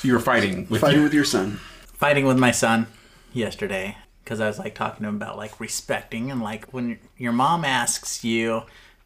So 0.00 0.08
you 0.08 0.14
were 0.14 0.20
fighting 0.20 0.66
with 0.70 0.80
Fighting 0.80 0.96
your- 1.00 1.04
with 1.04 1.14
your 1.14 1.24
son. 1.24 1.60
fighting 1.92 2.24
with 2.26 2.38
my 2.38 2.50
son 2.50 2.86
yesterday 3.32 3.96
because 4.24 4.40
I 4.40 4.46
was 4.46 4.58
like 4.58 4.74
talking 4.74 5.02
to 5.02 5.08
him 5.08 5.16
about 5.16 5.36
like 5.36 5.60
respecting 5.60 6.30
and 6.30 6.40
like 6.42 6.72
when 6.72 6.98
your 7.18 7.32
mom 7.32 7.64
asks 7.64 8.24
you 8.24 8.62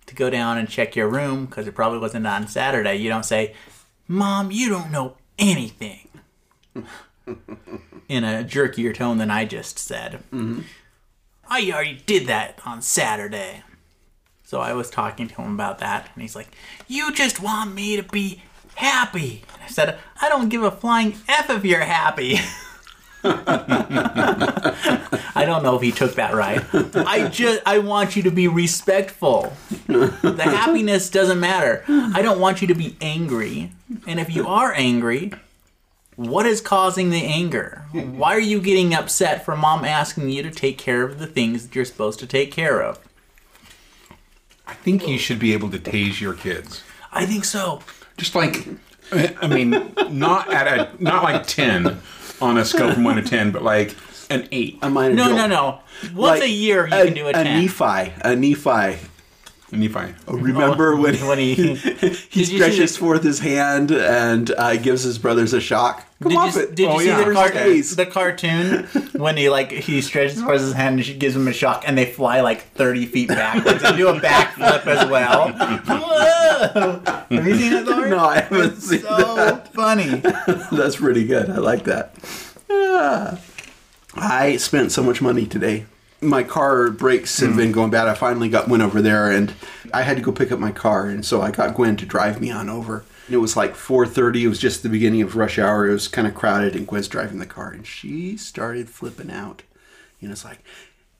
to 0.06 0.14
go 0.14 0.30
down 0.30 0.56
and 0.58 0.68
check 0.68 0.94
your 0.94 1.08
room 1.08 1.46
because 1.46 1.66
it 1.66 1.74
probably 1.74 1.98
wasn't 1.98 2.26
on 2.26 2.46
Saturday, 2.46 2.94
you 2.96 3.08
don't 3.08 3.24
say, 3.24 3.54
"Mom, 4.06 4.50
you 4.52 4.68
don't 4.68 4.90
know 4.92 5.16
anything." 5.38 6.08
In 8.08 8.22
a 8.22 8.44
jerkier 8.44 8.94
tone 8.94 9.16
than 9.18 9.30
I 9.30 9.46
just 9.46 9.78
said. 9.78 10.22
Mm-hmm. 10.32 10.60
I 11.48 11.70
already 11.72 12.02
did 12.04 12.26
that 12.26 12.60
on 12.66 12.82
Saturday. 12.82 13.62
So 14.44 14.60
I 14.60 14.74
was 14.74 14.90
talking 14.90 15.26
to 15.28 15.34
him 15.42 15.54
about 15.54 15.78
that, 15.78 16.10
and 16.12 16.20
he's 16.22 16.36
like, 16.36 16.48
You 16.86 17.12
just 17.14 17.40
want 17.40 17.74
me 17.74 17.96
to 17.96 18.02
be 18.02 18.42
happy. 18.74 19.42
And 19.54 19.62
I 19.62 19.68
said, 19.68 19.98
I 20.20 20.28
don't 20.28 20.48
give 20.48 20.62
a 20.62 20.70
flying 20.70 21.14
F 21.28 21.50
if 21.50 21.64
you're 21.64 21.80
happy. 21.80 22.38
I 23.26 25.44
don't 25.46 25.62
know 25.62 25.76
if 25.76 25.82
he 25.82 25.92
took 25.92 26.16
that 26.16 26.34
right. 26.34 26.62
I 26.94 27.28
just 27.28 27.62
I 27.64 27.78
want 27.78 28.16
you 28.16 28.22
to 28.24 28.30
be 28.30 28.48
respectful. 28.48 29.54
The 29.86 30.42
happiness 30.44 31.08
doesn't 31.08 31.40
matter. 31.40 31.84
I 31.88 32.20
don't 32.20 32.38
want 32.38 32.60
you 32.60 32.68
to 32.68 32.74
be 32.74 32.96
angry. 33.00 33.72
And 34.06 34.20
if 34.20 34.34
you 34.34 34.46
are 34.46 34.74
angry, 34.74 35.32
what 36.16 36.44
is 36.44 36.60
causing 36.60 37.10
the 37.10 37.24
anger? 37.24 37.84
Why 37.92 38.34
are 38.34 38.40
you 38.40 38.60
getting 38.60 38.94
upset 38.94 39.44
for 39.44 39.56
mom 39.56 39.84
asking 39.84 40.28
you 40.28 40.42
to 40.42 40.50
take 40.50 40.78
care 40.78 41.02
of 41.02 41.18
the 41.18 41.26
things 41.26 41.66
that 41.66 41.74
you're 41.74 41.86
supposed 41.86 42.18
to 42.20 42.26
take 42.26 42.52
care 42.52 42.82
of? 42.82 42.98
I 44.66 44.74
think 44.74 45.08
you 45.08 45.18
should 45.18 45.38
be 45.38 45.52
able 45.52 45.70
to 45.70 45.78
tase 45.78 46.20
your 46.20 46.34
kids. 46.34 46.82
I 47.12 47.26
think 47.26 47.44
so. 47.44 47.80
Just 48.16 48.34
like, 48.34 48.66
I 49.12 49.46
mean, 49.48 49.92
not 50.10 50.52
at 50.52 50.66
a 50.98 51.02
not 51.02 51.22
like 51.24 51.46
ten 51.46 51.98
on 52.40 52.58
a 52.58 52.64
scale 52.64 52.92
from 52.92 53.04
one 53.04 53.16
to 53.16 53.22
ten, 53.22 53.50
but 53.50 53.62
like 53.62 53.94
an 54.30 54.48
eight. 54.52 54.78
A 54.82 54.88
minor 54.90 55.14
No, 55.14 55.24
jolt. 55.26 55.36
no, 55.36 55.46
no. 55.46 55.80
Once 56.14 56.40
Like, 56.40 56.42
a 56.42 56.48
year 56.50 56.84
you 56.86 56.90
can 56.90 57.14
do 57.14 57.26
a 57.26 57.30
a 57.30 57.32
10. 57.32 57.44
Nephi. 57.62 58.12
A 58.22 58.36
Nephi. 58.36 58.98
And 59.74 59.82
you 59.82 59.90
find 59.90 60.14
Remember 60.26 60.96
when 60.96 61.14
when 61.26 61.38
he 61.38 61.54
he 61.74 61.74
Did 61.74 62.02
you 62.32 62.44
see 62.44 62.56
stretches 62.56 62.96
forth 62.96 63.22
his 63.22 63.40
hand 63.40 63.90
and 63.90 64.50
uh, 64.52 64.76
gives 64.76 65.02
his 65.02 65.18
brothers 65.18 65.52
a 65.52 65.60
shock? 65.60 66.06
Come 66.22 66.30
Did 66.30 66.38
off 66.38 66.54
you, 66.54 66.62
it. 66.62 66.74
did 66.74 66.82
you 66.84 66.88
Oh, 66.88 66.98
see 67.00 67.06
yeah. 67.08 67.24
the, 67.24 67.32
car- 67.34 67.48
the 67.48 67.52
case? 67.54 67.94
the 67.96 68.06
cartoon 68.06 68.84
when 69.14 69.36
he 69.36 69.48
like 69.50 69.72
he 69.72 70.00
stretches 70.00 70.40
forth 70.40 70.60
his 70.60 70.72
hand 70.72 70.96
and 70.96 71.04
she 71.04 71.14
gives 71.14 71.34
him 71.36 71.46
a 71.48 71.52
shock 71.52 71.84
and 71.86 71.98
they 71.98 72.06
fly 72.06 72.40
like 72.40 72.62
thirty 72.74 73.04
feet 73.04 73.28
backwards 73.28 73.82
and 73.82 73.96
do 73.96 74.08
a 74.08 74.18
backflip 74.20 74.86
as 74.86 75.10
well? 75.10 75.50
Whoa! 75.86 77.02
Have 77.30 77.46
you 77.46 77.56
seen 77.56 77.72
it, 77.72 77.84
Thor? 77.84 78.06
No, 78.06 78.18
I 78.24 78.40
haven't 78.40 78.80
seen 78.80 79.00
So 79.00 79.56
funny. 79.72 80.22
That's 80.72 80.96
pretty 80.96 81.24
good. 81.26 81.50
I 81.50 81.56
like 81.58 81.84
that. 81.84 82.14
Ah. 82.70 83.38
I 84.16 84.56
spent 84.58 84.92
so 84.92 85.02
much 85.02 85.20
money 85.20 85.44
today. 85.46 85.86
My 86.24 86.42
car 86.42 86.90
brakes 86.90 87.40
have 87.40 87.52
hmm. 87.52 87.56
been 87.56 87.72
going 87.72 87.90
bad. 87.90 88.08
I 88.08 88.14
finally 88.14 88.48
got 88.48 88.66
Gwen 88.66 88.80
over 88.80 89.02
there, 89.02 89.30
and 89.30 89.52
I 89.92 90.02
had 90.02 90.16
to 90.16 90.22
go 90.22 90.32
pick 90.32 90.50
up 90.50 90.58
my 90.58 90.72
car, 90.72 91.06
and 91.06 91.24
so 91.24 91.42
I 91.42 91.50
got 91.50 91.74
Gwen 91.74 91.96
to 91.96 92.06
drive 92.06 92.40
me 92.40 92.50
on 92.50 92.68
over. 92.68 93.04
And 93.26 93.34
it 93.34 93.38
was 93.38 93.56
like 93.56 93.74
4:30. 93.74 94.42
It 94.42 94.48
was 94.48 94.58
just 94.58 94.82
the 94.82 94.88
beginning 94.88 95.22
of 95.22 95.36
rush 95.36 95.58
hour. 95.58 95.88
It 95.88 95.92
was 95.92 96.08
kind 96.08 96.26
of 96.26 96.34
crowded, 96.34 96.74
and 96.74 96.86
Gwen's 96.86 97.08
driving 97.08 97.38
the 97.38 97.46
car, 97.46 97.70
and 97.70 97.86
she 97.86 98.36
started 98.36 98.88
flipping 98.88 99.30
out. 99.30 99.62
You 100.20 100.28
know, 100.28 100.32
it's 100.32 100.44
like, 100.44 100.60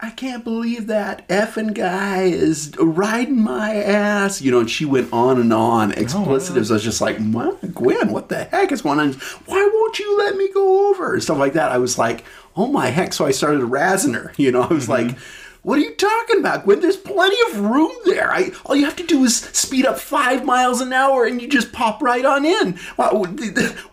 I 0.05 0.10
can't 0.10 0.44
believe 0.44 0.88
that 0.88 1.27
effing 1.28 1.72
guy 1.72 2.24
is 2.24 2.77
riding 2.78 3.41
my 3.42 3.74
ass. 3.74 4.42
You 4.42 4.50
know, 4.50 4.60
and 4.60 4.70
she 4.70 4.84
went 4.84 5.10
on 5.14 5.41
and 5.41 5.50
on, 5.50 5.92
explicitives. 5.92 6.70
I 6.70 6.74
was 6.74 6.84
just 6.84 7.00
like, 7.00 7.16
what? 7.16 7.74
Gwen, 7.74 8.12
what 8.12 8.28
the 8.28 8.44
heck 8.44 8.70
is 8.70 8.82
going 8.82 9.00
on? 9.00 9.14
Why 9.47 9.66
won't 9.72 9.98
you 9.98 10.19
let 10.19 10.36
me 10.36 10.52
go 10.52 10.91
over? 10.91 11.14
And 11.14 11.22
stuff 11.22 11.38
like 11.38 11.55
that. 11.55 11.72
I 11.72 11.78
was 11.78 11.97
like, 11.97 12.22
oh 12.55 12.66
my 12.66 12.88
heck. 12.88 13.14
So 13.14 13.25
I 13.25 13.30
started 13.30 13.62
razzing 13.62 14.14
her. 14.14 14.34
You 14.36 14.52
know, 14.52 14.60
I 14.60 14.75
was 14.75 14.91
like, 14.91 15.06
mm-hmm. 15.06 15.58
what 15.62 15.78
are 15.78 15.82
you 15.82 15.94
talking 15.94 16.38
about, 16.38 16.64
Gwen? 16.64 16.80
There's 16.80 16.98
plenty 16.98 17.38
of 17.50 17.60
room 17.60 17.93
there. 18.04 18.31
I 18.31 18.50
all 18.66 18.76
you 18.76 18.84
have 18.84 18.97
to 18.97 19.06
do 19.06 19.25
is 19.25 19.38
speed 19.38 19.87
up 19.87 19.98
five 19.98 20.44
miles 20.44 20.82
an 20.82 20.93
hour, 20.93 21.25
and 21.25 21.41
you 21.41 21.48
just 21.48 21.72
pop 21.72 22.03
right 22.03 22.26
on 22.26 22.44
in. 22.44 22.75
Why 22.97 23.10
would- 23.10 23.41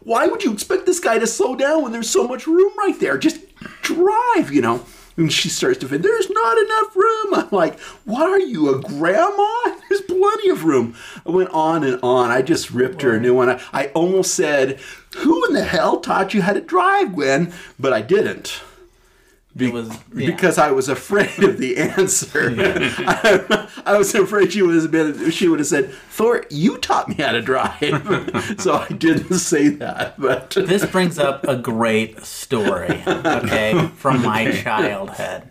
Why 0.04 0.28
would 0.28 0.44
you 0.44 0.52
expect 0.52 0.86
this 0.86 1.00
guy 1.00 1.20
to 1.20 1.28
slow 1.28 1.56
down 1.56 1.84
when 1.84 1.94
there's 1.94 2.10
so 2.10 2.28
much 2.28 2.48
room 2.48 2.74
right 2.78 3.00
there? 3.00 3.18
Just 3.18 3.40
drive, 3.82 4.52
you 4.52 4.62
know. 4.62 4.86
And 5.22 5.32
she 5.32 5.50
starts 5.50 5.78
to 5.80 5.88
fit. 5.88 6.02
There's 6.02 6.30
not 6.32 6.58
enough 6.58 6.96
room. 6.96 7.34
I'm 7.36 7.50
like, 7.52 7.80
what 8.06 8.24
are 8.28 8.40
you, 8.40 8.74
a 8.74 8.82
grandma? 8.82 9.48
There's 9.90 10.02
plenty 10.02 10.50
of 10.50 10.64
room. 10.66 10.96
I 11.28 11.30
went 11.30 11.52
on 11.52 11.84
and 11.84 12.00
on. 12.02 12.32
I 12.32 12.42
just 12.42 12.72
ripped 12.72 13.04
her 13.04 13.14
a 13.16 13.20
new 13.20 13.36
one. 13.36 13.50
I, 13.50 13.62
I 13.72 13.88
almost 13.90 14.34
said, 14.34 14.80
who 15.18 15.46
in 15.48 15.54
the 15.54 15.64
hell 15.64 16.00
taught 16.00 16.34
you 16.34 16.42
how 16.42 16.54
to 16.54 16.62
drive, 16.62 17.14
Gwen? 17.14 17.54
But 17.80 17.94
I 17.94 18.02
didn't 18.02 18.62
It 19.58 19.72
was 19.72 19.90
yeah. 20.16 20.26
because 20.26 20.58
I 20.58 20.72
was 20.72 20.90
afraid 20.90 21.44
of 21.44 21.58
the 21.60 21.78
answer. 21.98 22.56
I, 22.58 23.61
I 23.86 23.98
was 23.98 24.14
afraid 24.16 24.54
she 24.54 24.62
would 24.62 24.76
have 24.76 24.92
been. 24.92 25.32
She 25.32 25.48
would 25.48 25.60
have 25.60 25.68
said, 25.68 25.92
"Thor, 26.10 26.46
you 26.50 26.78
taught 26.78 27.10
me 27.10 27.16
how 27.16 27.32
to 27.32 27.42
drive," 27.42 28.56
so 28.60 28.76
I 28.76 28.88
didn't 28.90 29.38
say 29.40 29.70
that. 29.70 30.20
But 30.20 30.52
this 30.52 30.86
brings 30.86 31.18
up 31.20 31.48
a 31.48 31.56
great 31.56 32.24
story, 32.26 33.02
okay, 33.08 33.90
from 33.98 34.24
my 34.24 34.52
childhood. 34.52 35.44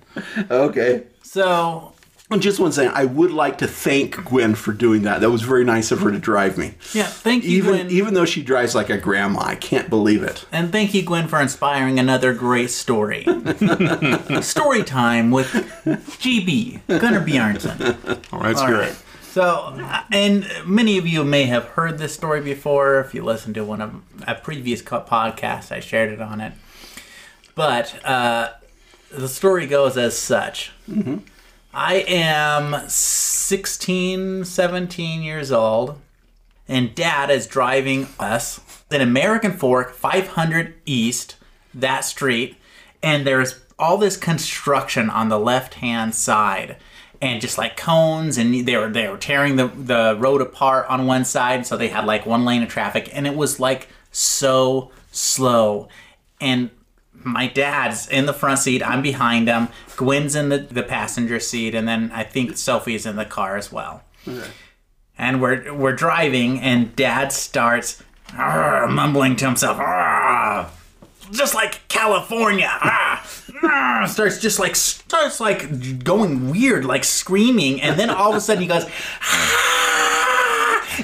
okay. 0.51 1.05
So 1.23 1.93
just 2.39 2.61
one 2.61 2.71
thing, 2.71 2.89
I 2.95 3.07
would 3.07 3.33
like 3.33 3.59
to 3.59 3.67
thank 3.67 4.25
Gwen 4.25 4.55
for 4.55 4.73
doing 4.73 5.03
that. 5.03 5.21
That 5.21 5.31
was 5.31 5.43
very 5.43 5.65
nice 5.65 5.91
of 5.91 5.99
her 6.03 6.13
to 6.13 6.19
drive 6.21 6.57
me. 6.57 6.75
yeah, 6.93 7.07
thank 7.07 7.43
you, 7.43 7.57
Even 7.59 7.71
Gwen. 7.75 7.91
even 7.91 8.15
though 8.15 8.25
she 8.25 8.43
drives 8.45 8.73
like 8.77 8.89
a 8.89 8.97
grandma, 8.97 9.41
I 9.43 9.57
can't 9.57 9.91
believe 9.91 10.23
it. 10.23 10.45
And 10.53 10.71
thank 10.71 10.95
you, 10.95 11.03
Gwen, 11.03 11.27
for 11.27 11.41
inspiring 11.41 11.99
another 11.99 12.33
great 12.33 12.71
story. 12.71 13.25
story 14.43 14.85
time 14.85 15.33
with 15.33 15.49
GB, 15.49 16.81
Gunnar 16.87 17.21
Bjarnson. 17.27 18.33
All 18.33 18.39
right, 18.39 18.49
let's 18.49 18.61
All 18.61 18.69
hear 18.69 18.79
right. 18.79 18.93
it. 18.93 18.97
So, 19.23 19.75
uh, 19.81 20.03
and 20.13 20.47
many 20.67 20.99
of 20.99 21.07
you 21.07 21.23
may 21.25 21.45
have 21.45 21.65
heard 21.65 21.99
this 21.99 22.15
story 22.15 22.41
before. 22.41 22.99
If 23.01 23.15
you 23.15 23.23
listened 23.23 23.55
to 23.57 23.65
one 23.65 23.81
of 23.81 24.03
a 24.27 24.35
previous 24.35 24.83
co- 24.83 25.03
podcast, 25.03 25.71
I 25.73 25.81
shared 25.81 26.11
it 26.13 26.21
on 26.21 26.41
it. 26.41 26.53
But 27.55 28.05
uh, 28.05 28.53
the 29.11 29.29
story 29.29 29.67
goes 29.67 29.97
as 29.97 30.17
such. 30.19 30.73
I 31.73 32.05
am 32.09 32.89
16, 32.89 34.45
17 34.45 35.23
years 35.23 35.53
old, 35.53 36.01
and 36.67 36.95
dad 36.95 37.31
is 37.31 37.47
driving 37.47 38.09
us 38.19 38.61
in 38.91 39.01
American 39.01 39.53
Fork 39.53 39.95
500 39.95 40.75
East, 40.85 41.37
that 41.73 42.01
street, 42.01 42.57
and 43.05 43.25
there's 43.25 43.61
all 43.79 43.99
this 43.99 44.17
construction 44.17 45.09
on 45.09 45.29
the 45.29 45.39
left 45.39 45.75
hand 45.75 46.15
side. 46.15 46.77
And 47.23 47.41
just 47.41 47.59
like 47.59 47.77
cones, 47.77 48.39
and 48.39 48.67
they 48.67 48.77
were 48.77 48.89
they 48.89 49.07
were 49.07 49.19
tearing 49.19 49.57
the 49.57 49.67
the 49.67 50.17
road 50.19 50.41
apart 50.41 50.87
on 50.89 51.07
one 51.07 51.27
side, 51.27 51.67
so 51.67 51.77
they 51.77 51.89
had 51.89 52.07
like 52.07 52.25
one 52.25 52.47
lane 52.47 52.63
of 52.63 52.71
traffic, 52.71 53.11
and 53.13 53.27
it 53.27 53.37
was 53.37 53.61
like 53.61 53.89
so 54.11 54.91
slow. 55.13 55.89
And 56.41 56.71
my 57.25 57.47
dad's 57.47 58.09
in 58.09 58.27
the 58.27 58.33
front 58.33 58.59
seat. 58.61 58.83
I'm 58.83 59.03
behind 59.03 59.49
him. 59.49 59.69
Gwen's 59.97 60.35
in 60.35 60.49
the, 60.49 60.59
the 60.59 60.83
passenger 60.83 61.39
seat, 61.41 61.75
and 61.75 61.87
then 61.87 62.11
I 62.15 62.25
think 62.25 62.57
Sophie's 62.57 63.05
in 63.07 63.17
the 63.17 63.25
car 63.25 63.57
as 63.57 63.71
well. 63.71 64.03
And 65.19 65.41
we're 65.43 65.75
we're 65.75 65.95
driving, 65.95 66.61
and 66.61 66.95
Dad 66.97 67.33
starts 67.33 68.03
mumbling 68.35 69.37
to 69.37 69.47
himself, 69.47 69.77
just 71.31 71.55
like 71.55 71.87
California. 71.89 72.71
Starts 74.07 74.41
just 74.41 74.59
like 74.59 74.75
starts 74.77 75.41
like 75.41 76.03
going 76.03 76.51
weird, 76.51 76.87
like 76.87 77.05
screaming, 77.05 77.83
and 77.83 77.99
then 78.01 78.09
all 78.09 78.31
of 78.31 78.37
a 78.37 78.41
sudden 78.41 78.63
he 78.63 78.69
goes. 78.69 78.85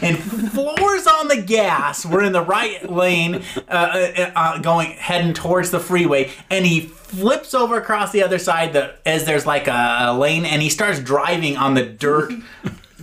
And 0.02 0.18
floors 0.52 0.76
on 1.06 1.28
the 1.28 1.40
gas. 1.40 2.04
We're 2.04 2.24
in 2.24 2.32
the 2.32 2.42
right 2.42 2.90
lane, 2.90 3.42
uh, 3.68 3.70
uh, 3.70 4.30
uh, 4.34 4.58
going 4.58 4.90
heading 4.92 5.32
towards 5.34 5.70
the 5.70 5.80
freeway, 5.80 6.32
and 6.50 6.64
he 6.66 6.80
flips 6.80 7.54
over 7.54 7.76
across 7.76 8.12
the 8.12 8.22
other 8.22 8.38
side. 8.38 8.72
The, 8.72 8.94
as 9.06 9.24
there's 9.24 9.46
like 9.46 9.68
a, 9.68 9.98
a 10.08 10.18
lane, 10.18 10.44
and 10.44 10.60
he 10.62 10.68
starts 10.68 11.00
driving 11.00 11.56
on 11.56 11.74
the 11.74 11.84
dirt 11.84 12.32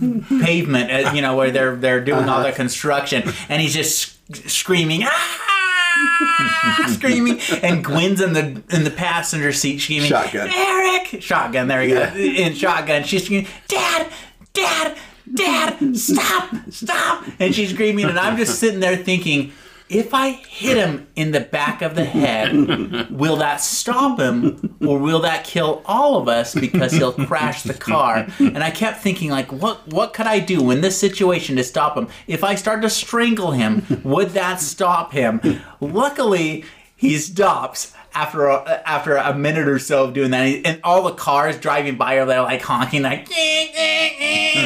pavement, 0.40 0.90
uh, 0.90 1.12
you 1.14 1.22
know, 1.22 1.36
where 1.36 1.50
they're 1.50 1.76
they're 1.76 2.04
doing 2.04 2.28
all 2.28 2.42
the 2.42 2.52
construction, 2.52 3.22
and 3.48 3.62
he's 3.62 3.74
just 3.74 4.18
sc- 4.32 4.48
screaming, 4.48 5.02
ah, 5.04 6.86
screaming, 6.88 7.40
and 7.62 7.84
Gwen's 7.84 8.20
in 8.20 8.32
the 8.32 8.62
in 8.70 8.84
the 8.84 8.90
passenger 8.90 9.52
seat 9.52 9.78
screaming, 9.80 10.08
Shotgun. 10.08 10.50
Eric, 10.52 11.22
shotgun, 11.22 11.68
there 11.68 11.80
we 11.80 11.88
go, 11.88 12.02
in 12.14 12.54
shotgun, 12.54 13.04
she's 13.04 13.24
screaming, 13.24 13.48
Dad, 13.68 14.10
Dad, 14.52 14.96
Dad, 15.32 15.96
stop, 15.96 16.54
stop, 16.70 17.24
and 17.38 17.54
she's 17.54 17.70
screaming, 17.72 18.06
and 18.06 18.18
I'm 18.18 18.36
just 18.36 18.58
sitting 18.58 18.80
there 18.80 18.96
thinking. 18.96 19.52
if 19.88 20.14
I 20.14 20.30
hit 20.30 20.76
him 20.78 21.06
in 21.14 21.32
the 21.32 21.40
back 21.40 21.82
of 21.82 21.94
the 21.94 22.04
head, 22.04 23.10
will 23.10 23.36
that 23.36 23.60
stop 23.60 24.18
him 24.18 24.76
or 24.80 24.98
will 24.98 25.20
that 25.20 25.44
kill 25.44 25.82
all 25.84 26.16
of 26.16 26.26
us 26.28 26.54
because 26.54 26.92
he'll 26.92 27.12
crash 27.12 27.62
the 27.62 27.74
car? 27.74 28.26
And 28.38 28.62
I 28.64 28.70
kept 28.70 29.02
thinking 29.02 29.30
like 29.30 29.52
what 29.52 29.86
what 29.88 30.12
could 30.14 30.26
I 30.26 30.38
do 30.40 30.70
in 30.70 30.80
this 30.80 30.98
situation 30.98 31.56
to 31.56 31.64
stop 31.64 31.96
him? 31.96 32.08
If 32.26 32.42
I 32.42 32.54
start 32.54 32.82
to 32.82 32.90
strangle 32.90 33.52
him, 33.52 34.00
would 34.04 34.30
that 34.30 34.60
stop 34.60 35.12
him? 35.12 35.40
Luckily, 35.80 36.64
he 36.96 37.18
stops 37.18 37.92
after 38.14 38.46
a, 38.46 38.82
after 38.86 39.16
a 39.16 39.34
minute 39.34 39.68
or 39.68 39.78
so 39.78 40.04
of 40.04 40.14
doing 40.14 40.30
that, 40.30 40.44
and 40.64 40.80
all 40.84 41.02
the 41.02 41.12
cars 41.12 41.58
driving 41.58 41.96
by 41.96 42.14
are 42.14 42.26
there 42.26 42.42
like 42.42 42.62
honking, 42.62 43.02
like 43.02 43.28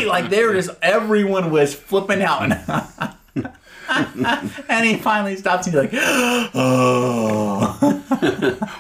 like 0.07 0.31
they 0.31 0.45
were 0.45 0.55
just 0.55 0.71
everyone 0.83 1.51
was 1.51 1.75
flipping 1.75 2.23
out, 2.23 2.53
and, 3.89 4.51
and 4.69 4.87
he 4.87 4.97
finally 4.97 5.37
stops 5.37 5.67
and 5.67 5.75
he's 5.75 5.83
like, 5.83 5.91
"Oh." 6.55 8.05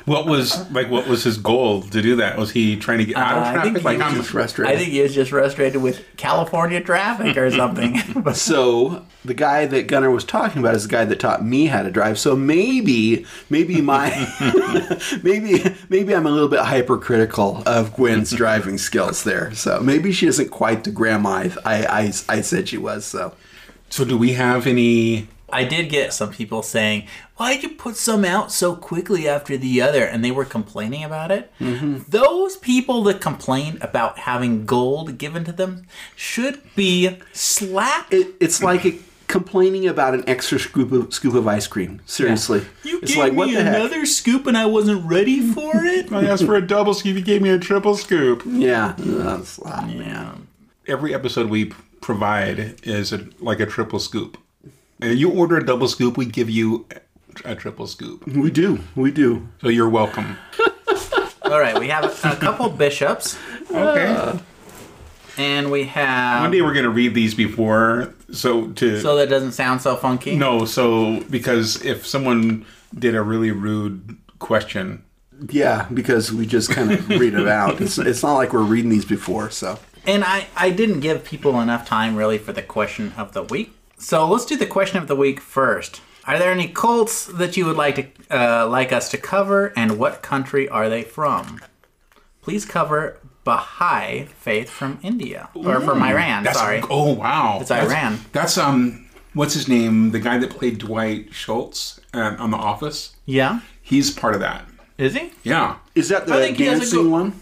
What 0.04 0.26
was 0.26 0.70
like? 0.70 0.90
What 0.90 1.06
was 1.06 1.22
his 1.24 1.38
goal 1.38 1.82
to 1.82 2.02
do 2.02 2.16
that? 2.16 2.36
Was 2.38 2.50
he 2.50 2.76
trying 2.76 2.98
to 2.98 3.04
get 3.04 3.16
out 3.16 3.36
Uh, 3.36 3.40
of 3.40 3.46
I 3.46 3.52
traffic? 3.52 3.72
think 3.74 3.84
Like 3.84 4.00
I'm 4.00 4.14
Just 4.16 4.30
frustrated. 4.30 4.74
I 4.74 4.78
think 4.78 4.90
he 4.92 5.00
was 5.02 5.14
just 5.14 5.30
frustrated 5.30 5.80
with 5.82 6.02
California 6.16 6.80
traffic 6.80 7.36
or 7.36 7.50
something. 7.50 7.96
So 8.34 9.04
the 9.24 9.34
guy 9.34 9.66
that 9.66 9.86
Gunner 9.88 10.10
was 10.10 10.24
talking 10.24 10.60
about 10.60 10.74
is 10.74 10.84
the 10.84 10.88
guy 10.88 11.04
that 11.04 11.18
taught 11.20 11.44
me 11.44 11.66
how 11.66 11.82
to 11.82 11.90
drive. 11.90 12.18
So 12.18 12.34
maybe, 12.36 13.26
maybe 13.50 13.80
my, 13.80 14.10
maybe, 15.22 15.64
maybe 15.88 16.14
I'm 16.14 16.26
a 16.26 16.30
little 16.30 16.48
bit 16.48 16.60
hypercritical 16.60 17.62
of 17.66 17.94
Gwen's 17.94 18.30
driving 18.32 18.78
skills 18.78 19.24
there. 19.24 19.54
So 19.54 19.80
maybe 19.80 20.12
she 20.12 20.26
isn't 20.26 20.50
quite 20.50 20.84
the 20.84 20.90
grandma 20.90 21.48
I, 21.64 21.84
I, 21.84 22.12
I 22.28 22.40
said 22.40 22.68
she 22.68 22.78
was. 22.78 23.04
So 23.04 23.34
So 23.90 24.04
do 24.04 24.16
we 24.18 24.32
have 24.34 24.66
any? 24.66 25.28
I 25.50 25.64
did 25.64 25.88
get 25.88 26.12
some 26.12 26.30
people 26.30 26.62
saying, 26.62 27.06
"Why'd 27.36 27.62
you 27.62 27.70
put 27.70 27.96
some 27.96 28.22
out 28.24 28.52
so 28.52 28.76
quickly 28.76 29.26
after 29.26 29.56
the 29.56 29.80
other?" 29.80 30.04
And 30.04 30.22
they 30.22 30.30
were 30.30 30.44
complaining 30.44 31.04
about 31.04 31.30
it. 31.30 31.50
Those 31.58 32.56
people 32.56 33.02
that 33.04 33.20
complain 33.22 33.78
about 33.80 34.18
having 34.18 34.66
gold 34.66 35.16
given 35.16 35.44
to 35.44 35.52
them 35.52 35.86
should 36.14 36.60
be 36.76 37.16
slapped. 37.32 38.12
it, 38.12 38.34
it's 38.40 38.62
like 38.62 38.84
a, 38.84 38.98
complaining 39.26 39.86
about 39.86 40.12
an 40.14 40.24
extra 40.26 40.58
scoop 40.58 40.92
of, 40.92 41.14
scoop 41.14 41.34
of 41.34 41.48
ice 41.48 41.66
cream. 41.66 42.00
Seriously, 42.04 42.66
you 42.84 42.98
it's 43.00 43.12
gave 43.12 43.18
like 43.18 43.32
what 43.32 43.48
me 43.48 43.54
the 43.54 43.62
heck? 43.62 43.74
another 43.76 44.04
scoop 44.04 44.46
and 44.46 44.56
I 44.56 44.66
wasn't 44.66 45.02
ready 45.08 45.40
for 45.40 45.72
it. 45.76 46.12
I 46.12 46.26
asked 46.26 46.44
for 46.44 46.56
a 46.56 46.66
double 46.66 46.92
scoop. 46.92 47.16
You 47.16 47.22
gave 47.22 47.40
me 47.40 47.48
a 47.50 47.58
triple 47.58 47.96
scoop. 47.96 48.42
Yeah, 48.46 48.94
that's, 48.98 49.58
ah, 49.64 49.86
yeah. 49.88 50.34
Every 50.86 51.14
episode 51.14 51.48
we 51.50 51.72
provide 52.00 52.76
is 52.82 53.12
a, 53.12 53.26
like 53.40 53.60
a 53.60 53.66
triple 53.66 53.98
scoop. 53.98 54.38
And 55.00 55.18
you 55.18 55.30
order 55.30 55.56
a 55.58 55.64
double 55.64 55.88
scoop, 55.88 56.16
we 56.16 56.26
give 56.26 56.50
you 56.50 56.86
a 57.44 57.54
triple 57.54 57.86
scoop. 57.86 58.26
we 58.26 58.50
do, 58.50 58.80
we 58.96 59.10
do. 59.10 59.48
So 59.62 59.68
you're 59.68 59.88
welcome. 59.88 60.36
All 61.42 61.60
right, 61.60 61.78
we 61.78 61.88
have 61.88 62.04
a 62.24 62.36
couple 62.36 62.68
bishops, 62.68 63.38
Okay. 63.70 64.38
and 65.38 65.70
we 65.70 65.84
have 65.84 66.42
One 66.42 66.50
day 66.50 66.60
we're 66.62 66.74
gonna 66.74 66.90
read 66.90 67.14
these 67.14 67.34
before, 67.34 68.12
so 68.32 68.68
to 68.72 69.00
so 69.00 69.16
that 69.16 69.28
doesn't 69.30 69.52
sound 69.52 69.80
so 69.80 69.96
funky. 69.96 70.36
no, 70.36 70.64
so 70.66 71.20
because 71.30 71.82
if 71.84 72.06
someone 72.06 72.66
did 72.98 73.14
a 73.14 73.22
really 73.22 73.50
rude 73.50 74.16
question, 74.40 75.02
Yeah, 75.48 75.86
because 75.94 76.32
we 76.32 76.44
just 76.44 76.70
kind 76.70 76.90
of 76.92 77.08
read 77.08 77.32
it 77.34 77.48
out. 77.48 77.80
It's, 77.80 77.96
it's 77.96 78.22
not 78.22 78.34
like 78.34 78.52
we're 78.52 78.62
reading 78.62 78.90
these 78.90 79.04
before, 79.06 79.48
so. 79.50 79.78
And 80.08 80.24
I, 80.24 80.46
I 80.56 80.70
didn't 80.70 81.00
give 81.00 81.22
people 81.22 81.60
enough 81.60 81.86
time 81.86 82.16
really 82.16 82.38
for 82.38 82.52
the 82.52 82.62
question 82.62 83.12
of 83.16 83.32
the 83.34 83.42
week. 83.42 83.74
So 83.98 84.26
let's 84.26 84.46
do 84.46 84.56
the 84.56 84.66
question 84.66 84.96
of 84.98 85.06
the 85.06 85.14
week 85.14 85.38
first. 85.38 86.00
Are 86.24 86.38
there 86.38 86.50
any 86.50 86.68
cults 86.68 87.26
that 87.26 87.56
you 87.56 87.66
would 87.66 87.76
like 87.76 87.94
to 87.96 88.06
uh, 88.62 88.66
like 88.68 88.92
us 88.92 89.10
to 89.10 89.18
cover, 89.18 89.72
and 89.76 89.98
what 89.98 90.22
country 90.22 90.68
are 90.68 90.88
they 90.88 91.02
from? 91.02 91.60
Please 92.42 92.64
cover 92.64 93.18
Baha'i 93.44 94.24
faith 94.26 94.68
from 94.70 94.98
India 95.02 95.48
or 95.54 95.80
from 95.80 96.02
Iran. 96.02 96.42
that's 96.44 96.58
sorry, 96.58 96.82
oh 96.90 97.12
wow, 97.14 97.58
It's 97.60 97.68
That's- 97.70 97.90
Iran. 97.90 98.18
That's 98.32 98.56
um, 98.58 99.08
what's 99.34 99.54
his 99.54 99.68
name? 99.68 100.10
The 100.10 100.20
guy 100.20 100.36
that 100.38 100.50
played 100.50 100.78
Dwight 100.78 101.32
Schultz 101.34 101.98
uh, 102.14 102.36
on 102.38 102.50
The 102.50 102.56
Office. 102.58 103.16
yeah, 103.26 103.60
He's 103.82 104.10
part 104.10 104.34
of 104.34 104.40
that. 104.40 104.66
is 104.98 105.14
he? 105.14 105.32
Yeah. 105.42 105.76
Is 105.94 106.08
that 106.10 106.26
the 106.26 106.34
I 106.34 106.40
think 106.40 106.58
he 106.58 106.64
has 106.66 106.78
a 106.78 106.80
dancing 106.82 107.04
go- 107.04 107.08
one? 107.10 107.32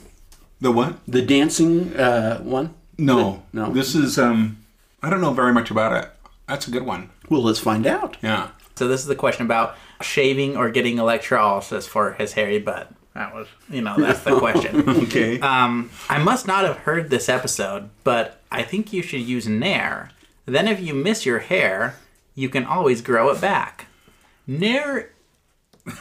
The 0.61 0.73
what? 0.73 0.99
The 1.07 1.23
dancing 1.23 1.97
uh, 1.97 2.39
one? 2.41 2.75
No, 2.99 3.43
No. 3.53 3.71
This 3.73 3.95
is 3.95 4.19
um, 4.19 4.65
I 5.03 5.11
don't 5.11 5.21
know 5.21 5.33
very 5.33 5.53
much 5.53 5.71
about 5.71 5.93
it. 6.03 6.11
That's 6.49 6.67
a 6.69 6.71
good 6.71 6.87
one. 6.87 7.11
Well, 7.29 7.43
let's 7.43 7.59
find 7.59 7.87
out. 7.87 8.17
Yeah. 8.23 8.51
So 8.77 8.89
this 8.89 9.01
is 9.01 9.07
the 9.07 9.17
question 9.17 9.45
about 9.45 9.77
shaving 10.01 10.57
or 10.57 10.71
getting 10.71 10.99
electrolysis 10.99 11.87
for 11.87 12.13
his 12.13 12.35
hairy 12.35 12.59
butt. 12.59 12.93
That 13.15 13.35
was, 13.35 13.49
you 13.71 13.81
know, 13.81 13.97
that's 13.99 14.21
the 14.21 14.39
question. 14.39 14.85
Okay. 15.05 15.41
Um, 15.41 15.91
I 16.09 16.19
must 16.19 16.47
not 16.47 16.65
have 16.65 16.79
heard 16.79 17.09
this 17.09 17.29
episode, 17.29 17.89
but 18.05 18.43
I 18.53 18.63
think 18.63 18.93
you 18.93 19.03
should 19.03 19.23
use 19.23 19.47
Nair. 19.49 20.11
Then, 20.45 20.69
if 20.69 20.81
you 20.81 20.93
miss 20.93 21.25
your 21.25 21.39
hair, 21.41 21.97
you 22.35 22.49
can 22.49 22.65
always 22.65 23.01
grow 23.01 23.31
it 23.31 23.41
back. 23.41 23.87
Nair 24.47 25.11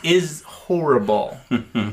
is 0.03 0.41
horrible. 0.43 1.37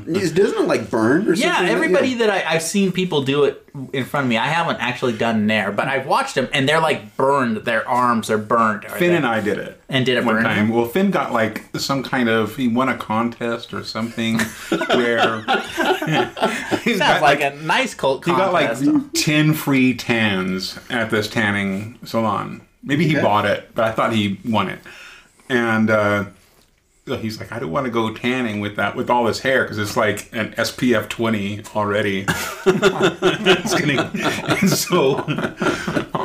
Is, 0.07 0.31
doesn't 0.31 0.63
it 0.63 0.67
like 0.67 0.89
burn 0.89 1.21
or 1.27 1.35
something? 1.35 1.41
Yeah, 1.41 1.57
something? 1.57 1.73
everybody 1.75 2.13
that 2.15 2.29
I, 2.29 2.55
I've 2.55 2.63
seen 2.63 2.91
people 2.91 3.21
do 3.23 3.43
it 3.43 3.67
in 3.93 4.03
front 4.05 4.25
of 4.25 4.29
me. 4.29 4.37
I 4.37 4.47
haven't 4.47 4.77
actually 4.81 5.15
done 5.15 5.45
Nair, 5.45 5.71
but 5.71 5.87
I've 5.87 6.07
watched 6.07 6.33
them, 6.35 6.47
and 6.53 6.67
they're 6.67 6.79
like 6.79 7.15
burned. 7.15 7.57
Their 7.57 7.87
arms 7.87 8.31
are 8.31 8.37
burned. 8.39 8.85
Or 8.85 8.89
Finn 8.89 9.11
they- 9.11 9.17
and 9.17 9.25
I 9.27 9.41
did 9.41 9.59
it. 9.59 9.79
And 9.89 10.05
did 10.07 10.17
it 10.17 10.25
one 10.25 10.35
burn 10.35 10.43
time. 10.43 10.57
him? 10.57 10.69
Well, 10.69 10.85
Finn 10.85 11.11
got 11.11 11.31
like 11.33 11.65
some 11.77 12.01
kind 12.01 12.29
of 12.29 12.55
he 12.55 12.67
won 12.67 12.89
a 12.89 12.97
contest 12.97 13.73
or 13.75 13.83
something 13.83 14.39
where 14.89 15.41
he 16.83 16.95
Sounds 16.97 17.21
like 17.21 17.41
a 17.41 17.55
nice 17.61 17.93
cult 17.93 18.25
he 18.25 18.31
got 18.31 18.53
like 18.53 18.75
ten 19.13 19.53
free 19.53 19.93
tans 19.93 20.79
at 20.89 21.09
this 21.11 21.27
tanning 21.27 21.99
salon. 22.05 22.61
Maybe 22.81 23.05
he 23.07 23.13
Okay. 23.15 23.21
bought 23.23 23.45
it, 23.45 23.69
but 23.75 23.85
I 23.85 23.91
thought 23.91 24.13
he 24.13 24.39
won 24.45 24.67
it. 24.69 24.79
And 25.47 25.89
uh, 25.89 26.23
so 26.23 26.31
he's 27.05 27.39
like, 27.39 27.51
I 27.51 27.59
don't 27.59 27.71
want 27.71 27.85
to 27.85 27.91
go 27.91 28.13
tanning 28.13 28.59
with 28.59 28.77
that 28.77 28.95
with 28.95 29.09
all 29.09 29.25
this 29.25 29.39
hair 29.39 29.63
because 29.63 29.77
it's 29.77 29.97
like 29.97 30.29
an 30.33 30.53
SPF 30.53 31.09
twenty 31.09 31.61
already. 31.75 32.25
it's 32.27 33.79
gonna, 33.79 34.09
and 34.61 34.69
so 34.69 35.17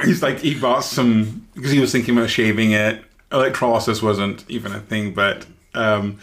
he's 0.05 0.23
like, 0.23 0.39
he 0.39 0.59
bought 0.59 0.85
some 0.85 1.47
because 1.55 1.73
he 1.73 1.81
was 1.81 1.93
thinking 1.93 2.17
about 2.17 2.31
shaving 2.31 2.73
it. 2.73 3.03
Electrolysis 3.33 4.03
wasn't 4.03 4.45
even 4.49 4.73
a 4.73 4.81
thing, 4.81 5.13
but 5.13 5.47
um, 5.75 6.19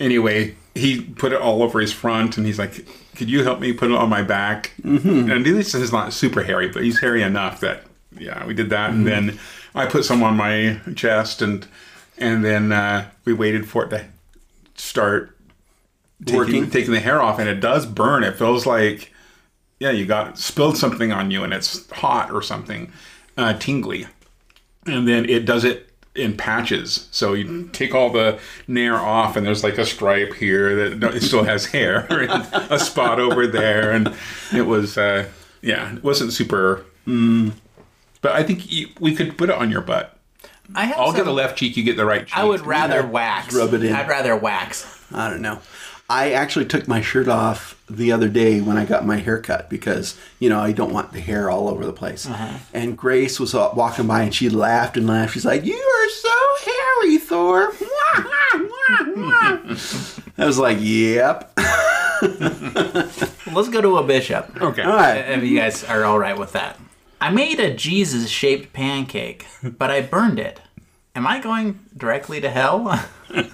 anyway, 0.00 0.54
he 0.74 1.02
put 1.02 1.32
it 1.32 1.40
all 1.40 1.62
over 1.62 1.80
his 1.80 1.92
front, 1.92 2.38
and 2.38 2.46
he's 2.46 2.58
like, 2.58 2.86
"Could 3.16 3.28
you 3.28 3.42
help 3.42 3.60
me 3.60 3.72
put 3.72 3.90
it 3.90 3.96
on 3.96 4.08
my 4.08 4.22
back?" 4.22 4.72
Mm-hmm. 4.82 5.30
And 5.30 5.44
this 5.44 5.74
is 5.74 5.92
not 5.92 6.12
super 6.12 6.42
hairy, 6.42 6.68
but 6.68 6.84
he's 6.84 7.00
hairy 7.00 7.22
enough 7.22 7.60
that 7.60 7.82
yeah, 8.16 8.46
we 8.46 8.54
did 8.54 8.70
that, 8.70 8.90
and 8.90 9.06
then 9.06 9.38
I 9.74 9.86
put 9.86 10.04
some 10.04 10.22
on 10.22 10.36
my 10.36 10.80
chest, 10.94 11.42
and 11.42 11.66
and 12.20 12.44
then 12.44 12.72
uh, 12.72 13.10
we 13.24 13.32
waited 13.32 13.68
for 13.68 13.84
it 13.84 13.90
to 13.90 14.04
start 14.74 15.36
taking, 16.24 16.38
Working. 16.38 16.70
taking 16.70 16.92
the 16.92 17.00
hair 17.00 17.22
off, 17.22 17.38
and 17.38 17.48
it 17.48 17.60
does 17.60 17.86
burn. 17.86 18.24
It 18.24 18.36
feels 18.36 18.66
like 18.66 19.12
yeah, 19.80 19.90
you 19.90 20.06
got 20.06 20.38
spilled 20.38 20.76
something 20.76 21.12
on 21.12 21.30
you, 21.30 21.44
and 21.44 21.52
it's 21.52 21.88
hot 21.92 22.30
or 22.32 22.42
something, 22.42 22.92
uh, 23.36 23.52
tingly, 23.54 24.06
and 24.86 25.06
then 25.06 25.28
it 25.28 25.44
does 25.44 25.64
it 25.64 25.90
in 26.14 26.36
patches. 26.36 27.08
So 27.12 27.34
you 27.34 27.68
take 27.72 27.94
all 27.94 28.10
the 28.10 28.40
nair 28.66 28.96
off, 28.96 29.36
and 29.36 29.46
there's 29.46 29.62
like 29.62 29.78
a 29.78 29.86
stripe 29.86 30.34
here 30.34 30.74
that 30.74 30.98
no- 30.98 31.08
it 31.10 31.22
still 31.22 31.44
has 31.44 31.66
hair, 31.66 32.06
and 32.10 32.46
a 32.72 32.78
spot 32.78 33.20
over 33.20 33.46
there, 33.46 33.92
and 33.92 34.14
it 34.52 34.62
was 34.62 34.98
uh, 34.98 35.28
yeah, 35.62 35.94
it 35.94 36.02
wasn't 36.02 36.32
super. 36.32 36.84
Mm, 37.06 37.52
but 38.20 38.32
I 38.32 38.42
think 38.42 38.70
you, 38.70 38.88
we 38.98 39.14
could 39.14 39.38
put 39.38 39.48
it 39.48 39.54
on 39.56 39.70
your 39.70 39.80
butt. 39.80 40.17
I 40.74 40.84
have 40.86 40.98
I'll 40.98 41.06
some- 41.08 41.16
get 41.16 41.24
the 41.24 41.32
left 41.32 41.58
cheek, 41.58 41.76
you 41.76 41.82
get 41.82 41.96
the 41.96 42.04
right 42.06 42.26
cheek. 42.26 42.36
I 42.36 42.44
would 42.44 42.60
rather 42.66 43.04
wax. 43.06 43.54
rub 43.54 43.74
it 43.74 43.82
in. 43.84 43.92
I'd 43.94 44.08
rather 44.08 44.36
wax. 44.36 44.86
I 45.12 45.30
don't 45.30 45.40
know. 45.42 45.60
I 46.10 46.32
actually 46.32 46.64
took 46.64 46.88
my 46.88 47.02
shirt 47.02 47.28
off 47.28 47.76
the 47.88 48.12
other 48.12 48.28
day 48.30 48.62
when 48.62 48.78
I 48.78 48.86
got 48.86 49.04
my 49.04 49.16
hair 49.18 49.38
cut 49.42 49.68
because, 49.68 50.16
you 50.38 50.48
know, 50.48 50.58
I 50.58 50.72
don't 50.72 50.90
want 50.92 51.12
the 51.12 51.20
hair 51.20 51.50
all 51.50 51.68
over 51.68 51.84
the 51.84 51.92
place. 51.92 52.26
And 52.72 52.96
Grace 52.96 53.38
was 53.38 53.54
uh, 53.54 53.70
walking 53.74 54.06
by 54.06 54.22
and 54.22 54.34
she 54.34 54.48
laughed 54.48 54.96
and 54.96 55.06
laughed. 55.06 55.34
She's 55.34 55.44
like, 55.44 55.66
You 55.66 55.74
are 55.76 56.08
so 56.08 56.72
hairy, 56.72 57.18
Thor. 57.18 57.72
I 60.38 60.46
was 60.46 60.58
like, 60.58 60.78
Yep. 60.80 61.52
Let's 63.52 63.68
go 63.68 63.80
to 63.82 63.98
a 63.98 64.02
bishop. 64.02 64.50
Okay. 64.62 64.82
All 64.82 64.94
right. 64.96 65.18
If 65.18 65.42
you 65.44 65.58
guys 65.58 65.84
are 65.84 66.04
all 66.04 66.18
right 66.18 66.38
with 66.38 66.52
that. 66.52 66.78
I 67.20 67.30
made 67.30 67.58
a 67.60 67.74
Jesus 67.74 68.28
shaped 68.30 68.72
pancake, 68.72 69.46
but 69.62 69.90
I 69.90 70.00
burned 70.02 70.38
it. 70.38 70.60
Am 71.14 71.26
I 71.26 71.40
going 71.40 71.80
directly 71.96 72.40
to 72.40 72.48
hell? 72.50 73.04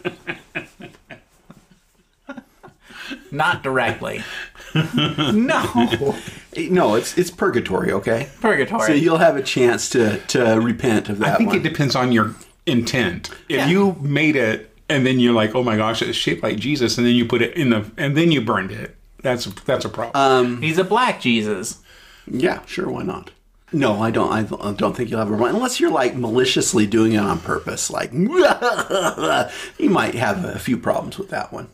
Not 3.31 3.63
directly. 3.63 4.23
no. 4.95 6.15
No, 6.57 6.95
it's 6.95 7.19
it's 7.19 7.31
purgatory, 7.31 7.93
okay? 7.93 8.29
Purgatory. 8.41 8.87
So 8.87 8.93
you'll 8.93 9.19
have 9.19 9.37
a 9.37 9.43
chance 9.43 9.89
to, 9.91 10.19
to 10.29 10.55
repent 10.61 11.09
of 11.09 11.19
that 11.19 11.35
I 11.35 11.37
think 11.37 11.49
one. 11.49 11.57
it 11.59 11.63
depends 11.63 11.95
on 11.97 12.13
your 12.13 12.35
intent. 12.67 13.31
If 13.49 13.57
Yeah. 13.57 13.67
you 13.69 13.97
made 14.01 14.37
it 14.37 14.71
and 14.89 15.05
then 15.07 15.19
you're 15.21 15.33
like, 15.35 15.55
oh 15.55 15.63
my 15.63 15.77
gosh, 15.77 16.01
it's 16.03 16.17
shaped 16.17 16.43
like 16.43 16.57
Jesus, 16.59 16.97
and 16.99 17.07
then 17.07 17.15
you 17.15 17.25
put 17.27 17.43
it 17.43 17.57
in 17.57 17.71
the 17.71 17.91
and 17.97 18.17
then 18.17 18.31
you 18.33 18.41
burned 18.41 18.71
it. 18.71 18.97
That's 19.23 19.47
that's 19.65 19.85
a 19.85 19.89
problem. 19.89 20.15
Um, 20.15 20.63
He's 20.63 20.79
a 20.79 20.85
black 20.85 21.21
Jesus. 21.21 21.79
Yeah, 22.27 22.65
sure. 22.67 22.89
Why 22.91 23.03
not? 23.03 23.31
No, 23.75 24.01
I 24.01 24.11
don't. 24.11 24.33
I 24.33 24.73
don't- 24.73 24.95
think 24.97 25.11
you'll 25.11 25.19
have 25.19 25.31
a 25.31 25.35
run 25.35 25.55
unless 25.55 25.81
you're 25.81 25.91
like 25.91 26.15
maliciously 26.15 26.87
doing 26.87 27.13
it 27.13 27.19
on 27.19 27.41
purpose. 27.41 27.91
Like 27.91 28.13
you 29.79 29.91
might 29.91 30.15
have 30.15 30.45
a 30.45 30.59
few 30.59 30.79
problems 30.79 31.19
with 31.19 31.31
that 31.31 31.53
one, 31.53 31.69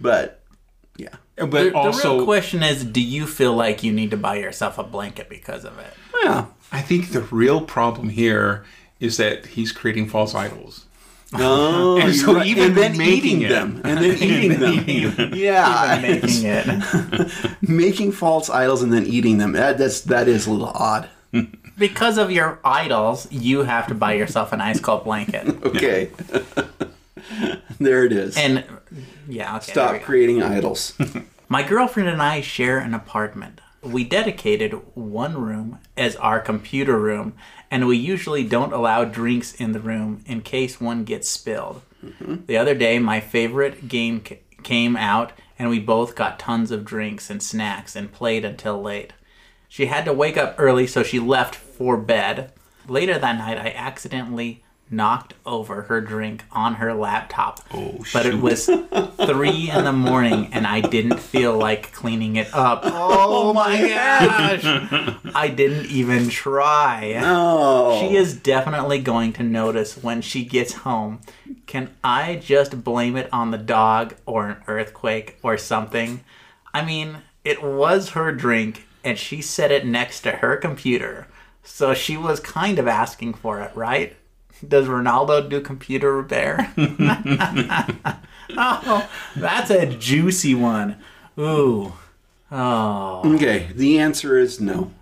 but 0.00 0.42
yeah. 0.96 1.14
Uh, 1.38 1.46
but 1.46 1.64
The, 1.64 1.70
the 1.70 2.00
real 2.02 2.24
question 2.24 2.62
is, 2.62 2.84
do 2.84 3.00
you 3.02 3.26
feel 3.26 3.52
like 3.52 3.82
you 3.82 3.92
need 3.92 4.10
to 4.10 4.16
buy 4.16 4.36
yourself 4.36 4.78
a 4.78 4.82
blanket 4.82 5.28
because 5.28 5.64
of 5.64 5.78
it? 5.78 5.92
Yeah. 6.24 6.46
I 6.72 6.80
think 6.82 7.10
the 7.12 7.20
real 7.22 7.60
problem 7.60 8.08
here 8.08 8.64
is 8.98 9.16
that 9.18 9.46
he's 9.46 9.70
creating 9.70 10.08
false 10.08 10.34
idols. 10.34 10.84
Oh, 11.34 11.98
And 12.02 12.16
so 12.16 12.36
right. 12.36 12.46
even 12.46 12.68
and 12.68 12.74
then 12.76 12.96
making 12.96 13.12
eating 13.16 13.42
it- 13.42 13.48
them, 13.50 13.82
and 13.84 13.98
then 13.98 14.16
eating 14.22 14.58
them. 14.58 15.34
Yeah, 15.34 15.98
Making 16.00 16.44
it 16.46 17.30
making 17.60 18.12
false 18.12 18.48
idols 18.48 18.82
and 18.82 18.90
then 18.90 19.04
eating 19.04 19.36
them. 19.36 19.52
That, 19.52 19.76
that's 19.76 20.00
that 20.02 20.26
is 20.26 20.46
a 20.46 20.50
little 20.50 20.68
odd. 20.74 21.06
because 21.78 22.18
of 22.18 22.30
your 22.30 22.60
idols, 22.64 23.30
you 23.30 23.62
have 23.62 23.86
to 23.88 23.94
buy 23.94 24.14
yourself 24.14 24.52
an 24.52 24.60
ice 24.60 24.80
cold 24.80 25.04
blanket. 25.04 25.46
Okay, 25.68 26.10
there 27.80 28.04
it 28.04 28.12
is. 28.12 28.36
And 28.36 28.64
yeah, 29.28 29.56
okay. 29.56 29.72
Stop 29.72 30.02
creating 30.02 30.42
idols. 30.42 30.98
My 31.48 31.62
girlfriend 31.62 32.08
and 32.08 32.22
I 32.22 32.40
share 32.40 32.78
an 32.78 32.94
apartment. 32.94 33.60
We 33.82 34.04
dedicated 34.04 34.72
one 34.94 35.40
room 35.40 35.78
as 35.96 36.16
our 36.16 36.40
computer 36.40 36.98
room, 36.98 37.34
and 37.70 37.86
we 37.86 37.96
usually 37.96 38.44
don't 38.44 38.72
allow 38.72 39.04
drinks 39.04 39.52
in 39.52 39.72
the 39.72 39.80
room 39.80 40.22
in 40.26 40.40
case 40.40 40.80
one 40.80 41.04
gets 41.04 41.28
spilled. 41.28 41.82
Mm-hmm. 42.04 42.46
The 42.46 42.56
other 42.56 42.74
day, 42.74 42.98
my 42.98 43.20
favorite 43.20 43.88
game 43.88 44.20
ca- 44.26 44.40
came 44.62 44.96
out, 44.96 45.32
and 45.58 45.68
we 45.68 45.78
both 45.80 46.14
got 46.14 46.38
tons 46.38 46.70
of 46.70 46.84
drinks 46.84 47.30
and 47.30 47.42
snacks 47.42 47.94
and 47.94 48.10
played 48.12 48.44
until 48.44 48.80
late. 48.80 49.12
She 49.68 49.86
had 49.86 50.04
to 50.06 50.12
wake 50.12 50.36
up 50.36 50.54
early, 50.58 50.86
so 50.86 51.02
she 51.02 51.18
left 51.20 51.54
for 51.54 51.96
bed. 51.96 52.52
Later 52.88 53.18
that 53.18 53.36
night, 53.38 53.58
I 53.58 53.70
accidentally 53.76 54.64
knocked 54.90 55.34
over 55.44 55.82
her 55.82 56.00
drink 56.00 56.44
on 56.50 56.76
her 56.76 56.94
laptop. 56.94 57.60
Oh, 57.74 57.98
But 58.12 58.24
it 58.24 58.36
was 58.36 58.64
three 58.66 59.70
in 59.70 59.84
the 59.84 59.92
morning, 59.92 60.48
and 60.52 60.66
I 60.66 60.80
didn't 60.80 61.18
feel 61.20 61.56
like 61.56 61.92
cleaning 61.92 62.36
it 62.36 62.48
up. 62.54 62.80
Oh, 62.84 63.50
oh 63.50 63.52
my 63.52 63.78
gosh! 63.86 64.64
I 65.34 65.48
didn't 65.48 65.86
even 65.90 66.30
try. 66.30 67.20
Oh, 67.22 68.00
She 68.00 68.16
is 68.16 68.34
definitely 68.34 69.00
going 69.00 69.34
to 69.34 69.42
notice 69.42 70.02
when 70.02 70.22
she 70.22 70.44
gets 70.44 70.72
home. 70.72 71.20
Can 71.66 71.90
I 72.02 72.36
just 72.36 72.82
blame 72.82 73.16
it 73.16 73.28
on 73.30 73.50
the 73.50 73.58
dog 73.58 74.14
or 74.24 74.48
an 74.48 74.62
earthquake 74.66 75.38
or 75.42 75.58
something? 75.58 76.24
I 76.72 76.82
mean, 76.82 77.18
it 77.44 77.62
was 77.62 78.10
her 78.10 78.32
drink 78.32 78.86
and 79.08 79.18
she 79.18 79.40
set 79.40 79.72
it 79.72 79.86
next 79.86 80.20
to 80.20 80.32
her 80.32 80.56
computer. 80.58 81.26
So 81.62 81.94
she 81.94 82.18
was 82.18 82.40
kind 82.40 82.78
of 82.78 82.86
asking 82.86 83.34
for 83.34 83.62
it, 83.62 83.74
right? 83.74 84.14
Does 84.66 84.86
Ronaldo 84.86 85.48
do 85.48 85.62
computer 85.62 86.14
repair? 86.14 86.72
oh, 88.50 89.10
that's 89.34 89.70
a 89.70 89.86
juicy 89.86 90.54
one. 90.54 90.96
Ooh. 91.38 91.94
Oh. 92.52 93.22
Okay, 93.34 93.68
the 93.74 93.98
answer 93.98 94.36
is 94.36 94.60
no. 94.60 94.92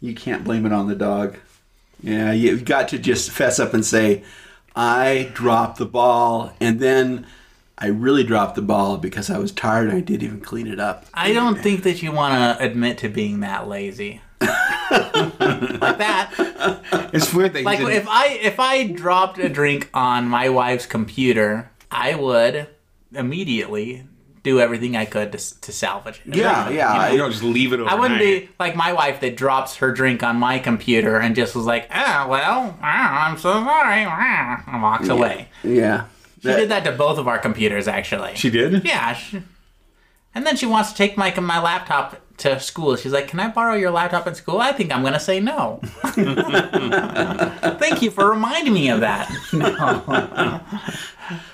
You 0.00 0.14
can't 0.14 0.42
blame 0.42 0.66
it 0.66 0.72
on 0.72 0.88
the 0.88 0.96
dog. 0.96 1.36
Yeah, 2.02 2.32
you've 2.32 2.64
got 2.64 2.88
to 2.88 2.98
just 2.98 3.30
fess 3.30 3.60
up 3.60 3.74
and 3.74 3.84
say, 3.84 4.24
I 4.74 5.30
dropped 5.34 5.78
the 5.78 5.86
ball, 5.86 6.52
and 6.60 6.80
then 6.80 7.26
I 7.78 7.88
really 7.88 8.24
dropped 8.24 8.54
the 8.54 8.62
ball 8.62 8.96
because 8.96 9.28
I 9.30 9.38
was 9.38 9.52
tired 9.52 9.88
and 9.88 9.96
I 9.98 10.00
didn't 10.00 10.22
even 10.22 10.40
clean 10.40 10.66
it 10.66 10.80
up. 10.80 11.04
I 11.12 11.32
don't 11.32 11.58
think 11.60 11.82
that 11.82 12.02
you 12.02 12.10
want 12.10 12.58
to 12.58 12.64
admit 12.64 12.98
to 12.98 13.08
being 13.08 13.40
that 13.40 13.68
lazy. 13.68 14.22
like 14.40 15.98
that. 15.98 16.30
it's 17.12 17.32
weird 17.34 17.52
that 17.52 17.58
he 17.60 17.64
Like 17.64 17.78
didn't- 17.78 17.92
if 17.94 18.08
I 18.08 18.26
if 18.42 18.60
I 18.60 18.86
dropped 18.86 19.38
a 19.38 19.48
drink 19.48 19.90
on 19.92 20.28
my 20.28 20.48
wife's 20.48 20.86
computer, 20.86 21.70
I 21.90 22.14
would 22.14 22.68
immediately 23.14 24.06
do 24.42 24.60
everything 24.60 24.96
I 24.96 25.04
could 25.06 25.32
to, 25.32 25.60
to 25.62 25.72
salvage 25.72 26.22
it. 26.24 26.36
Yeah, 26.36 26.68
yeah. 26.70 27.10
you 27.10 27.18
don't 27.18 27.32
just 27.32 27.42
leave 27.42 27.72
it 27.72 27.80
overnight. 27.80 27.92
I 27.96 28.00
wouldn't 28.00 28.20
be 28.20 28.48
like 28.60 28.76
my 28.76 28.92
wife 28.92 29.20
that 29.20 29.36
drops 29.36 29.76
her 29.76 29.90
drink 29.92 30.22
on 30.22 30.36
my 30.36 30.58
computer 30.60 31.18
and 31.18 31.34
just 31.34 31.54
was 31.56 31.66
like, 31.66 31.88
"Ah, 31.90 32.26
well, 32.28 32.78
ah, 32.80 33.26
I'm 33.28 33.36
so 33.38 33.52
sorry," 33.52 34.04
ah," 34.06 34.62
and 34.68 34.82
walks 34.82 35.08
away. 35.08 35.48
Yeah. 35.64 36.04
She 36.54 36.60
did 36.60 36.70
that 36.70 36.84
to 36.84 36.92
both 36.92 37.18
of 37.18 37.28
our 37.28 37.38
computers, 37.38 37.88
actually. 37.88 38.34
She 38.34 38.50
did. 38.50 38.84
Yeah. 38.84 39.14
She, 39.14 39.42
and 40.34 40.46
then 40.46 40.56
she 40.56 40.66
wants 40.66 40.90
to 40.92 40.96
take 40.96 41.16
my 41.16 41.34
my 41.40 41.60
laptop 41.60 42.20
to 42.38 42.60
school. 42.60 42.96
She's 42.96 43.12
like, 43.12 43.28
"Can 43.28 43.40
I 43.40 43.48
borrow 43.48 43.74
your 43.74 43.90
laptop 43.90 44.26
at 44.26 44.36
school?" 44.36 44.60
I 44.60 44.72
think 44.72 44.94
I'm 44.94 45.00
going 45.00 45.14
to 45.14 45.20
say 45.20 45.40
no. 45.40 45.80
Thank 47.78 48.02
you 48.02 48.10
for 48.10 48.28
reminding 48.28 48.74
me 48.74 48.90
of 48.90 49.00
that. 49.00 49.30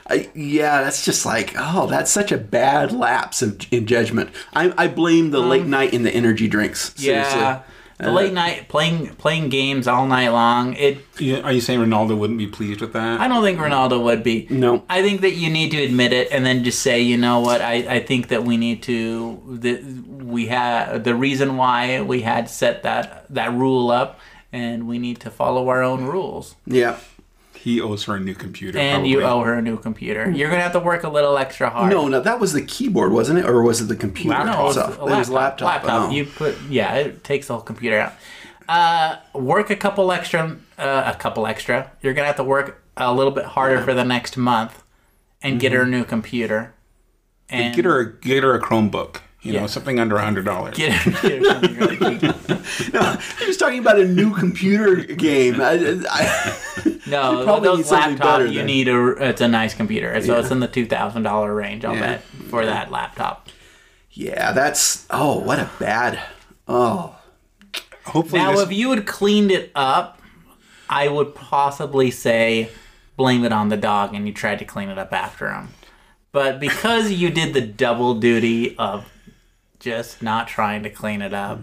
I, 0.09 0.29
yeah, 0.35 0.83
that's 0.83 1.05
just 1.05 1.25
like, 1.25 1.55
oh, 1.57 1.87
that's 1.87 2.11
such 2.11 2.33
a 2.33 2.37
bad 2.37 2.93
lapse 2.93 3.41
of, 3.41 3.65
in 3.71 3.87
judgment. 3.87 4.31
I, 4.53 4.75
I 4.77 4.89
blame 4.89 5.31
the 5.31 5.41
mm. 5.41 5.49
late 5.49 5.67
night 5.67 5.95
and 5.95 6.05
the 6.05 6.11
energy 6.11 6.49
drinks. 6.49 6.93
Seriously. 6.95 7.41
Yeah. 7.41 7.63
The 8.03 8.11
late 8.11 8.31
uh, 8.31 8.35
night 8.35 8.69
playing 8.69 9.15
playing 9.17 9.49
games 9.49 9.87
all 9.87 10.07
night 10.07 10.29
long. 10.29 10.75
It. 10.75 10.99
Are 11.45 11.53
you 11.53 11.61
saying 11.61 11.81
Ronaldo 11.81 12.19
wouldn't 12.19 12.39
be 12.39 12.49
pleased 12.49 12.81
with 12.81 12.93
that? 12.95 13.21
I 13.21 13.29
don't 13.29 13.43
think 13.43 13.59
Ronaldo 13.59 14.03
would 14.03 14.23
be. 14.23 14.47
No. 14.51 14.85
I 14.89 15.03
think 15.03 15.21
that 15.21 15.33
you 15.33 15.51
need 15.51 15.71
to 15.71 15.83
admit 15.83 16.13
it 16.13 16.29
and 16.33 16.45
then 16.45 16.65
just 16.65 16.81
say, 16.81 17.01
you 17.01 17.17
know 17.17 17.41
what? 17.41 17.61
I, 17.61 17.75
I 17.97 18.01
think 18.01 18.29
that 18.29 18.45
we 18.45 18.57
need 18.57 18.83
to. 18.85 19.41
That 19.61 19.85
we 19.85 20.47
had 20.47 21.05
the 21.05 21.15
reason 21.15 21.57
why 21.57 22.03
we 22.03 22.23
had 22.23 22.51
set 22.51 22.83
that 22.83 23.27
that 23.31 23.53
rule 23.53 23.91
up, 23.91 24.19
and 24.53 24.89
we 24.89 24.99
need 24.99 25.21
to 25.21 25.31
follow 25.31 25.69
our 25.69 25.83
own 25.83 26.05
rules. 26.05 26.57
Yeah. 26.67 26.99
He 27.63 27.81
owes 27.81 28.05
her 28.05 28.17
a 28.17 28.21
new 28.21 28.35
computer. 28.35 28.79
And 28.79 29.07
you 29.07 29.23
owe 29.23 29.43
her 29.43 29.55
a 29.55 29.63
new 29.63 29.79
computer. 29.79 30.29
You're 30.31 30.51
gonna 30.51 30.63
have 30.63 30.73
to 30.73 30.81
work 30.81 31.05
a 31.05 31.09
little 31.09 31.39
extra 31.39 31.71
hard. 31.71 31.91
No, 31.93 32.09
no, 32.09 32.21
that 32.21 32.41
was 32.41 32.53
the 32.53 32.63
keyboard, 32.63 33.13
wasn't 33.13 33.39
it? 33.39 33.45
Or 33.45 33.63
was 33.63 33.81
it 33.81 33.85
the 33.85 33.95
computer? 33.97 34.31
Laptop. 34.37 34.57
No, 34.59 34.67
it's 34.69 34.77
itself? 34.77 34.99
a 34.99 35.13
It 35.15 35.19
was 35.19 35.31
laptop. 35.31 35.67
laptop. 35.67 36.09
Oh. 36.09 36.11
You 36.13 36.25
put 36.25 36.61
yeah, 36.69 36.95
it 36.97 37.23
takes 37.23 37.47
the 37.47 37.55
whole 37.55 37.63
computer 37.63 37.99
out. 38.01 38.15
Uh, 38.69 39.17
work 39.35 39.71
a 39.71 39.77
couple 39.77 40.11
extra, 40.13 40.57
uh, 40.79 41.13
a 41.15 41.17
couple 41.19 41.47
extra. 41.47 41.93
You're 42.01 42.15
gonna 42.15 42.27
have 42.27 42.37
to 42.37 42.45
work 42.45 42.83
a 42.97 43.13
little 43.13 43.33
bit 43.33 43.45
harder 43.45 43.81
for 43.83 43.95
the 43.95 44.05
next 44.05 44.37
month, 44.37 44.83
and 45.41 45.61
get 45.61 45.73
her 45.73 45.83
a 45.83 45.87
new 45.87 46.05
computer. 46.05 46.75
And 47.49 47.75
get 47.77 47.85
her 47.85 48.01
a, 48.01 48.13
get 48.13 48.43
her 48.43 48.55
a 48.55 48.61
Chromebook. 48.61 49.19
You 49.43 49.55
Yeah. 49.55 49.61
know, 49.63 49.67
something 49.67 49.99
under 49.99 50.17
a 50.17 50.23
hundred 50.23 50.45
dollars. 50.45 50.77
Get 50.77 50.93
her, 50.93 51.11
get 51.29 51.43
her 51.45 52.19
something. 52.33 52.93
No, 52.95 53.17
he 53.41 53.47
was 53.47 53.57
talking 53.57 53.81
about 53.81 53.99
a 53.99 54.05
new 54.07 54.33
computer 54.35 54.97
game. 54.97 55.61
I, 55.61 56.01
I, 56.09 56.59
No, 57.09 57.45
those 57.61 57.91
laptop 57.91 58.43
you 58.43 58.59
than- 58.59 58.67
need 58.67 58.87
a. 58.89 59.09
It's 59.29 59.41
a 59.41 59.49
nice 59.49 59.75
computer, 59.75 60.21
so 60.23 60.39
it's 60.39 60.51
in 60.53 60.61
the 60.61 60.69
two 60.69 60.87
thousand 60.87 61.25
dollar 61.25 61.53
range. 61.55 61.85
I'll 61.85 61.95
Yeah. 61.95 62.01
bet 62.01 62.23
for 62.23 62.65
that 62.65 62.91
laptop. 62.93 63.49
yeah, 64.13 64.53
that's. 64.53 65.07
Oh, 65.11 65.39
what 65.41 65.59
a 65.59 65.69
bad. 65.81 66.21
Oh, 66.69 67.17
Hopefully, 68.05 68.41
Now, 68.41 68.53
this, 68.53 68.63
if 68.63 68.73
you 68.73 68.91
had 68.91 69.07
cleaned 69.07 69.51
it 69.51 69.71
up, 69.75 70.21
I 70.89 71.09
would 71.09 71.35
possibly 71.35 72.11
say 72.11 72.69
blame 73.17 73.45
it 73.45 73.53
on 73.53 73.69
the 73.69 73.77
dog 73.77 74.15
and 74.15 74.27
you 74.27 74.33
tried 74.33 74.59
to 74.61 74.65
clean 74.65 74.89
it 74.89 74.99
up 74.99 75.13
after 75.13 75.51
him. 75.53 75.69
But 76.33 76.59
because 76.61 77.11
you 77.13 77.31
did 77.31 77.53
the 77.55 77.61
double 77.61 78.15
duty 78.15 78.77
of 78.79 79.05
just 79.83 80.23
not 80.23 80.49
trying 80.49 80.83
to 80.85 80.91
clean 80.91 81.21
it 81.21 81.35
up, 81.35 81.61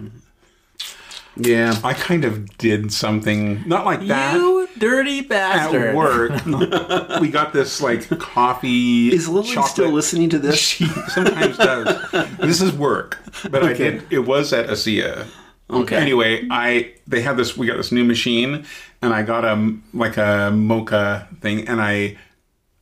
yeah. 1.36 1.80
I 1.84 1.94
kind 1.94 2.26
of 2.26 2.58
did 2.58 2.92
something 2.92 3.68
not 3.68 3.86
like 3.86 4.06
that. 4.08 4.36
you 4.36 4.68
dirty 4.78 5.22
bastard. 5.22 5.88
at 5.90 5.96
work, 5.96 6.32
we 7.22 7.30
got 7.30 7.54
this 7.54 7.82
like 7.82 8.08
coffee. 8.20 9.14
Is 9.14 9.30
Lily 9.30 9.48
chocolate. 9.48 9.72
still 9.72 9.92
listening 9.92 10.30
to 10.30 10.40
this? 10.40 10.60
She 10.70 10.86
sometimes 10.86 11.58
does. 11.58 12.12
This 12.38 12.62
is 12.62 12.74
work, 12.74 13.20
but 13.50 13.64
I 13.64 13.74
did. 13.74 14.04
It 14.12 14.20
was 14.20 14.54
at 14.54 14.68
ASEA. 14.68 15.28
Okay. 15.70 15.96
Anyway, 15.96 16.48
I 16.50 16.94
they 17.08 17.22
had 17.22 17.38
this. 17.38 17.58
We 17.58 17.68
got 17.68 17.78
this 17.78 17.92
new 17.92 18.04
machine, 18.04 18.66
and 19.02 19.14
I 19.14 19.24
got 19.24 19.46
a 19.46 19.78
like 19.94 20.18
a 20.18 20.52
mocha 20.54 21.28
thing, 21.42 21.68
and 21.68 21.82
I 21.82 22.18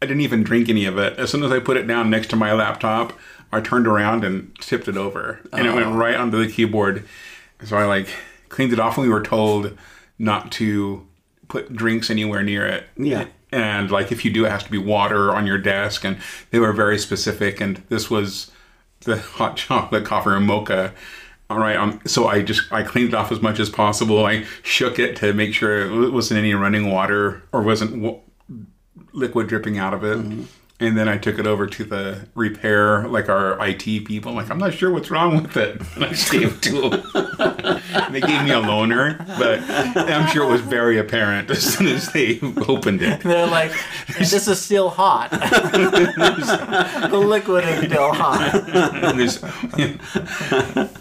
I 0.02 0.06
didn't 0.06 0.22
even 0.22 0.44
drink 0.44 0.70
any 0.70 0.86
of 0.86 0.98
it. 0.98 1.18
As 1.18 1.32
soon 1.32 1.44
as 1.44 1.52
I 1.52 1.60
put 1.60 1.78
it 1.78 1.88
down 1.88 2.10
next 2.10 2.30
to 2.32 2.36
my 2.36 2.54
laptop, 2.54 3.14
I 3.52 3.62
turned 3.62 3.88
around 3.88 4.24
and 4.24 4.54
tipped 4.60 4.88
it 4.88 4.98
over, 4.98 5.40
and 5.54 5.66
it 5.68 5.74
went 5.74 5.96
right 5.96 6.16
onto 6.16 6.44
the 6.44 6.52
keyboard. 6.52 7.06
So 7.64 7.78
I 7.78 7.86
like 7.86 8.10
cleaned 8.50 8.74
it 8.74 8.80
off, 8.80 8.98
and 8.98 9.06
we 9.08 9.14
were 9.14 9.24
told 9.24 9.78
not 10.20 10.52
to 10.54 11.08
put 11.48 11.74
drinks 11.74 12.10
anywhere 12.10 12.44
near 12.44 12.66
it. 12.66 12.86
Yeah. 12.98 13.28
And 13.52 13.90
like 13.90 14.12
if 14.12 14.26
you 14.26 14.32
do, 14.32 14.46
it 14.46 14.52
has 14.52 14.64
to 14.64 14.72
be 14.72 14.78
water 14.78 15.34
on 15.34 15.48
your 15.48 15.58
desk, 15.58 16.04
and 16.04 16.18
they 16.52 16.60
were 16.60 16.74
very 16.74 16.98
specific. 17.00 17.62
And 17.62 17.78
this 17.90 18.10
was 18.10 18.52
the 19.02 19.18
hot 19.18 19.58
chocolate 19.58 20.06
coffee 20.06 20.32
or 20.32 20.40
mocha. 20.40 20.94
All 21.50 21.60
right, 21.60 21.78
um, 21.78 22.02
so 22.06 22.28
I 22.28 22.42
just 22.42 22.72
I 22.74 22.84
cleaned 22.84 23.10
it 23.10 23.16
off 23.16 23.32
as 23.32 23.42
much 23.42 23.58
as 23.60 23.70
possible. 23.70 24.26
I 24.26 24.46
shook 24.64 25.00
it 25.00 25.16
to 25.18 25.32
make 25.32 25.54
sure 25.54 26.06
it 26.06 26.12
wasn't 26.12 26.40
any 26.40 26.54
running 26.54 26.92
water 26.92 27.42
or 27.54 27.62
wasn't 27.62 28.02
wa- 28.02 28.20
liquid 29.14 29.48
dripping 29.48 29.78
out 29.78 29.94
of 29.94 30.04
it. 30.04 30.48
And 30.80 30.96
then 30.96 31.10
I 31.10 31.18
took 31.18 31.40
it 31.40 31.48
over 31.48 31.66
to 31.66 31.84
the 31.84 32.28
repair, 32.36 33.08
like 33.08 33.30
our 33.30 33.58
IT 33.68 34.06
people. 34.06 34.30
I'm 34.30 34.36
like, 34.36 34.52
I'm 34.52 34.60
not 34.60 34.76
sure 34.76 34.92
what's 34.92 35.10
wrong 35.10 35.42
with 35.42 35.58
it. 35.58 35.82
And 35.96 36.04
I 36.06 36.10
gave 36.32 36.62
to 36.62 36.90
them. 36.90 38.12
They 38.12 38.22
gave 38.22 38.44
me 38.44 38.52
a 38.52 38.62
loaner, 38.62 39.18
but 39.40 39.60
I'm 39.98 40.28
sure 40.28 40.44
it 40.48 40.52
was 40.52 40.62
very 40.62 41.00
apparent 41.00 41.50
as 41.50 41.64
soon 41.64 41.88
as 41.88 42.12
they 42.12 42.40
opened 42.68 43.02
it. 43.02 43.22
They're 43.22 43.48
like, 43.48 43.72
this 44.20 44.34
is 44.48 44.62
still 44.62 44.90
hot. 44.90 45.32
the 45.32 47.18
liquid 47.26 47.64
is 47.64 47.86
still 47.86 48.14
hot. 48.14 48.54
And 49.08 49.20
there's- 49.20 49.44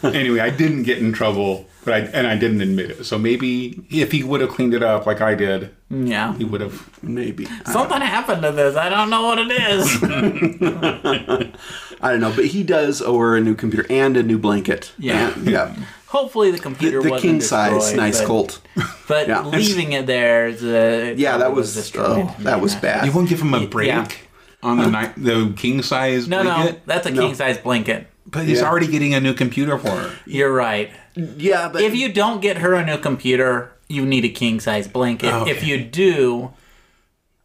anyway, 0.02 0.40
I 0.40 0.48
didn't 0.50 0.84
get 0.84 0.98
in 0.98 1.12
trouble, 1.12 1.66
but 1.86 1.94
I 1.94 1.98
and 2.00 2.26
I 2.26 2.36
didn't 2.36 2.60
admit 2.60 2.90
it. 2.90 3.04
So 3.04 3.18
maybe 3.18 3.82
if 3.90 4.12
he 4.12 4.22
would 4.22 4.42
have 4.42 4.50
cleaned 4.50 4.74
it 4.74 4.82
up 4.82 5.06
like 5.06 5.22
I 5.22 5.34
did, 5.34 5.70
Yeah. 5.88 6.36
he 6.36 6.44
would 6.44 6.60
have. 6.60 6.90
Maybe. 7.02 7.46
Something 7.64 8.02
happened 8.02 8.42
to 8.42 8.52
this. 8.52 8.76
I 8.76 8.90
don't 8.90 9.08
know 9.08 9.22
what 9.22 9.38
it 9.38 9.50
is. 9.52 10.02
I 12.02 12.10
don't 12.10 12.20
know, 12.20 12.32
but 12.34 12.46
he 12.46 12.62
does 12.62 13.00
owe 13.00 13.18
her 13.18 13.36
a 13.36 13.40
new 13.40 13.54
computer 13.54 13.86
and 13.90 14.16
a 14.16 14.22
new 14.22 14.38
blanket. 14.38 14.92
Yeah. 14.98 15.32
And- 15.32 15.46
yeah. 15.48 15.74
Hopefully 16.08 16.50
the 16.50 16.56
The, 16.56 16.62
computer 16.62 17.02
the 17.02 17.10
wasn't 17.10 17.30
king 17.32 17.40
size, 17.40 17.92
nice 17.94 18.20
but, 18.20 18.26
Colt. 18.26 18.60
But 19.08 19.28
Yeah. 19.28 19.44
leaving 19.46 19.92
it 19.92 20.06
there, 20.06 20.46
uh, 20.48 21.10
it 21.12 21.18
Yeah, 21.18 21.32
that 21.32 21.38
probably 21.46 21.56
was 21.60 21.74
destroyed. 21.74 22.26
oh, 22.30 22.36
that 22.40 22.60
was 22.60 22.74
bad. 22.76 23.06
You 23.06 23.12
won't 23.12 23.28
give 23.28 23.40
him 23.42 23.52
a 23.54 23.60
Yeah. 23.60 23.66
break 23.66 24.28
on 24.62 24.78
the 24.78 24.90
night 24.90 25.12
the 25.16 25.52
king 25.56 25.82
size 25.82 26.28
No, 26.28 26.42
no, 26.42 26.54
blanket, 26.54 26.82
that's 26.86 27.06
a 27.06 27.10
No. 27.10 27.22
king 27.22 27.34
size 27.34 27.58
blanket. 27.58 28.06
but 28.28 28.44
he's 28.44 28.60
Yeah. 28.60 28.68
already 28.68 28.86
getting 28.88 29.14
a 29.14 29.20
new 29.20 29.34
computer 29.34 29.78
for 29.78 29.90
her. 29.90 30.10
You're 30.26 30.52
right. 30.52 30.90
Yeah, 31.16 31.70
but 31.72 31.80
If 31.80 31.96
you 31.96 32.12
don't 32.12 32.42
get 32.42 32.58
her 32.58 32.74
a 32.74 32.84
new 32.84 32.98
computer, 32.98 33.72
you 33.88 34.04
need 34.04 34.26
a 34.26 34.28
king 34.28 34.60
size 34.60 34.86
blanket. 34.86 35.32
Oh, 35.32 35.40
okay. 35.42 35.50
If 35.50 35.66
you 35.66 35.82
do, 35.82 36.52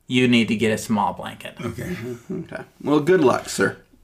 you 0.07 0.27
need 0.27 0.49
to 0.49 0.55
get 0.55 0.73
a 0.73 0.77
small 0.77 1.13
blanket. 1.13 1.55
Okay, 1.61 1.83
mm-hmm. 1.83 2.41
okay. 2.43 2.63
well, 2.83 2.99
good 2.99 3.21
luck, 3.21 3.47
sir. 3.47 3.77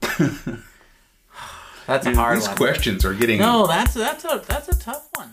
That's 1.86 2.06
a 2.06 2.14
hard 2.14 2.38
these 2.38 2.48
one. 2.48 2.56
questions 2.56 3.04
are 3.04 3.12
getting. 3.12 3.40
No, 3.40 3.66
that's 3.66 3.94
that's 3.94 4.22
a 4.24 4.42
that's 4.46 4.68
a 4.68 4.78
tough 4.78 5.08
one. 5.14 5.32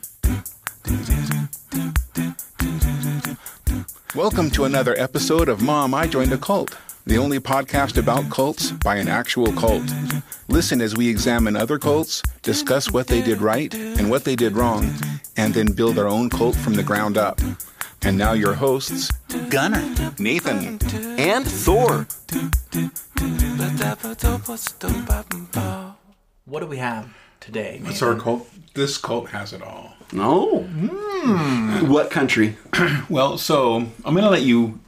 Welcome 4.15 4.49
to 4.51 4.63
another 4.63 4.95
episode 4.97 5.49
of 5.49 5.61
Mom, 5.61 5.93
I 5.93 6.07
Joined 6.07 6.31
a 6.31 6.37
Cult, 6.37 6.77
the 7.05 7.17
only 7.17 7.39
podcast 7.39 7.97
about 7.97 8.29
cults 8.31 8.71
by 8.71 8.95
an 8.95 9.07
actual 9.07 9.51
cult. 9.53 9.83
Listen 10.47 10.81
as 10.81 10.97
we 10.97 11.07
examine 11.07 11.55
other 11.55 11.77
cults, 11.77 12.23
discuss 12.41 12.91
what 12.91 13.07
they 13.07 13.21
did 13.21 13.41
right 13.41 13.73
and 13.73 14.09
what 14.09 14.23
they 14.23 14.35
did 14.35 14.53
wrong, 14.53 14.91
and 15.37 15.53
then 15.53 15.71
build 15.71 15.99
our 15.99 16.07
own 16.07 16.29
cult 16.29 16.55
from 16.55 16.73
the 16.73 16.83
ground 16.83 17.17
up. 17.17 17.39
And 18.01 18.17
now 18.17 18.33
your 18.33 18.53
hosts, 18.53 19.11
Gunner. 19.49 19.83
Nathan. 20.17 20.79
And 21.19 21.45
Thor. 21.45 22.07
What 26.45 26.59
do 26.59 26.65
we 26.67 26.77
have 26.77 27.09
today? 27.39 27.79
What's 27.83 28.01
our 28.01 28.15
cult? 28.15 28.49
This 28.73 28.97
cult 28.97 29.29
has 29.29 29.53
it 29.53 29.61
all. 29.61 29.93
No. 30.11 30.61
Hmm. 30.63 31.87
What 31.87 32.09
country? 32.09 32.57
Well, 33.09 33.37
so 33.37 33.77
I'm 34.03 34.13
going 34.13 34.23
to 34.23 34.29
let 34.29 34.41
you 34.43 34.79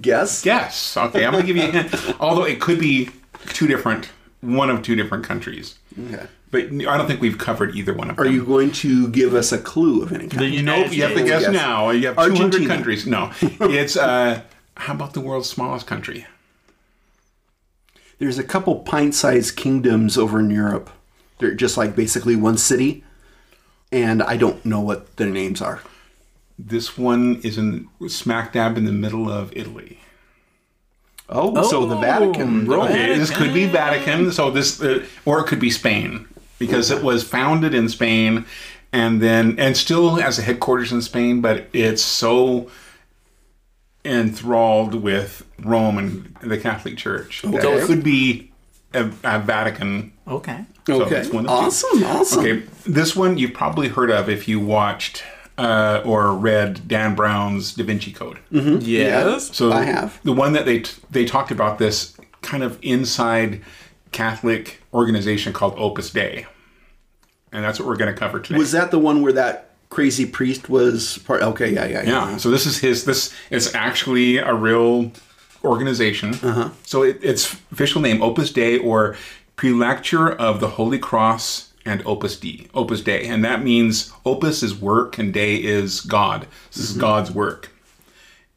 Guess. 0.00 0.42
guess. 0.42 0.96
Okay, 0.96 1.24
I'm 1.24 1.32
going 1.32 1.46
to 1.46 1.52
give 1.52 1.56
you 1.56 1.68
a 1.68 1.70
hint. 1.70 2.16
Although 2.20 2.44
it 2.44 2.60
could 2.60 2.78
be 2.78 3.10
two 3.48 3.66
different, 3.66 4.08
one 4.40 4.70
of 4.70 4.82
two 4.82 4.96
different 4.96 5.24
countries. 5.24 5.78
Okay. 6.06 6.26
But 6.50 6.64
I 6.66 6.96
don't 6.96 7.06
think 7.06 7.20
we've 7.20 7.38
covered 7.38 7.76
either 7.76 7.94
one 7.94 8.10
of 8.10 8.18
Are 8.18 8.24
them. 8.24 8.32
Are 8.32 8.34
you 8.34 8.44
going 8.44 8.72
to 8.72 9.08
give 9.08 9.34
us 9.34 9.52
a 9.52 9.58
clue 9.58 10.02
of 10.02 10.12
any 10.12 10.26
kind? 10.28 10.40
The 10.40 10.46
Nope, 10.46 10.58
United 10.58 10.94
you 10.94 11.02
have 11.02 11.12
to 11.12 11.18
States. 11.18 11.44
guess 11.44 11.52
now. 11.52 11.90
You 11.90 12.08
have 12.08 12.16
200 12.16 12.66
countries. 12.66 13.06
No, 13.06 13.30
it's, 13.42 13.96
uh, 13.96 14.42
how 14.76 14.94
about 14.94 15.12
the 15.12 15.20
world's 15.20 15.48
smallest 15.48 15.86
country? 15.86 16.26
There's 18.18 18.38
a 18.38 18.44
couple 18.44 18.80
pint-sized 18.80 19.56
kingdoms 19.56 20.18
over 20.18 20.40
in 20.40 20.50
Europe. 20.50 20.90
They're 21.38 21.54
just 21.54 21.76
like 21.76 21.94
basically 21.96 22.36
one 22.36 22.58
city, 22.58 23.04
and 23.92 24.22
I 24.22 24.36
don't 24.36 24.64
know 24.64 24.80
what 24.80 25.16
their 25.16 25.30
names 25.30 25.62
are. 25.62 25.80
This 26.66 26.98
one 26.98 27.40
is 27.42 27.56
in 27.56 27.88
smack 28.08 28.52
dab 28.52 28.76
in 28.76 28.84
the 28.84 28.92
middle 28.92 29.30
of 29.30 29.52
Italy. 29.56 29.98
Oh, 31.28 31.62
so 31.62 31.86
the 31.86 31.94
Oh, 31.96 32.00
Vatican, 32.00 32.66
the. 32.66 32.74
Okay, 32.74 33.16
this 33.18 33.30
could 33.34 33.54
be 33.54 33.66
Vatican. 33.66 34.30
So 34.32 34.50
this, 34.50 34.80
uh, 34.82 35.04
or 35.24 35.40
it 35.40 35.44
could 35.46 35.60
be 35.60 35.70
Spain, 35.70 36.26
because 36.58 36.90
it 36.90 37.02
was 37.02 37.22
founded 37.22 37.72
in 37.72 37.88
Spain, 37.88 38.44
and 38.92 39.22
then 39.22 39.56
and 39.58 39.76
still 39.76 40.16
has 40.16 40.38
a 40.38 40.42
headquarters 40.42 40.92
in 40.92 41.00
Spain, 41.02 41.40
but 41.40 41.68
it's 41.72 42.02
so 42.02 42.68
enthralled 44.04 44.94
with 44.96 45.46
Rome 45.62 45.98
and 45.98 46.34
the 46.42 46.58
Catholic 46.58 46.96
Church. 46.96 47.42
So 47.42 47.48
Okay. 47.56 47.74
it 47.78 47.86
could 47.86 48.02
be 48.02 48.50
a, 48.94 49.04
a 49.24 49.38
Vatican. 49.38 50.12
Okay. 50.26 50.64
So 50.86 51.02
Okay, 51.04 51.26
one 51.28 51.46
of 51.46 51.50
two. 51.50 51.66
awesome, 51.66 52.04
awesome. 52.04 52.40
Okay, 52.40 52.62
this 52.86 53.14
one 53.14 53.38
you've 53.38 53.52
probably 53.54 53.88
heard 53.88 54.10
of 54.10 54.28
if 54.28 54.48
you 54.48 54.58
watched 54.58 55.22
uh, 55.60 56.02
or 56.04 56.32
read 56.34 56.88
Dan 56.88 57.14
Brown's 57.14 57.74
Da 57.74 57.84
Vinci 57.84 58.12
Code. 58.12 58.38
Yes. 58.50 59.54
So 59.54 59.70
I 59.72 59.84
have. 59.84 60.18
the 60.24 60.32
one 60.32 60.54
that 60.54 60.64
they 60.64 60.84
they 61.10 61.24
talked 61.24 61.50
about 61.50 61.78
this 61.78 62.16
kind 62.42 62.62
of 62.62 62.78
inside 62.82 63.60
Catholic 64.12 64.80
organization 64.94 65.52
called 65.52 65.74
Opus 65.76 66.10
Dei, 66.10 66.46
and 67.52 67.62
that's 67.62 67.78
what 67.78 67.86
we're 67.86 67.96
going 67.96 68.12
to 68.12 68.18
cover 68.18 68.40
today. 68.40 68.58
Was 68.58 68.72
that 68.72 68.90
the 68.90 68.98
one 68.98 69.20
where 69.22 69.32
that 69.34 69.70
crazy 69.90 70.24
priest 70.24 70.68
was 70.70 71.18
part? 71.18 71.42
Okay, 71.42 71.72
yeah, 71.74 71.86
yeah, 71.86 72.02
yeah. 72.02 72.36
So 72.38 72.50
this 72.50 72.64
is 72.64 72.78
his. 72.78 73.04
This 73.04 73.32
is 73.50 73.74
actually 73.74 74.38
a 74.38 74.54
real 74.54 75.12
organization. 75.62 76.34
Uh-huh. 76.42 76.70
So 76.84 77.02
it, 77.02 77.22
its 77.22 77.52
official 77.70 78.00
name 78.00 78.22
Opus 78.22 78.50
Dei 78.50 78.78
or 78.78 79.16
Prelature 79.56 80.30
of 80.32 80.60
the 80.60 80.68
Holy 80.68 80.98
Cross 80.98 81.69
and 81.84 82.02
Opus 82.06 82.38
d 82.38 82.68
Opus 82.74 83.00
Dei, 83.00 83.26
and 83.26 83.44
that 83.44 83.62
means 83.62 84.12
Opus 84.24 84.62
is 84.62 84.74
work 84.74 85.18
and 85.18 85.32
Dei 85.32 85.56
is 85.56 86.00
God. 86.00 86.46
This 86.72 86.84
is 86.84 86.90
mm-hmm. 86.92 87.00
God's 87.00 87.30
work. 87.30 87.70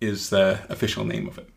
Is 0.01 0.29
the 0.29 0.59
official 0.67 1.05
name 1.05 1.27
of 1.27 1.38
it. 1.38 1.49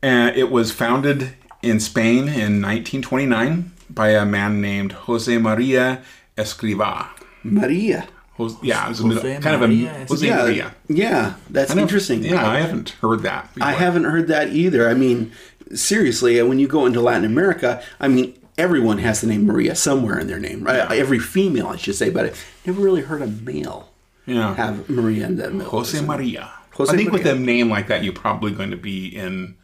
And 0.00 0.36
it 0.36 0.50
was 0.50 0.70
founded 0.70 1.34
in 1.62 1.80
Spain 1.80 2.28
in 2.28 2.62
1929 2.62 3.72
by 3.90 4.10
a 4.10 4.24
man 4.24 4.60
named 4.60 4.92
Jose 4.92 5.36
Maria 5.38 6.02
Escriva. 6.36 7.08
Maria. 7.42 8.06
Jose, 8.34 8.56
yeah, 8.62 8.86
it 8.86 8.88
was 8.88 9.00
a 9.00 9.02
Jose 9.02 9.40
kind 9.40 9.56
of 9.56 9.62
a 9.62 9.68
Maria 9.68 10.06
Jose 10.08 10.26
Yeah, 10.26 10.36
Maria. 10.36 10.74
yeah, 10.88 11.34
that's 11.50 11.76
I 11.76 11.80
interesting. 11.80 12.24
Yeah, 12.24 12.48
I 12.48 12.60
haven't 12.60 12.90
heard 13.00 13.22
that. 13.22 13.52
Before. 13.54 13.68
I 13.68 13.72
haven't 13.72 14.04
heard 14.04 14.28
that 14.28 14.50
either. 14.50 14.88
I 14.88 14.94
mean, 14.94 15.32
seriously, 15.74 16.40
when 16.42 16.58
you 16.58 16.66
go 16.66 16.86
into 16.86 17.00
Latin 17.00 17.24
America, 17.24 17.82
I 18.00 18.08
mean, 18.08 18.34
everyone 18.58 18.98
has 18.98 19.20
the 19.20 19.26
name 19.26 19.46
Maria 19.46 19.74
somewhere 19.74 20.18
in 20.18 20.26
their 20.26 20.38
name, 20.38 20.62
right? 20.64 20.76
Yeah. 20.76 20.92
Every 21.00 21.18
female, 21.18 21.68
I 21.68 21.76
should 21.76 21.94
say, 21.94 22.10
but 22.10 22.26
I 22.26 22.32
never 22.66 22.80
really 22.80 23.02
heard 23.02 23.22
a 23.22 23.26
male 23.26 23.90
Yeah. 24.26 24.54
have 24.54 24.88
Maria 24.90 25.26
in 25.26 25.36
that 25.36 25.52
middle. 25.52 25.70
Jose 25.70 26.00
Maria. 26.00 26.50
Jose 26.72 26.92
I 26.92 26.96
think 26.96 27.12
with 27.12 27.26
a 27.26 27.34
name 27.34 27.68
like 27.70 27.88
that, 27.88 28.02
you're 28.04 28.12
probably 28.12 28.52
going 28.52 28.70
to 28.70 28.76
be 28.76 29.06
in, 29.08 29.56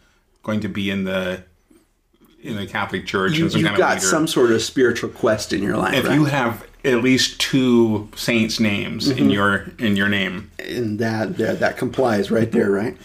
going 0.42 0.60
to 0.60 0.68
be 0.68 0.90
in 0.90 1.04
the, 1.04 1.42
in 2.42 2.56
the 2.56 2.66
Catholic 2.66 3.06
Church. 3.06 3.36
You, 3.36 3.44
and 3.44 3.52
some 3.52 3.60
you've 3.60 3.68
kind 3.68 3.78
got 3.78 4.02
some 4.02 4.26
sort 4.26 4.52
of 4.52 4.62
spiritual 4.62 5.10
quest 5.10 5.52
in 5.52 5.62
your 5.62 5.76
life, 5.76 5.94
If 5.94 6.06
right? 6.06 6.14
you 6.14 6.24
have 6.26 6.66
at 6.84 7.02
least 7.02 7.40
two 7.40 8.08
saints' 8.16 8.60
names 8.60 9.08
Mm-hmm. 9.08 9.18
in 9.18 9.30
your 9.30 9.66
in 9.78 9.96
your 9.96 10.08
name, 10.08 10.50
and 10.60 10.98
that, 11.00 11.36
that 11.38 11.58
that 11.60 11.76
complies 11.76 12.30
right 12.30 12.50
there, 12.52 12.70
right? 12.70 12.96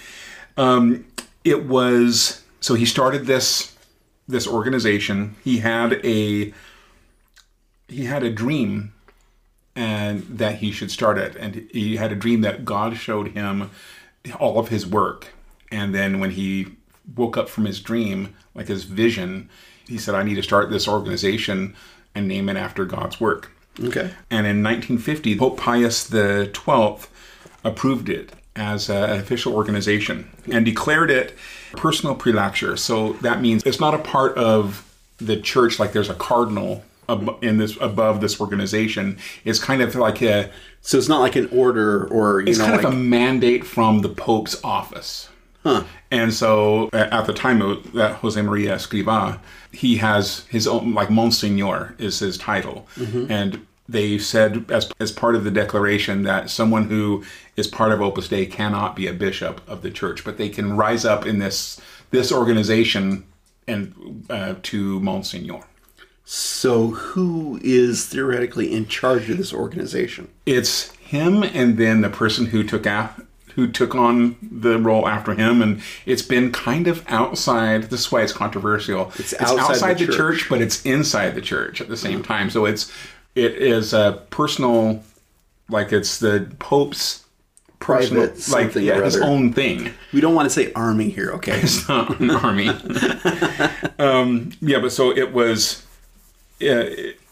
it 1.43 1.65
was 1.65 2.41
so 2.61 2.75
he 2.75 2.85
started 2.85 3.25
this 3.25 3.72
this 4.33 4.47
organization. 4.47 5.35
He 5.43 5.59
had 5.59 5.93
a 6.05 6.53
he 7.87 8.05
had 8.05 8.23
a 8.23 8.31
dream 8.31 8.93
and 9.75 10.23
that 10.23 10.55
he 10.55 10.71
should 10.71 10.91
start 10.91 11.17
it 11.17 11.35
and 11.35 11.67
he 11.71 11.95
had 11.95 12.11
a 12.11 12.15
dream 12.15 12.41
that 12.41 12.65
God 12.65 12.97
showed 12.97 13.29
him 13.29 13.69
all 14.39 14.59
of 14.59 14.69
his 14.69 14.85
work 14.85 15.29
and 15.71 15.93
then 15.93 16.19
when 16.19 16.31
he 16.31 16.67
woke 17.15 17.37
up 17.37 17.49
from 17.49 17.65
his 17.65 17.79
dream 17.79 18.33
like 18.55 18.67
his 18.67 18.83
vision 18.83 19.49
he 19.87 19.97
said 19.97 20.15
I 20.15 20.23
need 20.23 20.35
to 20.35 20.43
start 20.43 20.69
this 20.69 20.87
organization 20.87 21.75
and 22.15 22.27
name 22.27 22.47
it 22.49 22.57
after 22.57 22.85
God's 22.85 23.19
work. 23.19 23.51
Okay. 23.79 24.11
And 24.29 24.45
in 24.45 24.61
1950, 24.63 25.37
Pope 25.37 25.57
Pius 25.57 26.07
XII 26.09 26.97
approved 27.63 28.07
it 28.07 28.31
as 28.55 28.87
a- 28.89 28.93
an 29.13 29.19
official 29.19 29.55
organization 29.55 30.29
and 30.51 30.63
declared 30.63 31.09
it 31.09 31.35
personal 31.77 32.15
prelature. 32.15 32.77
So 32.77 33.13
that 33.13 33.41
means 33.41 33.63
it's 33.63 33.79
not 33.79 33.93
a 33.93 33.99
part 33.99 34.37
of 34.37 34.89
the 35.17 35.39
church 35.39 35.79
like 35.79 35.93
there's 35.93 36.09
a 36.09 36.15
cardinal 36.15 36.83
ab- 37.09 37.37
in 37.41 37.57
this 37.57 37.77
above 37.81 38.21
this 38.21 38.39
organization. 38.39 39.17
It's 39.45 39.59
kind 39.59 39.81
of 39.81 39.95
like 39.95 40.21
a 40.21 40.49
So 40.81 40.97
it's 40.97 41.09
not 41.09 41.21
like 41.21 41.35
an 41.35 41.47
order 41.51 42.07
or 42.07 42.41
you 42.41 42.47
it's 42.47 42.59
know 42.59 42.65
kind 42.65 42.77
like 42.77 42.85
of 42.85 42.93
a 42.93 42.95
mandate 42.95 43.65
from 43.65 44.01
the 44.01 44.09
Pope's 44.09 44.61
office. 44.63 45.29
Huh. 45.63 45.83
And 46.11 46.33
so 46.33 46.89
at 46.91 47.25
the 47.25 47.33
time 47.33 47.61
of 47.61 47.93
that 47.93 48.15
Jose 48.17 48.41
Maria 48.41 48.75
Escriva, 48.75 49.39
he 49.71 49.97
has 49.97 50.45
his 50.47 50.67
own, 50.67 50.93
like 50.93 51.09
Monsignor 51.09 51.95
is 51.97 52.19
his 52.19 52.37
title. 52.37 52.85
Mm-hmm. 52.95 53.31
And 53.31 53.65
they 53.87 54.17
said, 54.17 54.65
as, 54.71 54.91
as 54.99 55.11
part 55.11 55.35
of 55.35 55.43
the 55.43 55.51
declaration, 55.51 56.23
that 56.23 56.49
someone 56.49 56.87
who 56.87 57.23
is 57.55 57.67
part 57.67 57.91
of 57.91 58.01
Opus 58.01 58.29
Dei 58.29 58.45
cannot 58.45 58.95
be 58.95 59.07
a 59.07 59.13
bishop 59.13 59.61
of 59.67 59.81
the 59.81 59.91
church, 59.91 60.23
but 60.23 60.37
they 60.37 60.49
can 60.49 60.77
rise 60.77 61.05
up 61.05 61.25
in 61.25 61.39
this 61.39 61.79
this 62.11 62.31
organization 62.31 63.25
and 63.67 64.25
uh, 64.29 64.55
to 64.61 64.99
Monsignor. 64.99 65.63
So, 66.25 66.91
who 66.91 67.59
is 67.63 68.05
theoretically 68.05 68.71
in 68.71 68.87
charge 68.87 69.29
of 69.29 69.37
this 69.37 69.53
organization? 69.53 70.29
It's 70.45 70.91
him, 70.91 71.43
and 71.43 71.77
then 71.77 72.01
the 72.01 72.09
person 72.09 72.47
who 72.47 72.63
took 72.63 72.85
af- 72.85 73.21
who 73.55 73.67
took 73.67 73.93
on 73.93 74.37
the 74.41 74.79
role 74.79 75.07
after 75.07 75.33
him, 75.33 75.61
and 75.61 75.81
it's 76.05 76.21
been 76.21 76.51
kind 76.51 76.87
of 76.87 77.03
outside. 77.07 77.83
This 77.83 78.01
is 78.01 78.11
why 78.11 78.21
it's 78.21 78.31
controversial. 78.31 79.11
It's 79.19 79.33
outside 79.39 79.97
the 79.97 80.05
the, 80.05 80.13
church. 80.13 80.39
church, 80.39 80.49
but 80.49 80.61
it's 80.61 80.83
inside 80.85 81.35
the 81.35 81.41
church 81.41 81.81
at 81.81 81.89
the 81.89 81.97
same 81.97 82.23
time. 82.23 82.49
So 82.49 82.65
it's 82.65 82.91
it 83.35 83.53
is 83.55 83.93
a 83.93 84.23
personal, 84.29 85.03
like 85.69 85.91
it's 85.91 86.19
the 86.19 86.51
Pope's 86.59 87.25
personal, 87.79 88.27
Private 88.27 88.35
like 88.35 88.41
something 88.41 88.83
yeah, 88.83 88.97
or 88.97 89.03
his 89.03 89.15
other. 89.17 89.25
own 89.25 89.53
thing. 89.53 89.93
We 90.13 90.21
don't 90.21 90.35
want 90.35 90.45
to 90.45 90.49
say 90.49 90.71
army 90.73 91.09
here, 91.09 91.31
okay? 91.31 91.59
It's 91.63 91.87
not 91.87 92.19
an 92.19 92.31
army. 92.31 92.69
um, 93.99 94.51
yeah, 94.61 94.79
but 94.79 94.91
so 94.91 95.11
it 95.11 95.33
was. 95.33 95.85
Uh, 96.61 96.85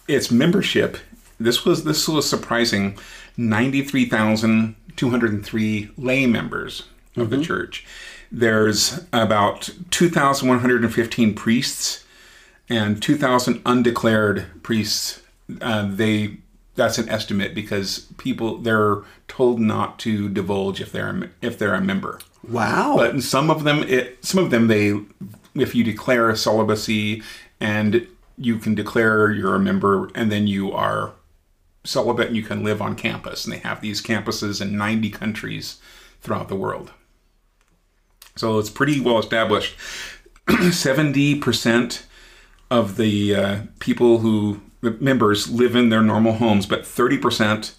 its 0.07 0.31
membership. 0.31 0.97
This 1.39 1.65
was 1.65 1.83
this 1.83 2.07
was 2.07 2.29
surprising. 2.29 2.97
Ninety 3.37 3.81
three 3.81 4.05
thousand 4.05 4.75
two 4.95 5.09
hundred 5.09 5.31
and 5.31 5.45
three 5.45 5.89
lay 5.97 6.25
members 6.25 6.83
of 7.15 7.29
the 7.29 7.41
church. 7.41 7.85
There's 8.31 9.05
about 9.11 9.69
two 9.89 10.09
thousand 10.09 10.49
one 10.49 10.59
hundred 10.59 10.83
and 10.83 10.93
fifteen 10.93 11.33
priests 11.33 12.03
and 12.69 13.01
two 13.01 13.17
thousand 13.17 13.61
undeclared 13.65 14.45
priests. 14.63 15.20
Uh, 15.61 15.87
they 15.89 16.37
that's 16.75 16.97
an 16.97 17.09
estimate 17.09 17.53
because 17.53 18.07
people 18.17 18.57
they're 18.57 19.01
told 19.27 19.59
not 19.59 19.99
to 19.99 20.29
divulge 20.29 20.81
if 20.81 20.91
they're 20.91 21.31
if 21.41 21.57
they're 21.57 21.75
a 21.75 21.81
member. 21.81 22.19
Wow. 22.47 22.95
But 22.97 23.21
some 23.21 23.49
of 23.49 23.63
them, 23.63 23.83
it 23.83 24.23
some 24.23 24.43
of 24.43 24.51
them 24.51 24.67
they, 24.67 24.99
if 25.55 25.75
you 25.75 25.83
declare 25.83 26.29
a 26.29 26.37
celibacy 26.37 27.21
and 27.59 28.07
you 28.37 28.57
can 28.57 28.73
declare 28.73 29.31
you're 29.31 29.55
a 29.55 29.59
member, 29.59 30.09
and 30.15 30.31
then 30.31 30.47
you 30.47 30.71
are 30.71 31.13
celibate 31.83 32.27
and 32.27 32.35
you 32.35 32.43
can 32.43 32.63
live 32.63 32.81
on 32.81 32.95
campus, 32.95 33.45
and 33.45 33.53
they 33.53 33.59
have 33.59 33.81
these 33.81 34.01
campuses 34.01 34.61
in 34.61 34.77
90 34.77 35.09
countries 35.11 35.79
throughout 36.21 36.47
the 36.47 36.55
world. 36.55 36.91
So 38.35 38.57
it's 38.57 38.69
pretty 38.69 38.99
well 38.99 39.19
established. 39.19 39.77
70% 40.47 42.03
of 42.71 42.97
the 42.97 43.35
uh, 43.35 43.59
people 43.79 44.19
who 44.19 44.61
members 44.81 45.49
live 45.49 45.75
in 45.75 45.89
their 45.89 46.01
normal 46.01 46.33
homes, 46.33 46.65
but 46.65 46.81
30% 46.81 47.73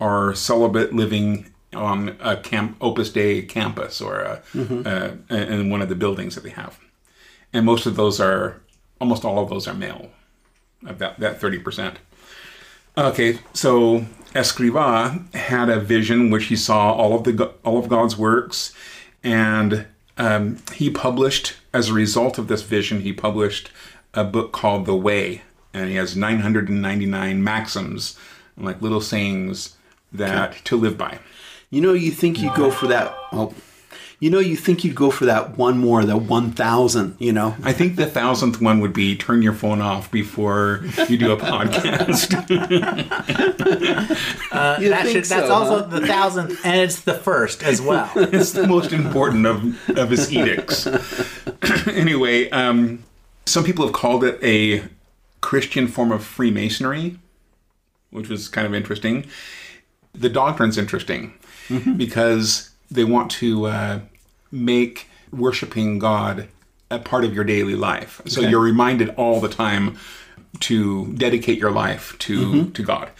are 0.00 0.34
celibate 0.34 0.92
living 0.92 1.52
on 1.74 2.16
a 2.20 2.36
camp 2.36 2.76
Opus 2.80 3.10
Dei 3.10 3.42
campus 3.42 4.00
or 4.00 4.20
a, 4.20 4.42
uh, 4.56 5.16
in 5.30 5.70
one 5.70 5.82
of 5.82 5.88
the 5.88 5.94
buildings 5.94 6.34
that 6.34 6.42
they 6.42 6.50
have. 6.50 6.78
And 7.52 7.66
most 7.66 7.86
of 7.86 7.96
those 7.96 8.20
are, 8.20 8.60
almost 9.00 9.24
all 9.24 9.42
of 9.42 9.50
those 9.50 9.68
are 9.68 9.74
male, 9.74 10.10
of 10.86 10.98
that, 10.98 11.18
that 11.20 11.40
30%. 11.40 11.96
Okay, 12.96 13.38
so 13.52 14.06
Escriva 14.34 15.32
had 15.34 15.68
a 15.68 15.78
vision 15.78 16.30
which 16.30 16.46
he 16.46 16.56
saw 16.56 16.92
all 16.92 17.14
of 17.14 17.24
the 17.24 17.52
all 17.62 17.78
of 17.78 17.88
God's 17.88 18.18
works, 18.18 18.74
and 19.22 19.86
um, 20.16 20.58
he 20.74 20.90
published 20.90 21.54
as 21.72 21.88
a 21.88 21.94
result 21.94 22.38
of 22.38 22.48
this 22.48 22.62
vision. 22.62 23.02
He 23.02 23.12
published 23.12 23.70
a 24.14 24.24
book 24.24 24.50
called 24.52 24.84
The 24.84 24.96
Way, 24.96 25.42
and 25.78 25.90
he 25.90 25.96
has 25.96 26.16
999 26.16 27.42
maxims, 27.42 28.18
like 28.56 28.82
little 28.82 29.00
sayings 29.00 29.76
that 30.12 30.64
to 30.64 30.76
live 30.76 30.98
by. 30.98 31.18
You 31.70 31.80
know, 31.80 31.92
you 31.92 32.10
think 32.10 32.40
you'd 32.40 32.54
go 32.54 32.70
for 32.70 32.86
that. 32.86 33.14
Oh, 33.32 33.54
you 34.20 34.30
know, 34.30 34.40
you 34.40 34.56
think 34.56 34.82
you'd 34.82 34.96
go 34.96 35.12
for 35.12 35.26
that 35.26 35.56
one 35.56 35.78
more, 35.78 36.04
the 36.04 36.16
one 36.16 36.50
thousand. 36.50 37.16
You 37.20 37.32
know, 37.32 37.54
I 37.62 37.72
think 37.72 37.94
the 37.94 38.06
thousandth 38.06 38.60
one 38.60 38.80
would 38.80 38.92
be 38.92 39.16
turn 39.16 39.42
your 39.42 39.52
phone 39.52 39.80
off 39.80 40.10
before 40.10 40.82
you 41.08 41.16
do 41.16 41.32
a 41.32 41.36
podcast. 41.36 42.32
you 44.80 44.88
that 44.88 45.04
think 45.04 45.12
should, 45.12 45.24
that's 45.24 45.46
so, 45.46 45.52
also 45.52 45.86
the 45.86 46.04
thousandth, 46.04 46.60
and 46.64 46.80
it's 46.80 47.02
the 47.02 47.14
first 47.14 47.62
as 47.62 47.80
well. 47.80 48.10
it's 48.16 48.52
the 48.52 48.66
most 48.66 48.92
important 48.92 49.46
of, 49.46 49.88
of 49.90 50.10
his 50.10 50.32
edicts. 50.32 50.88
anyway, 51.86 52.50
um, 52.50 53.04
some 53.46 53.62
people 53.62 53.84
have 53.84 53.94
called 53.94 54.24
it 54.24 54.42
a 54.42 54.82
Christian 55.40 55.86
form 55.88 56.12
of 56.12 56.24
Freemasonry, 56.24 57.18
which 58.10 58.28
was 58.28 58.48
kind 58.48 58.66
of 58.66 58.74
interesting. 58.74 59.26
The 60.14 60.28
doctrine's 60.28 60.78
interesting 60.78 61.34
because 61.96 62.70
they 62.90 63.04
want 63.04 63.30
to 63.32 63.66
uh, 63.66 64.00
make 64.50 65.06
worshiping 65.30 65.98
God 65.98 66.48
a 66.90 66.98
part 66.98 67.24
of 67.24 67.34
your 67.34 67.44
daily 67.44 67.74
life. 67.76 68.20
So 68.26 68.40
Okay. 68.40 68.50
you're 68.50 68.60
reminded 68.62 69.10
all 69.10 69.40
the 69.40 69.48
time 69.50 69.98
to 70.60 71.12
dedicate 71.14 71.58
your 71.58 71.70
life 71.70 72.16
to 72.20 72.70
to 72.70 72.82
God. 72.82 73.10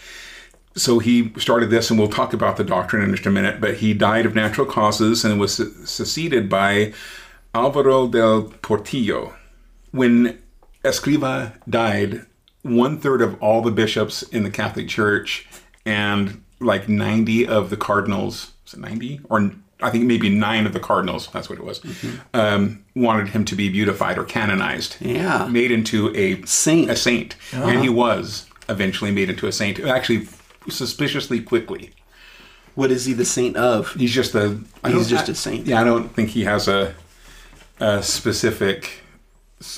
So 0.75 0.97
he 0.99 1.31
started 1.37 1.69
this, 1.69 1.89
and 1.89 1.99
we'll 1.99 2.09
talk 2.09 2.33
about 2.33 2.57
the 2.57 2.63
doctrine 2.63 3.03
in 3.03 3.11
just 3.11 3.25
a 3.27 3.31
minute. 3.31 3.61
But 3.61 3.75
he 3.77 3.93
died 3.93 4.25
of 4.25 4.33
natural 4.33 4.65
causes 4.65 5.23
and 5.23 5.39
was 5.39 5.53
su- 5.55 5.73
succeeded 5.85 6.49
by 6.49 6.93
Alvaro 7.53 8.07
del 8.07 8.43
Portillo. 8.61 9.33
When 9.91 10.39
Escriva 10.83 11.53
died, 11.69 12.25
one 12.61 12.99
third 12.99 13.21
of 13.21 13.41
all 13.41 13.61
the 13.61 13.71
bishops 13.71 14.21
in 14.23 14.43
the 14.43 14.49
Catholic 14.51 14.87
Church 14.87 15.47
and 15.85 16.43
like 16.59 16.87
90 16.89 17.47
of 17.47 17.69
the 17.69 17.77
cardinals, 17.77 18.51
is 18.67 18.73
it 18.73 18.79
90? 18.79 19.21
Or 19.29 19.51
I 19.81 19.89
think 19.91 20.05
maybe 20.05 20.29
nine 20.29 20.65
of 20.65 20.73
the 20.73 20.79
cardinals, 20.79 21.29
that's 21.31 21.49
what 21.49 21.57
it 21.57 21.63
was, 21.63 21.81
um, 22.33 22.83
wanted 22.95 23.29
him 23.29 23.45
to 23.45 23.55
be 23.55 23.69
beautified 23.69 24.17
or 24.17 24.25
canonized. 24.25 24.97
Yeah. 24.99 25.47
Made 25.47 25.71
into 25.71 26.13
a 26.15 26.41
Saint. 26.45 26.89
A 26.89 26.95
saint. 26.95 27.35
And 27.53 27.81
he 27.81 27.89
was 27.89 28.45
eventually 28.67 29.11
made 29.11 29.29
into 29.29 29.47
a 29.47 29.51
saint. 29.53 29.79
Actually, 29.79 30.27
suspiciously 30.69 31.41
quickly. 31.41 31.91
what 32.75 32.91
is 32.91 33.05
he 33.05 33.13
the 33.13 33.25
saint 33.25 33.55
of? 33.57 33.93
He's 33.93 34.13
just 34.13 34.35
a. 34.35 34.59
He's 34.85 35.09
just 35.09 35.29
I- 35.29 35.31
a 35.31 35.35
saint. 35.35 35.65
Yeah, 35.65 35.81
I 35.81 35.83
don't 35.85 36.09
think 36.13 36.29
he 36.29 36.43
has 36.43 36.67
a, 36.67 36.93
a 37.79 38.03
specific 38.03 39.01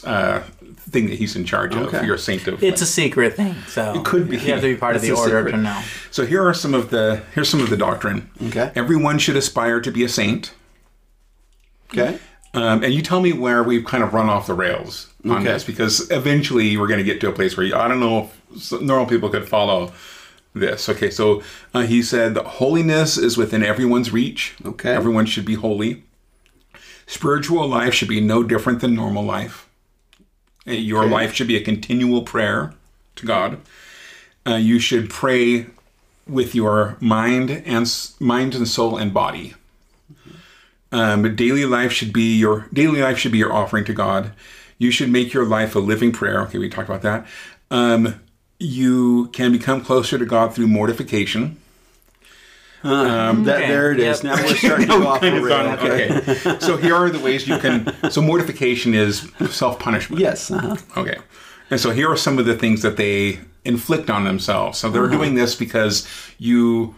uh, 0.04 0.42
thing 0.76 1.08
that 1.08 1.16
he's 1.18 1.36
in 1.36 1.46
charge 1.46 1.76
of. 1.76 1.92
You're 2.06 2.16
a 2.16 2.20
saint 2.20 2.48
of. 2.48 2.64
It's 2.64 2.82
a 2.82 2.86
secret 2.86 3.36
thing, 3.36 3.56
so 3.68 3.94
it 3.96 4.06
could 4.06 4.30
be. 4.30 4.38
You 4.38 4.52
have 4.52 4.62
to 4.62 4.74
be 4.74 4.80
part 4.80 4.96
of 4.96 5.02
the 5.02 5.12
order 5.12 5.40
secret. 5.40 5.52
to 5.52 5.58
know. 5.58 5.82
So 6.12 6.26
here 6.26 6.46
are 6.48 6.54
some 6.54 6.74
of 6.74 6.90
the 6.90 7.24
here's 7.34 7.50
some 7.50 7.62
of 7.62 7.70
the 7.70 7.78
doctrine. 7.78 8.30
Okay. 8.48 8.72
Everyone 8.76 9.18
should 9.20 9.36
aspire 9.36 9.82
to 9.82 9.92
be 9.92 10.04
a 10.04 10.10
saint. 10.10 10.54
Okay. 11.92 12.20
Um, 12.54 12.84
and 12.84 12.94
you 12.94 13.02
tell 13.02 13.22
me 13.22 13.32
where 13.34 13.64
we've 13.64 13.86
kind 13.86 14.04
of 14.04 14.14
run 14.14 14.30
off 14.30 14.48
the 14.48 14.54
rails 14.54 15.08
on 15.24 15.32
Okay. 15.38 15.44
this 15.46 15.64
because 15.64 16.12
eventually 16.12 16.76
we're 16.76 16.88
going 16.88 16.98
to 17.00 17.04
get 17.06 17.22
to 17.22 17.30
a 17.30 17.32
place 17.32 17.56
where 17.56 17.66
you, 17.66 17.74
I 17.76 17.88
don't 17.88 18.02
know 18.02 18.30
if 18.54 18.72
normal 18.82 19.06
people 19.06 19.30
could 19.30 19.48
follow 19.48 19.94
this. 20.54 20.90
Okay, 20.90 21.10
so 21.10 21.42
uh, 21.74 21.82
he 21.84 22.04
said 22.04 22.34
that 22.34 22.46
holiness 22.46 23.18
is 23.18 23.38
within 23.38 23.64
everyone's 23.64 24.12
reach. 24.12 24.56
Okay. 24.66 24.94
Everyone 24.94 25.26
should 25.26 25.46
be 25.46 25.56
holy. 25.56 26.04
Spiritual 27.08 27.68
life 27.68 27.94
should 27.94 28.10
be 28.10 28.20
no 28.22 28.44
different 28.44 28.82
than 28.82 28.96
normal 28.96 29.24
life. 29.24 29.68
Uh, 30.68 30.72
Your 30.74 31.04
Okay. 31.04 31.12
life 31.12 31.34
should 31.34 31.48
be 31.48 31.56
a 31.58 31.62
continual 31.64 32.22
prayer 32.22 32.74
to 33.16 33.26
God. 33.26 33.58
Uh, 34.48 34.56
you 34.56 34.80
should 34.80 35.10
pray 35.10 35.68
with 36.28 36.54
your 36.56 36.98
mind 37.00 37.64
and 37.66 37.92
mind 38.20 38.56
and 38.56 38.68
soul 38.68 38.98
and 38.98 39.14
body. 39.14 39.54
Um, 40.92 41.36
daily 41.36 41.66
life 41.66 41.92
should 41.92 42.12
be 42.12 42.36
your 42.36 42.68
daily 42.74 43.02
life 43.02 43.18
should 43.18 43.32
be 43.32 43.38
your 43.38 43.54
offering 43.54 43.86
to 43.86 43.94
God. 43.94 44.34
You 44.78 44.92
should 44.92 45.10
make 45.10 45.32
your 45.34 45.46
life 45.46 45.76
a 45.76 45.80
living 45.80 46.12
prayer. 46.12 46.42
Okay, 46.42 46.58
we 46.58 46.70
talked 46.70 46.90
about 46.90 47.02
that. 47.04 47.26
Um, 47.70 48.20
you 48.60 49.28
can 49.32 49.52
become 49.52 49.82
closer 49.82 50.18
to 50.18 50.26
God 50.26 50.54
through 50.54 50.68
mortification. 50.68 51.58
That, 52.84 53.36
Okay. 53.40 53.68
there 53.68 53.92
it 53.92 54.00
is. 54.00 54.24
Yep. 54.24 54.36
Now 54.38 54.44
we're 54.46 54.56
starting 54.56 54.88
to 54.88 54.94
go 55.00 55.08
off 55.08 55.22
Kind 55.22 55.36
the 55.36 55.40
of 55.40 55.44
rail. 55.44 55.64
gone- 55.64 55.80
Okay. 55.80 56.18
okay. 56.18 56.60
so 56.66 56.78
here 56.78 56.96
are 56.96 57.10
the 57.10 57.20
ways 57.20 57.48
you 57.48 57.58
can. 57.58 57.94
So 58.12 58.22
mortification 58.22 58.94
is 58.94 59.30
self 59.50 59.80
punishment. 59.80 60.22
Yes. 60.22 60.50
Uh-huh. 60.52 60.76
Okay. 60.98 61.18
And 61.70 61.80
so 61.80 61.92
here 61.92 62.10
are 62.12 62.18
some 62.18 62.38
of 62.40 62.46
the 62.46 62.56
things 62.58 62.82
that 62.82 62.98
they 62.98 63.40
inflict 63.64 64.10
on 64.10 64.24
themselves. 64.26 64.78
So 64.80 64.90
they're 64.90 65.08
doing 65.08 65.36
this 65.36 65.56
because 65.56 66.08
you 66.38 66.96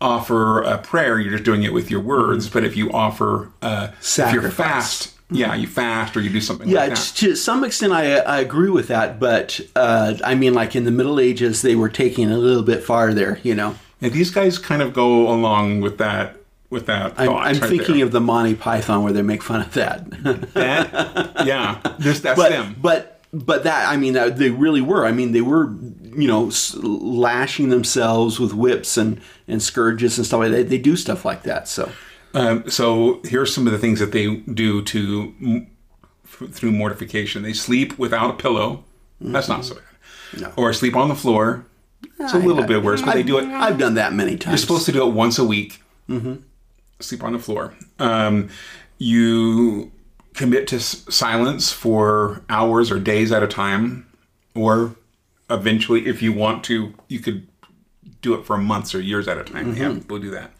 offer 0.00 0.62
a 0.62 0.78
prayer, 0.78 1.18
you're 1.20 1.32
just 1.32 1.44
doing 1.44 1.62
it 1.62 1.72
with 1.72 1.90
your 1.90 2.00
words. 2.00 2.48
But 2.48 2.64
if 2.64 2.76
you 2.76 2.90
offer, 2.92 3.50
uh, 3.62 3.88
if 3.90 3.94
you're 3.94 4.02
Sacrifice. 4.02 4.54
fast, 4.56 5.14
yeah, 5.30 5.54
you 5.54 5.66
fast 5.66 6.16
or 6.16 6.20
you 6.20 6.30
do 6.30 6.40
something 6.40 6.68
Yeah, 6.68 6.80
like 6.80 6.90
that. 6.90 7.12
to 7.16 7.36
some 7.36 7.62
extent, 7.64 7.92
I, 7.92 8.16
I 8.16 8.40
agree 8.40 8.70
with 8.70 8.88
that. 8.88 9.20
But 9.20 9.60
uh, 9.76 10.14
I 10.24 10.34
mean, 10.34 10.54
like 10.54 10.74
in 10.74 10.84
the 10.84 10.90
Middle 10.90 11.20
Ages, 11.20 11.62
they 11.62 11.74
were 11.76 11.88
taking 11.88 12.30
it 12.30 12.32
a 12.34 12.38
little 12.38 12.62
bit 12.62 12.82
farther. 12.82 13.38
You 13.42 13.54
know, 13.54 13.76
And 14.00 14.12
these 14.12 14.30
guys 14.30 14.58
kind 14.58 14.82
of 14.82 14.92
go 14.92 15.28
along 15.30 15.80
with 15.80 15.98
that. 15.98 16.36
With 16.70 16.86
that 16.86 17.18
I'm, 17.18 17.30
I'm 17.30 17.34
right 17.34 17.56
thinking 17.56 17.96
there. 17.96 18.04
of 18.04 18.12
the 18.12 18.20
Monty 18.20 18.54
Python 18.54 19.02
where 19.02 19.12
they 19.12 19.22
make 19.22 19.42
fun 19.42 19.60
of 19.62 19.74
that. 19.74 20.08
that. 20.54 21.44
Yeah, 21.44 21.80
this 21.98 22.20
that's 22.20 22.38
but 22.38 22.50
them. 22.50 22.76
but 22.80 23.20
but 23.32 23.64
that 23.64 23.88
I 23.88 23.96
mean, 23.96 24.12
they 24.12 24.50
really 24.50 24.80
were. 24.80 25.04
I 25.04 25.10
mean, 25.10 25.32
they 25.32 25.40
were 25.40 25.74
you 26.14 26.28
know 26.28 26.50
lashing 26.76 27.70
themselves 27.70 28.38
with 28.38 28.52
whips 28.54 28.96
and 28.96 29.20
and 29.48 29.60
scourges 29.60 30.16
and 30.16 30.24
stuff 30.24 30.38
like 30.40 30.52
that. 30.52 30.68
They 30.68 30.78
do 30.78 30.94
stuff 30.94 31.24
like 31.24 31.42
that. 31.42 31.66
So 31.66 31.90
Um, 32.34 32.70
so 32.70 33.20
here's 33.24 33.52
some 33.52 33.66
of 33.66 33.72
the 33.72 33.78
things 33.78 33.98
that 33.98 34.12
they 34.12 34.36
do 34.36 34.82
to 34.82 35.66
through 36.24 36.70
mortification. 36.70 37.42
They 37.42 37.52
sleep 37.52 37.98
without 37.98 38.30
a 38.30 38.34
pillow. 38.34 38.84
That's 39.20 39.48
not 39.48 39.64
so 39.64 39.74
bad. 39.74 40.40
No. 40.40 40.52
Or 40.56 40.72
sleep 40.72 40.94
on 40.94 41.08
the 41.08 41.16
floor. 41.16 41.66
It's 42.20 42.34
a 42.34 42.38
little 42.38 42.64
bit 42.64 42.82
worse, 42.82 43.02
but 43.02 43.14
they 43.14 43.22
do 43.22 43.38
it. 43.38 43.44
I've 43.46 43.78
done 43.78 43.94
that 43.94 44.12
many 44.12 44.36
times. 44.36 44.52
You're 44.52 44.58
supposed 44.58 44.86
to 44.86 44.92
do 44.92 45.06
it 45.06 45.12
once 45.14 45.38
a 45.38 45.44
week. 45.44 45.82
Mm-hmm. 46.08 46.34
Sleep 47.00 47.22
on 47.24 47.32
the 47.32 47.38
floor. 47.38 47.74
Um, 47.98 48.48
you 48.98 49.90
commit 50.34 50.66
to 50.68 50.76
s- 50.76 51.04
silence 51.08 51.72
for 51.72 52.42
hours 52.50 52.90
or 52.90 52.98
days 52.98 53.32
at 53.32 53.42
a 53.42 53.46
time, 53.48 54.06
or 54.54 54.94
eventually, 55.48 56.06
if 56.06 56.20
you 56.22 56.32
want 56.32 56.62
to, 56.64 56.92
you 57.08 57.20
could 57.20 57.46
do 58.22 58.34
it 58.34 58.44
for 58.44 58.58
months 58.58 58.94
or 58.94 59.00
years 59.00 59.26
at 59.26 59.38
a 59.38 59.44
time. 59.44 59.74
Have 59.76 59.94
people 59.94 60.18
do 60.18 60.30
that. 60.30 60.50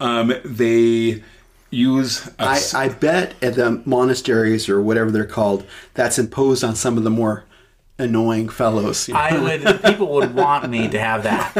Um, 0.00 0.34
they 0.44 1.22
use 1.70 2.28
I, 2.38 2.56
s- 2.56 2.74
I 2.74 2.88
bet 2.90 3.34
at 3.42 3.54
the 3.54 3.82
monasteries 3.86 4.68
or 4.68 4.82
whatever 4.82 5.10
they're 5.10 5.24
called, 5.24 5.64
that's 5.94 6.18
imposed 6.18 6.62
on 6.62 6.74
some 6.76 6.98
of 6.98 7.04
the 7.04 7.10
more 7.10 7.44
annoying 7.98 8.48
fellows. 8.48 9.08
you 9.08 9.14
know. 9.14 9.20
I 9.20 9.38
would. 9.38 9.82
People 9.82 10.08
would 10.14 10.34
want 10.34 10.68
me 10.68 10.88
to 10.88 10.98
have 10.98 11.22
that. 11.24 11.52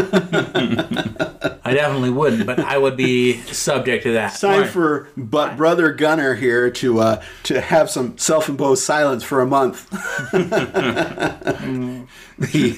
I 1.65 1.73
definitely 1.73 2.11
wouldn't, 2.11 2.47
but 2.47 2.59
I 2.59 2.77
would 2.77 2.97
be 2.97 3.41
subject 3.43 4.03
to 4.05 4.13
that. 4.13 4.39
Time 4.39 4.63
Why? 4.63 4.67
for 4.67 5.09
but 5.17 5.57
brother 5.57 5.93
Gunner 5.93 6.35
here 6.35 6.71
to 6.71 7.01
uh, 7.01 7.23
to 7.45 7.61
have 7.61 7.91
some 7.91 8.19
self-imposed 8.19 8.83
silence 8.83 9.23
for 9.25 9.41
a 9.41 9.47
month. 9.47 9.89
they, 12.39 12.71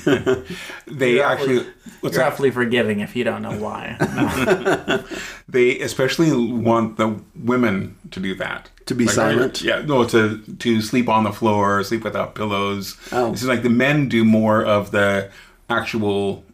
they 0.87 1.21
actually 1.21 1.66
what's 2.01 2.16
You're 2.16 2.31
that? 2.31 2.53
forgiving 2.53 3.01
if 3.01 3.16
you 3.16 3.25
don't 3.25 3.42
know 3.42 3.59
why. 3.59 3.97
No. 4.01 5.05
they 5.49 5.81
especially 5.81 6.33
want 6.33 6.97
the 6.97 7.21
women 7.35 7.97
to 8.11 8.21
do 8.21 8.35
that 8.37 8.71
To 8.87 8.94
be 8.94 9.07
silent? 9.09 9.62
yeah 9.62 9.83
no 9.83 10.05
to 10.05 10.38
to 10.59 10.81
sleep 10.81 11.09
on 11.09 11.25
the 11.25 11.33
floor 11.33 11.83
sleep 11.83 12.05
without 12.05 12.35
pillows. 12.35 12.96
Oh. 13.12 13.33
it's 13.33 13.42
like 13.44 13.62
the 13.62 13.70
men 13.70 14.09
do 14.09 14.25
more 14.25 14.64
of 14.64 14.90
the 14.92 15.31
actual 15.68 16.44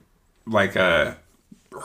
like 0.46 0.76
uh 0.76 1.14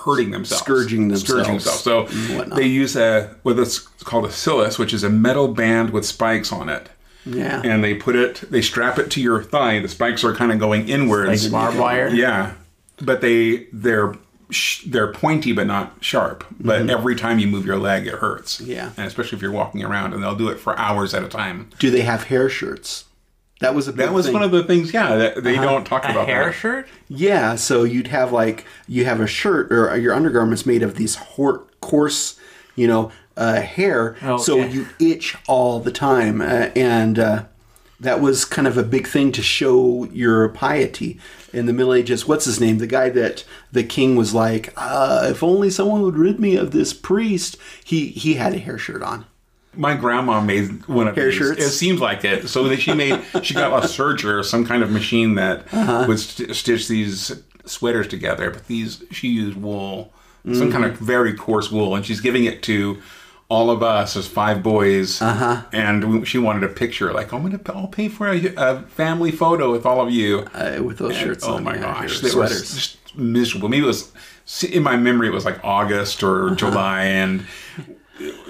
hurting 0.05 0.31
themselves. 0.31 0.63
Scourging 0.63 1.07
themselves, 1.09 1.29
scourging 1.29 1.51
themselves 1.53 1.83
themselves. 1.83 2.49
So 2.49 2.55
they 2.55 2.65
use 2.65 2.95
a 2.95 3.35
what's 3.43 3.79
called 3.79 4.25
a 4.25 4.31
cilice 4.31 4.79
which 4.79 4.93
is 4.93 5.03
a 5.03 5.09
metal 5.09 5.49
band 5.49 5.89
with 5.91 6.05
spikes 6.05 6.51
on 6.51 6.69
it. 6.69 6.89
Yeah. 7.25 7.61
and 7.65 7.83
they 7.83 7.93
put 7.95 8.15
it 8.15 8.35
they 8.49 8.61
strap 8.61 8.97
it 8.99 9.11
to 9.11 9.21
your 9.21 9.43
thigh. 9.43 9.79
The 9.79 9.89
spikes 9.89 10.23
are 10.23 10.33
kind 10.33 10.51
of 10.53 10.59
going 10.59 10.87
inwards. 10.87 11.43
Like 11.43 11.51
barbed 11.51 11.77
wire. 11.77 12.07
yeah, 12.07 12.53
but 13.01 13.19
they 13.19 13.67
they're 13.73 14.13
sh- 14.49 14.83
they're 14.85 15.11
pointy 15.11 15.51
but 15.53 15.67
not 15.67 15.93
sharp. 16.01 16.45
But 16.59 16.89
every 16.89 17.15
time 17.15 17.39
you 17.39 17.47
move 17.47 17.65
your 17.65 17.77
leg, 17.77 18.07
it 18.07 18.15
hurts. 18.15 18.61
Mm-hmm. 18.61 18.71
Yeah. 18.71 18.91
and 18.97 19.05
especially 19.07 19.37
if 19.37 19.41
you're 19.41 19.51
walking 19.51 19.83
around, 19.83 20.13
and 20.13 20.23
they'll 20.23 20.35
do 20.35 20.49
it 20.49 20.59
for 20.59 20.77
hours 20.79 21.13
at 21.13 21.23
a 21.23 21.27
time. 21.27 21.69
Do 21.79 21.89
they 21.91 22.01
have 22.01 22.23
hair 22.25 22.49
shirts? 22.49 23.05
That 23.59 23.73
was 23.73 23.87
a 23.87 23.91
big 23.91 24.05
That 24.05 24.13
was 24.13 24.25
thing. 24.27 24.33
one 24.33 24.43
of 24.43 24.51
the 24.51 24.63
things. 24.63 24.93
Yeah, 24.93 25.15
that 25.15 25.43
they 25.43 25.55
don't 25.55 25.83
talk 25.83 26.05
A 26.05 26.11
about 26.11 26.27
hair 26.27 26.45
that. 26.45 26.53
shirt? 26.53 26.87
Yeah, 27.07 27.55
so 27.55 27.83
you'd 27.83 28.07
have 28.07 28.31
like 28.31 28.65
you 28.87 29.05
have 29.05 29.19
a 29.19 29.25
shirt 29.27 29.71
or 29.71 29.97
your 29.97 30.13
undergarments 30.13 30.65
made 30.65 30.83
of 30.83 30.93
these 30.95 31.15
hor- 31.15 31.65
coarse, 31.81 32.39
you 32.75 32.87
know, 32.87 33.11
uh, 33.35 33.61
hair. 33.61 34.15
So 34.39 34.57
you 34.63 34.85
itch 34.99 35.35
all 35.47 35.79
the 35.79 35.91
time, 35.91 36.39
uh, 36.41 36.69
and 36.75 37.17
uh, 37.17 37.43
that 37.99 38.21
was 38.21 38.45
kind 38.45 38.67
of 38.67 38.77
a 38.77 38.83
big 38.83 39.07
thing 39.07 39.31
to 39.33 39.41
show 39.41 40.05
your 40.11 40.49
piety 40.49 41.19
in 41.53 41.65
the 41.65 41.73
Middle 41.73 41.93
Ages. 41.93 42.27
What's 42.27 42.45
his 42.45 42.59
name? 42.59 42.77
The 42.77 42.87
guy 42.87 43.09
that 43.09 43.43
the 43.71 43.83
king 43.83 44.15
was 44.15 44.33
like, 44.33 44.71
uh, 44.77 45.27
if 45.31 45.41
only 45.43 45.69
someone 45.69 46.01
would 46.03 46.17
rid 46.17 46.39
me 46.39 46.55
of 46.55 46.71
this 46.71 46.93
priest. 46.93 47.57
He 47.83 48.07
he 48.09 48.35
had 48.35 48.53
a 48.53 48.59
hair 48.59 48.77
shirt 48.77 49.01
on. 49.01 49.25
My 49.75 49.93
grandma 49.95 50.41
made 50.41 50.85
one 50.87 51.07
of 51.07 51.15
Hair 51.15 51.25
these. 51.27 51.35
shirts? 51.35 51.63
It 51.65 51.69
seems 51.69 51.99
like 52.01 52.23
it. 52.25 52.47
So 52.49 52.67
that 52.67 52.79
she 52.81 52.93
made 52.93 53.21
she 53.43 53.53
got 53.53 53.71
a 53.83 53.87
serger 53.87 54.39
or 54.39 54.43
some 54.43 54.65
kind 54.65 54.81
of 54.83 54.91
machine 54.91 55.35
that 55.35 55.65
Uh-huh. 55.73 56.05
would 56.07 56.19
st- 56.19 56.55
stitch 56.55 56.87
these 56.87 57.31
sweaters 57.65 58.07
together. 58.07 58.49
But 58.51 58.67
these 58.67 59.03
she 59.11 59.27
used 59.29 59.57
wool, 59.57 60.13
Mm-hmm. 60.45 60.59
some 60.59 60.71
kind 60.71 60.85
of 60.85 60.97
very 60.97 61.33
coarse 61.33 61.69
wool, 61.71 61.93
and 61.95 62.05
she's 62.05 62.21
giving 62.21 62.45
it 62.45 62.63
to 62.63 63.01
all 63.49 63.69
of 63.69 63.81
us 63.81 64.17
as 64.17 64.27
five 64.27 64.61
boys. 64.61 65.21
Uh-huh. 65.21 65.63
And 65.71 66.19
we, 66.19 66.25
she 66.25 66.37
wanted 66.37 66.63
a 66.63 66.73
picture, 66.73 67.13
like 67.13 67.33
I'm 67.33 67.43
gonna 67.43 67.59
I'll 67.67 67.87
pay 67.87 68.09
for 68.09 68.27
a, 68.27 68.53
a 68.57 68.81
family 68.83 69.31
photo 69.31 69.71
with 69.71 69.85
all 69.85 70.01
of 70.01 70.11
you. 70.11 70.39
Uh, 70.53 70.81
with 70.83 70.97
those 70.97 71.15
shirts 71.15 71.43
oh 71.45 71.55
on. 71.55 71.63
my 71.63 71.75
yeah, 71.75 71.81
gosh, 71.81 72.21
your 72.21 72.31
it 72.31 72.35
was 72.35 72.73
just 72.73 73.17
miserable. 73.17 73.69
Maybe 73.69 73.83
it 73.83 73.87
was 73.87 74.11
in 74.63 74.83
my 74.83 74.97
memory. 74.97 75.27
It 75.27 75.33
was 75.33 75.45
like 75.45 75.63
August 75.63 76.23
or 76.23 76.55
July, 76.55 77.03
and 77.03 77.45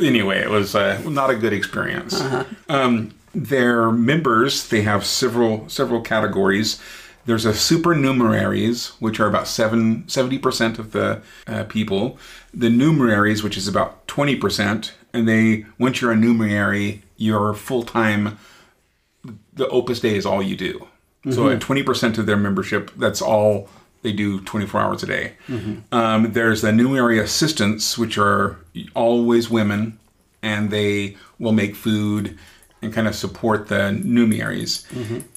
anyway, 0.01 0.39
it 0.39 0.49
was 0.49 0.75
uh, 0.75 1.01
not 1.05 1.29
a 1.29 1.35
good 1.35 1.53
experience. 1.53 2.21
Um, 2.69 3.13
their 3.35 3.91
members 3.91 4.67
they 4.69 4.81
have 4.81 5.05
several 5.05 5.69
several 5.69 6.01
categories. 6.01 6.81
There's 7.27 7.45
a 7.45 7.51
supernumeraries, 7.51 8.89
which 8.99 9.19
are 9.19 9.27
about 9.27 9.47
seven, 9.47 10.03
70% 10.05 10.79
of 10.79 10.91
the 10.93 11.21
uh, 11.45 11.65
people. 11.65 12.17
The 12.53 12.69
numeraries, 12.69 13.43
which 13.43 13.57
is 13.57 13.67
about 13.67 14.07
20%. 14.07 14.91
And 15.13 15.27
they, 15.27 15.65
once 15.77 16.01
you're 16.01 16.11
a 16.13 16.15
numerary, 16.15 17.03
you're 17.17 17.53
full 17.53 17.83
time 17.83 18.39
the 19.53 19.67
Opus 19.69 19.99
Dei 19.99 20.15
is 20.15 20.25
all 20.25 20.41
you 20.41 20.55
do. 20.55 20.87
So 21.31 21.49
at 21.49 21.59
twenty 21.59 21.83
percent 21.83 22.17
of 22.17 22.25
their 22.25 22.37
membership, 22.37 22.91
that's 22.95 23.21
all 23.21 23.67
they 24.01 24.13
do 24.13 24.39
twenty 24.41 24.65
four 24.65 24.79
hours 24.79 25.03
a 25.03 25.07
day. 25.07 25.33
Um, 25.91 26.31
there's 26.31 26.61
the 26.61 26.71
numerary 26.71 27.19
assistants, 27.19 27.97
which 27.97 28.17
are 28.17 28.55
always 28.95 29.49
women, 29.49 29.99
and 30.41 30.69
they 30.71 31.17
will 31.39 31.51
make 31.51 31.75
food 31.75 32.37
and 32.81 32.93
kind 32.93 33.07
of 33.09 33.15
support 33.15 33.67
the 33.67 33.91
numeraries. 34.01 34.85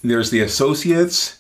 There's 0.02 0.30
the 0.30 0.42
associates, 0.42 1.39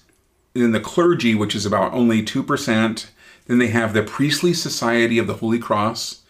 then 0.54 0.72
the 0.72 0.80
clergy, 0.80 1.34
which 1.34 1.54
is 1.54 1.64
about 1.66 1.92
only 1.92 2.22
two 2.22 2.42
percent. 2.42 3.10
Then 3.46 3.58
they 3.58 3.68
have 3.68 3.92
the 3.94 4.02
priestly 4.02 4.52
society 4.52 5.18
of 5.18 5.26
the 5.26 5.34
Holy 5.34 5.58
Cross, 5.58 6.22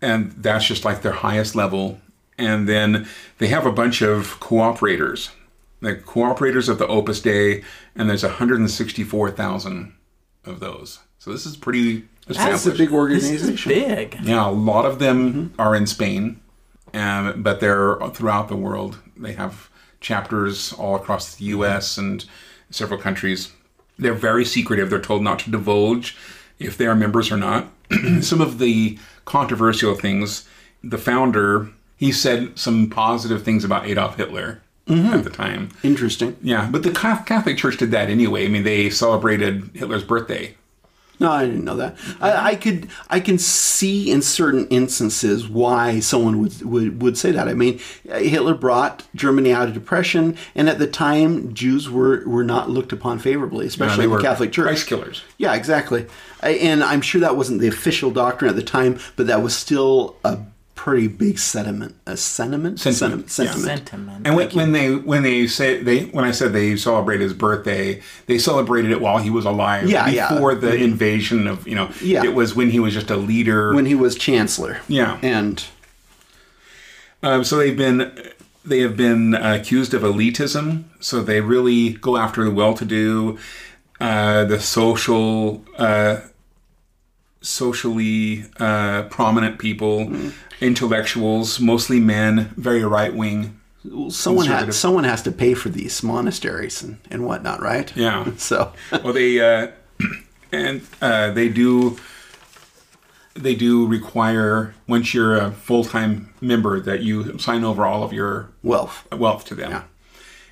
and 0.00 0.32
that's 0.32 0.64
just 0.66 0.84
like 0.84 1.02
their 1.02 1.12
highest 1.12 1.54
level. 1.54 2.00
And 2.38 2.66
then 2.66 3.06
they 3.38 3.48
have 3.48 3.66
a 3.66 3.72
bunch 3.72 4.00
of 4.00 4.40
cooperators, 4.40 5.28
the 5.80 5.94
cooperators 5.96 6.70
of 6.70 6.78
the 6.78 6.86
Opus 6.86 7.20
Dei, 7.20 7.62
and 7.94 8.08
there's 8.08 8.22
164,000 8.22 9.92
of 10.46 10.60
those. 10.60 11.00
So 11.18 11.30
this 11.32 11.44
is 11.44 11.56
pretty 11.56 12.04
established. 12.28 12.64
That's 12.64 12.66
a 12.66 12.70
established. 12.72 12.78
big 12.78 13.20
This 13.20 13.30
is 13.30 13.42
organization. 13.42 13.68
big. 13.72 14.18
yeah, 14.22 14.48
a 14.48 14.50
lot 14.50 14.86
of 14.86 14.98
them 14.98 15.52
are 15.58 15.74
in 15.76 15.86
Spain, 15.86 16.40
um, 16.94 17.42
but 17.42 17.60
they're 17.60 17.96
throughout 18.14 18.48
the 18.48 18.56
world. 18.56 18.98
They 19.16 19.34
have 19.34 19.68
chapters 20.00 20.72
all 20.72 20.96
across 20.96 21.34
the 21.34 21.44
U.S. 21.46 21.98
and 21.98 22.24
several 22.70 23.00
countries. 23.00 23.52
They're 23.98 24.14
very 24.14 24.44
secretive. 24.44 24.90
They're 24.90 25.00
told 25.00 25.22
not 25.22 25.40
to 25.40 25.50
divulge 25.50 26.16
if 26.58 26.76
they 26.76 26.86
are 26.86 26.94
members 26.94 27.30
or 27.30 27.36
not. 27.36 27.68
some 28.20 28.40
of 28.40 28.58
the 28.58 28.98
controversial 29.24 29.94
things. 29.94 30.48
The 30.82 30.98
founder 30.98 31.70
he 32.00 32.12
said 32.12 32.58
some 32.58 32.88
positive 32.88 33.42
things 33.42 33.62
about 33.62 33.86
Adolf 33.86 34.16
Hitler 34.16 34.62
mm-hmm. 34.86 35.12
at 35.12 35.22
the 35.22 35.28
time. 35.28 35.68
Interesting. 35.82 36.34
Yeah, 36.40 36.66
but 36.72 36.82
the 36.82 36.92
Catholic 36.92 37.58
Church 37.58 37.76
did 37.76 37.90
that 37.90 38.08
anyway. 38.08 38.46
I 38.46 38.48
mean, 38.48 38.62
they 38.62 38.88
celebrated 38.88 39.70
Hitler's 39.74 40.02
birthday. 40.02 40.56
No, 41.20 41.30
I 41.30 41.44
didn't 41.44 41.64
know 41.64 41.76
that. 41.76 41.96
I, 42.20 42.50
I 42.52 42.54
could, 42.54 42.88
I 43.10 43.20
can 43.20 43.36
see 43.38 44.10
in 44.10 44.22
certain 44.22 44.66
instances 44.68 45.46
why 45.48 46.00
someone 46.00 46.40
would, 46.40 46.62
would 46.62 47.02
would 47.02 47.18
say 47.18 47.30
that. 47.30 47.46
I 47.46 47.52
mean, 47.52 47.78
Hitler 48.04 48.54
brought 48.54 49.06
Germany 49.14 49.52
out 49.52 49.68
of 49.68 49.74
depression, 49.74 50.36
and 50.54 50.68
at 50.68 50.78
the 50.78 50.86
time, 50.86 51.52
Jews 51.52 51.90
were 51.90 52.24
were 52.26 52.42
not 52.44 52.70
looked 52.70 52.92
upon 52.92 53.18
favorably, 53.18 53.66
especially 53.66 54.06
they 54.06 54.12
in 54.12 54.16
the 54.16 54.22
Catholic 54.22 54.50
Church. 54.50 54.64
Christ 54.66 54.86
killers. 54.86 55.22
Yeah, 55.36 55.54
exactly. 55.54 56.06
I- 56.42 56.52
And 56.52 56.82
I'm 56.82 57.02
sure 57.02 57.20
that 57.20 57.36
wasn't 57.36 57.60
the 57.60 57.68
official 57.68 58.10
doctrine 58.10 58.48
at 58.48 58.56
the 58.56 58.62
time, 58.62 58.98
but 59.16 59.26
that 59.26 59.42
was 59.42 59.54
still 59.54 60.16
a 60.24 60.38
pretty 60.80 61.08
big 61.08 61.38
sentiment. 61.38 61.94
A 62.06 62.16
sentiment. 62.16 62.80
Sentiment, 62.80 63.30
Sen- 63.30 63.44
yeah. 63.44 63.52
sentiment. 63.52 63.88
Sentiment. 63.90 64.26
And 64.26 64.34
when, 64.34 64.48
when 64.52 64.72
they 64.72 64.94
when 64.94 65.22
they 65.22 65.46
say 65.46 65.82
they 65.82 66.04
when 66.06 66.24
I 66.24 66.30
said 66.30 66.54
they 66.54 66.74
celebrated 66.76 67.22
his 67.22 67.34
birthday, 67.34 68.00
they 68.26 68.38
celebrated 68.38 68.90
it 68.90 68.98
while 68.98 69.18
he 69.18 69.28
was 69.28 69.44
alive. 69.44 69.90
Yeah, 69.90 70.08
yeah. 70.08 70.30
before 70.30 70.54
the 70.54 70.74
invasion 70.74 71.46
of 71.46 71.68
you 71.68 71.74
know. 71.74 71.90
Yeah. 72.00 72.24
it 72.24 72.34
was 72.34 72.54
when 72.56 72.70
he 72.70 72.80
was 72.80 72.94
just 72.94 73.10
a 73.10 73.16
leader. 73.16 73.74
When 73.74 73.84
he 73.84 73.94
was 73.94 74.16
chancellor. 74.16 74.80
Yeah. 74.88 75.18
And 75.22 75.62
Um, 77.22 77.44
so 77.44 77.58
they've 77.58 77.76
been 77.76 78.10
they 78.64 78.80
have 78.80 78.96
been 78.96 79.34
accused 79.34 79.92
of 79.92 80.00
elitism. 80.00 80.84
So 80.98 81.22
they 81.22 81.42
really 81.42 81.90
go 81.90 82.16
after 82.16 82.42
the 82.42 82.50
well-to-do, 82.50 83.38
uh, 84.00 84.44
the 84.44 84.58
social, 84.60 85.62
uh, 85.76 86.20
socially 87.40 88.44
uh, 88.58 89.04
prominent 89.04 89.58
people, 89.58 90.12
intellectuals, 90.60 91.60
mostly 91.60 92.00
men, 92.00 92.52
very 92.56 92.84
right-wing. 92.84 93.58
someone 94.10 94.46
has 94.46 94.78
someone 94.78 95.04
has 95.04 95.22
to 95.22 95.32
pay 95.32 95.54
for 95.54 95.70
these 95.70 96.02
monasteries 96.02 96.82
and, 96.82 96.98
and 97.10 97.24
whatnot, 97.24 97.60
right? 97.62 97.94
Yeah. 97.96 98.24
So 98.38 98.72
well, 99.02 99.12
they 99.12 99.40
uh, 99.40 99.68
and 100.52 100.82
uh, 101.00 101.30
they 101.32 101.48
do 101.48 101.96
they 103.34 103.54
do 103.54 103.86
require 103.86 104.74
once 104.86 105.14
you're 105.14 105.36
a 105.36 105.52
full-time 105.52 106.32
member 106.40 106.80
that 106.80 107.00
you 107.02 107.38
sign 107.38 107.64
over 107.64 107.86
all 107.86 108.02
of 108.02 108.12
your 108.12 108.50
Wealth. 108.62 109.06
wealth 109.12 109.44
to 109.46 109.54
them. 109.54 109.84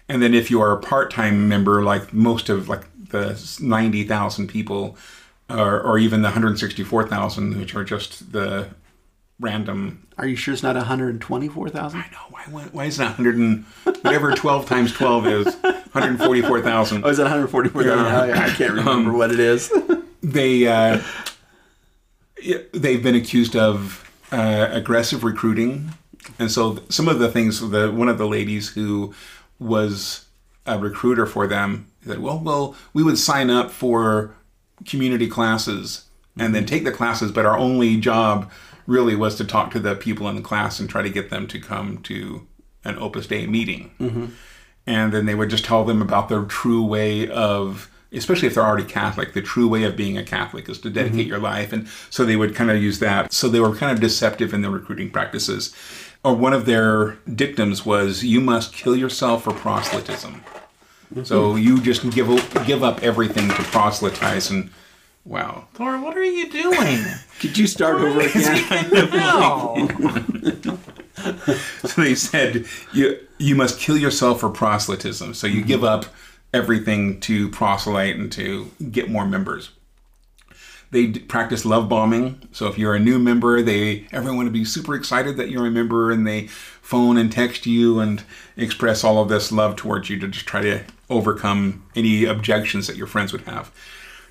And 0.09 0.23
then 0.23 0.33
if 0.33 0.51
you 0.51 0.61
are 0.63 0.73
a 0.73 0.81
part-time 0.81 1.49
member, 1.49 1.83
like 1.83 2.15
most 2.15 2.49
of 2.49 2.69
like 2.69 2.85
the 3.11 3.37
90,000 3.61 4.47
people, 4.47 4.97
or, 5.51 5.81
or 5.81 5.99
even 5.99 6.23
the 6.23 6.29
164,000, 6.29 7.59
which 7.59 7.75
are 7.75 7.85
just 7.85 8.33
the 8.33 8.69
random. 9.41 10.07
Are 10.19 10.27
you 10.27 10.37
sure 10.37 10.53
it's 10.53 10.63
not 10.63 10.77
124,000? 10.77 11.99
I 11.99 12.03
know 12.11 12.19
why 12.31 12.43
why, 12.51 12.63
why 12.65 12.85
is 12.87 12.99
it 12.99 13.05
100 13.05 13.37
and 13.37 13.65
whatever 14.03 14.33
12 14.33 14.67
times 14.67 14.93
12 14.93 15.27
is 15.27 15.47
144,000. 15.55 17.05
Oh, 17.05 17.09
is 17.09 17.19
it 17.19 17.23
144,000? 17.23 18.07
I, 18.07 18.47
I 18.47 18.51
can't 18.51 18.75
remember 18.75 19.13
what 19.13 19.31
it 19.33 19.41
is. 19.41 19.73
They 20.23 20.67
uh, 20.67 21.01
they've 22.73 23.03
been 23.03 23.15
accused 23.15 23.57
of 23.57 24.11
uh, 24.33 24.69
aggressive 24.71 25.25
recruiting, 25.25 25.91
and 26.39 26.51
so 26.51 26.81
some 26.89 27.09
of 27.09 27.19
the 27.19 27.31
things 27.31 27.61
the 27.71 27.91
one 27.91 28.09
of 28.09 28.19
the 28.19 28.27
ladies 28.27 28.71
who 28.71 29.15
was 29.59 30.27
a 30.67 30.79
recruiter 30.79 31.25
for 31.25 31.47
them 31.47 31.87
said, 32.05 32.19
"Well, 32.19 32.41
well, 32.41 32.75
we 32.93 33.03
would 33.03 33.19
sign 33.19 33.49
up 33.49 33.71
for 33.71 34.35
community 34.87 35.29
classes 35.29 36.05
and 36.39 36.55
then 36.55 36.63
mm-hmm. 36.63 36.75
take 36.75 36.85
the 36.85 36.93
classes, 36.93 37.33
but 37.33 37.47
our 37.47 37.59
only 37.59 37.97
job 37.97 38.51
really 38.87 39.17
was 39.17 39.35
to 39.37 39.45
talk 39.45 39.71
to 39.73 39.81
the 39.81 39.95
people 39.95 40.29
in 40.29 40.37
the 40.37 40.43
class 40.43 40.81
and 40.81 40.89
try 40.89 41.03
to 41.03 41.11
get 41.11 41.31
them 41.31 41.47
to 41.47 41.61
come 41.61 41.99
to 41.99 42.47
an 42.85 42.99
Opus 42.99 43.27
Dei 43.27 43.47
meeting." 43.47 43.91
Mm-hmm. 44.01 44.27
and 44.87 45.13
then 45.13 45.27
they 45.27 45.35
would 45.35 45.51
just 45.51 45.65
tell 45.65 45.85
them 45.85 46.01
about 46.01 46.29
the 46.29 46.47
true 46.47 46.83
way 46.85 47.29
of 47.29 47.91
especially 48.13 48.49
if 48.49 48.55
they're 48.55 48.65
already 48.65 48.85
catholic 48.85 49.35
the 49.35 49.43
true 49.43 49.69
way 49.69 49.85
of 49.85 49.97
being 49.97 50.17
a 50.17 50.25
catholic 50.25 50.69
is 50.69 50.81
to 50.81 50.91
dedicate 50.91 51.21
mm-hmm. 51.21 51.29
your 51.29 51.39
life. 51.39 51.73
And 51.73 51.87
so 52.09 52.25
they 52.25 52.37
would 52.37 52.55
kind 52.55 52.71
of 52.71 52.83
use 52.83 52.99
that. 53.01 53.33
So 53.33 53.49
they 53.49 53.61
were 53.61 53.75
kind 53.75 53.93
of 53.93 54.01
deceptive 54.01 54.55
in 54.55 54.63
their 54.63 54.71
recruiting 54.71 55.11
practices. 55.11 55.75
Or 56.25 56.35
one 56.35 56.53
of 56.53 56.65
their 56.65 57.19
dictums 57.33 57.85
was 57.85 58.25
you 58.25 58.41
must 58.41 58.73
kill 58.73 58.97
yourself 58.97 59.45
for 59.45 59.53
proselytism 59.53 60.43
so 61.25 61.57
you 61.57 61.81
just 61.81 62.09
give 62.11 62.31
up, 62.31 62.67
give 62.67 62.83
up 62.83 63.03
everything 63.03 63.49
to 63.49 63.63
proselytize 63.65 64.51
and 64.51 64.71
wow 65.25 65.67
Thor, 65.75 66.01
what 66.01 66.17
are 66.17 66.25
you 66.25 66.51
doing? 66.51 67.05
Could 67.41 67.57
you 67.57 67.67
start 67.67 68.01
over 68.01 68.21
again? 68.21 68.91
no. 69.11 70.79
so 71.85 71.89
they 72.03 72.15
said 72.15 72.67
you 72.93 73.19
you 73.39 73.55
must 73.55 73.79
kill 73.79 73.97
yourself 73.97 74.41
for 74.41 74.51
proselytism. 74.51 75.35
So 75.35 75.47
you 75.47 75.61
mm-hmm. 75.61 75.69
give 75.69 75.85
up 75.85 76.07
everything 76.53 77.21
to 77.21 77.49
proselyte 77.51 78.17
and 78.17 78.33
to 78.33 78.71
get 78.91 79.11
more 79.11 79.27
members. 79.27 79.71
They 80.91 81.07
d- 81.07 81.21
practice 81.21 81.65
love 81.65 81.89
bombing. 81.89 82.49
So 82.53 82.67
if 82.67 82.79
you're 82.79 82.95
a 82.95 83.01
new 83.01 83.19
member, 83.19 83.63
they 83.63 84.07
everyone 84.13 84.45
would 84.45 84.53
be 84.53 84.65
super 84.65 84.95
excited 84.95 85.37
that 85.37 85.51
you're 85.51 85.67
a 85.67 85.71
member, 85.71 86.11
and 86.11 86.27
they 86.27 86.47
phone 86.47 87.19
and 87.19 87.31
text 87.31 87.67
you 87.67 88.01
and 88.01 88.23
express 88.57 89.05
all 89.05 89.21
of 89.21 89.29
this 89.29 89.53
love 89.53 89.77
towards 89.77 90.09
you 90.09 90.19
to 90.21 90.29
just 90.29 90.47
try 90.47 90.63
to 90.63 90.85
overcome 91.11 91.85
any 91.95 92.25
objections 92.25 92.87
that 92.87 92.97
your 92.97 93.07
friends 93.07 93.33
would 93.33 93.43
have. 93.43 93.73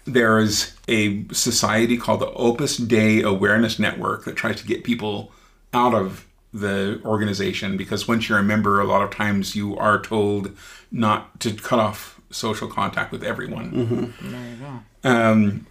There 0.06 0.40
is 0.40 0.74
a 0.88 1.26
society 1.34 1.98
called 1.98 2.22
the 2.22 2.32
Opus 2.32 2.78
Dei 2.78 3.22
Awareness 3.22 3.78
Network 3.78 4.24
that 4.26 4.36
tries 4.36 4.62
to 4.62 4.68
get 4.68 4.84
people 4.84 5.32
out 5.74 5.94
of 5.94 6.26
the 6.54 7.02
organization 7.04 7.76
because 7.76 8.08
once 8.08 8.30
you're 8.30 8.38
a 8.38 8.44
member, 8.44 8.80
a 8.80 8.86
lot 8.86 9.02
of 9.02 9.12
times 9.12 9.56
you 9.56 9.78
are 9.78 10.02
told 10.02 10.56
not 10.92 11.40
to 11.42 11.54
cut 11.54 11.80
off 11.80 12.22
social 12.32 12.68
contact 12.68 13.12
with 13.12 13.24
everyone. 13.24 14.14
There 14.22 14.50
you 14.50 14.56
Um, 15.04 15.68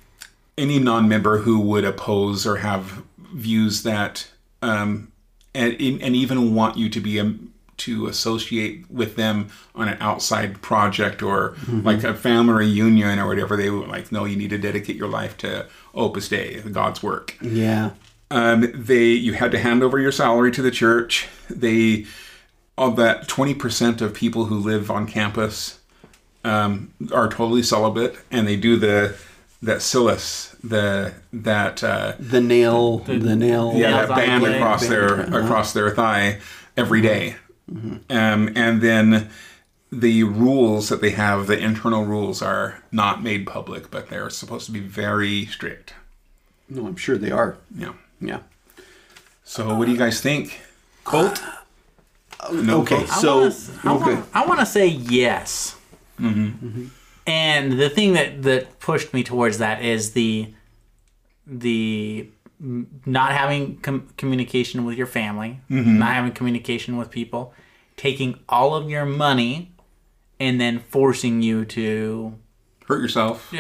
any 0.59 0.79
non-member 0.79 1.39
who 1.39 1.61
would 1.61 1.85
oppose 1.85 2.47
or 2.47 2.57
have 2.57 3.03
views 3.35 3.83
that 3.83 4.29
um, 4.63 5.13
and, 5.55 5.73
and 5.81 6.17
even 6.17 6.55
want 6.55 6.77
you 6.77 6.89
to 6.89 7.01
be 7.01 7.19
a, 7.19 7.35
to 7.79 8.07
associate 8.07 8.91
with 8.91 9.17
them 9.17 9.49
on 9.75 9.89
an 9.89 9.97
outside 10.01 10.61
project 10.63 11.23
or 11.23 11.55
like 11.69 12.03
a 12.05 12.15
family 12.15 12.55
reunion 12.55 13.19
or 13.19 13.27
whatever 13.27 13.57
they 13.57 13.71
were 13.71 13.87
like 13.87 14.11
no 14.11 14.25
you 14.25 14.37
need 14.37 14.51
to 14.51 14.59
dedicate 14.59 14.97
your 14.97 15.09
life 15.09 15.37
to 15.37 15.67
opus 15.95 16.29
dei 16.29 16.61
god's 16.73 17.03
work 17.03 17.37
yeah. 17.43 17.91
um, 18.31 18.71
they 18.75 19.05
you 19.11 19.35
had 19.35 19.51
to 19.53 19.59
hand 19.59 19.83
over 19.83 19.99
your 19.99 20.13
salary 20.13 20.51
to 20.53 20.63
the 20.63 20.71
church. 20.71 21.29
They 21.49 22.07
of 22.79 22.97
that 22.97 23.29
twenty 23.29 23.55
percent 23.55 24.01
of 24.03 24.13
people 24.15 24.47
who 24.47 24.59
live 24.59 24.91
on 24.91 25.07
campus 25.07 25.79
um, 26.45 26.93
are 27.13 27.29
totally 27.29 27.63
celibate, 27.63 28.17
and 28.31 28.47
they 28.47 28.57
do 28.57 28.77
the 28.77 29.17
that 29.63 29.81
cilice 29.83 30.55
the 30.63 31.15
that 31.33 31.83
uh, 31.83 32.13
The 32.19 32.41
nail, 32.41 32.99
the, 32.99 33.19
nail. 33.37 33.73
yeah 33.75 33.91
Nails 33.91 34.09
that 34.09 34.17
band 34.17 34.43
leg. 34.43 34.57
across 34.57 34.87
their 34.87 35.21
across 35.21 35.73
their 35.73 35.91
thigh 35.91 36.41
every 36.77 37.01
day. 37.01 37.37
Um, 37.69 38.01
and 38.55 38.81
then 38.81 39.31
the 39.91 40.23
rules 40.25 40.89
that 40.89 41.01
they 41.01 41.11
have, 41.11 41.47
the 41.47 41.59
internal 41.59 42.05
rules, 42.05 42.43
are 42.43 42.83
not 42.93 43.23
made 43.23 43.47
public, 43.47 43.91
but 43.91 44.09
they're 44.09 44.31
supposed 44.31 44.67
to 44.67 44.73
be 44.73 44.81
very 44.81 45.47
strict. 45.47 45.95
No, 46.69 46.87
I'm 46.87 46.97
sure 46.97 47.17
they 47.19 47.31
are. 47.31 47.57
Yeah. 47.77 47.93
Yeah. 48.21 48.41
So, 49.45 49.77
what 49.77 49.87
do 49.87 49.93
you 49.93 49.99
guys 49.99 50.21
think? 50.21 50.61
Colt? 51.05 51.43
No 52.53 52.83
okay, 52.83 53.05
Colt? 53.05 53.09
so 53.09 53.31
I 53.33 53.43
wanna, 53.43 53.55
I 53.85 53.91
okay. 53.95 54.15
wanna- 54.15 54.27
I 54.35 54.47
want 54.47 54.61
to 54.61 54.67
say 54.67 54.87
yes. 54.87 55.77
And 56.19 57.73
the 57.73 57.91
thing 57.91 58.13
that 58.13 58.43
that 58.45 58.79
pushed 58.81 59.13
me 59.13 59.23
towards 59.25 59.59
that 59.59 59.83
is 59.85 60.13
the 60.13 60.53
the 61.47 62.29
not 62.61 63.33
having 63.33 63.79
com- 63.79 64.09
communication 64.17 64.85
with 64.85 64.97
your 64.97 65.07
family, 65.07 65.61
not 65.69 66.15
having 66.15 66.33
communication 66.33 66.97
with 66.97 67.11
people, 67.11 67.53
taking 67.97 68.39
all 68.49 68.75
of 68.75 68.89
your 68.91 69.05
money, 69.05 69.73
and 70.41 70.61
then 70.61 70.81
forcing 70.89 71.43
you 71.43 71.65
to 71.67 72.35
Hurt 72.89 73.01
yourself. 73.03 73.53
uh, 73.53 73.59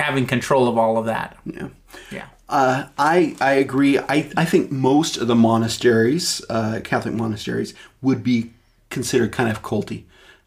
having 0.00 0.26
control 0.26 0.68
of 0.68 0.78
all 0.78 0.96
of 0.98 1.06
that. 1.06 1.36
yeah. 1.44 1.68
Yeah. 2.10 2.26
Uh, 2.48 2.86
I 2.96 3.36
I 3.40 3.52
agree. 3.52 3.98
I, 3.98 4.30
I 4.36 4.44
think 4.46 4.70
most 4.72 5.18
of 5.18 5.26
the 5.28 5.34
monasteries, 5.34 6.40
uh, 6.48 6.80
Catholic 6.82 7.14
monasteries, 7.14 7.74
would 8.00 8.22
be 8.22 8.50
considered 8.88 9.32
kind 9.32 9.50
of 9.50 9.62
culty. 9.62 10.04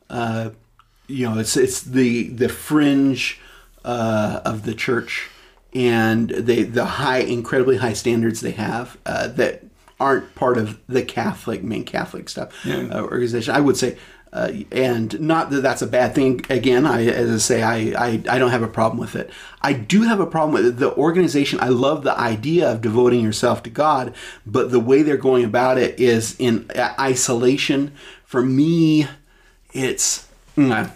Uh, 0.09 0.49
you 1.07 1.29
know, 1.29 1.37
it's 1.37 1.55
it's 1.55 1.81
the 1.81 2.29
the 2.29 2.49
fringe 2.49 3.39
uh, 3.85 4.41
of 4.45 4.63
the 4.63 4.73
church, 4.73 5.29
and 5.73 6.29
they 6.29 6.63
the 6.63 6.85
high, 6.85 7.19
incredibly 7.19 7.77
high 7.77 7.93
standards 7.93 8.41
they 8.41 8.51
have 8.51 8.97
uh, 9.05 9.27
that 9.29 9.63
aren't 9.99 10.33
part 10.35 10.57
of 10.57 10.79
the 10.87 11.03
Catholic 11.03 11.63
main 11.63 11.85
Catholic 11.85 12.29
stuff 12.29 12.53
uh, 12.91 13.01
organization. 13.01 13.55
I 13.55 13.59
would 13.59 13.77
say. 13.77 13.97
Uh, 14.33 14.63
and 14.71 15.19
not 15.19 15.49
that 15.49 15.59
that's 15.59 15.81
a 15.81 15.87
bad 15.87 16.15
thing. 16.15 16.39
Again, 16.49 16.85
I, 16.85 17.05
as 17.05 17.29
I 17.29 17.37
say, 17.37 17.63
I, 17.63 17.75
I, 18.01 18.23
I 18.29 18.39
don't 18.39 18.51
have 18.51 18.63
a 18.63 18.67
problem 18.69 18.97
with 18.97 19.13
it. 19.13 19.29
I 19.61 19.73
do 19.73 20.03
have 20.03 20.21
a 20.21 20.25
problem 20.25 20.53
with 20.53 20.77
the 20.77 20.95
organization. 20.95 21.59
I 21.59 21.67
love 21.67 22.03
the 22.03 22.17
idea 22.17 22.71
of 22.71 22.79
devoting 22.79 23.19
yourself 23.19 23.61
to 23.63 23.69
God, 23.69 24.15
but 24.45 24.71
the 24.71 24.79
way 24.79 25.01
they're 25.01 25.17
going 25.17 25.43
about 25.43 25.77
it 25.77 25.99
is 25.99 26.37
in 26.39 26.65
isolation. 26.77 27.91
For 28.23 28.41
me, 28.41 29.05
it's 29.73 30.29
mm, 30.55 30.89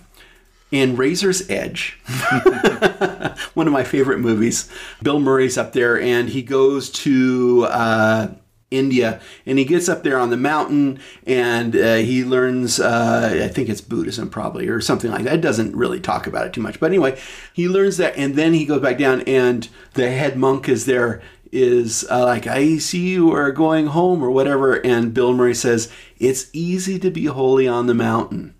in 0.72 0.96
Razor's 0.96 1.50
Edge, 1.50 2.00
one 3.54 3.68
of 3.68 3.74
my 3.74 3.84
favorite 3.84 4.20
movies. 4.20 4.70
Bill 5.02 5.20
Murray's 5.20 5.58
up 5.58 5.74
there, 5.74 6.00
and 6.00 6.30
he 6.30 6.42
goes 6.42 6.90
to 6.92 7.68
uh, 7.70 8.28
India, 8.72 9.22
and 9.46 9.60
he 9.60 9.66
gets 9.66 9.88
up 9.88 10.04
there 10.04 10.18
on 10.18 10.32
the 10.32 10.38
mountain, 10.38 11.00
and 11.26 11.76
uh, 11.76 11.96
he 11.96 12.24
learns. 12.24 12.80
Uh, 12.80 13.42
I 13.44 13.48
think 13.48 13.70
it's 13.70 13.82
Buddhism, 13.82 14.30
probably, 14.30 14.68
or 14.68 14.82
something 14.82 15.12
like 15.12 15.24
that. 15.24 15.36
It 15.36 15.42
doesn't 15.42 15.76
really 15.76 16.00
talk 16.00 16.26
about 16.26 16.48
it 16.48 16.54
too 16.54 16.62
much, 16.62 16.80
but 16.80 16.88
anyway, 16.88 17.20
he 17.54 17.68
learns 17.68 17.98
that, 17.98 18.18
and 18.18 18.36
then 18.36 18.54
he 18.54 18.66
goes 18.66 18.82
back 18.82 18.98
down, 18.98 19.22
and 19.22 19.70
the 19.94 20.10
head 20.10 20.38
monk 20.38 20.68
is 20.68 20.86
there. 20.86 21.22
Is 21.52 22.06
uh, 22.10 22.26
like 22.26 22.48
I 22.48 22.80
see 22.80 23.08
you 23.08 23.32
are 23.32 23.52
going 23.52 23.86
home 23.86 24.22
or 24.22 24.30
whatever, 24.30 24.74
and 24.86 25.14
Bill 25.14 25.32
Murray 25.32 25.56
says 25.56 25.90
it's 26.18 26.50
easy 26.52 27.00
to 27.00 27.10
be 27.10 27.26
holy 27.26 27.66
on 27.66 27.86
the 27.86 27.94
mountain 27.94 28.56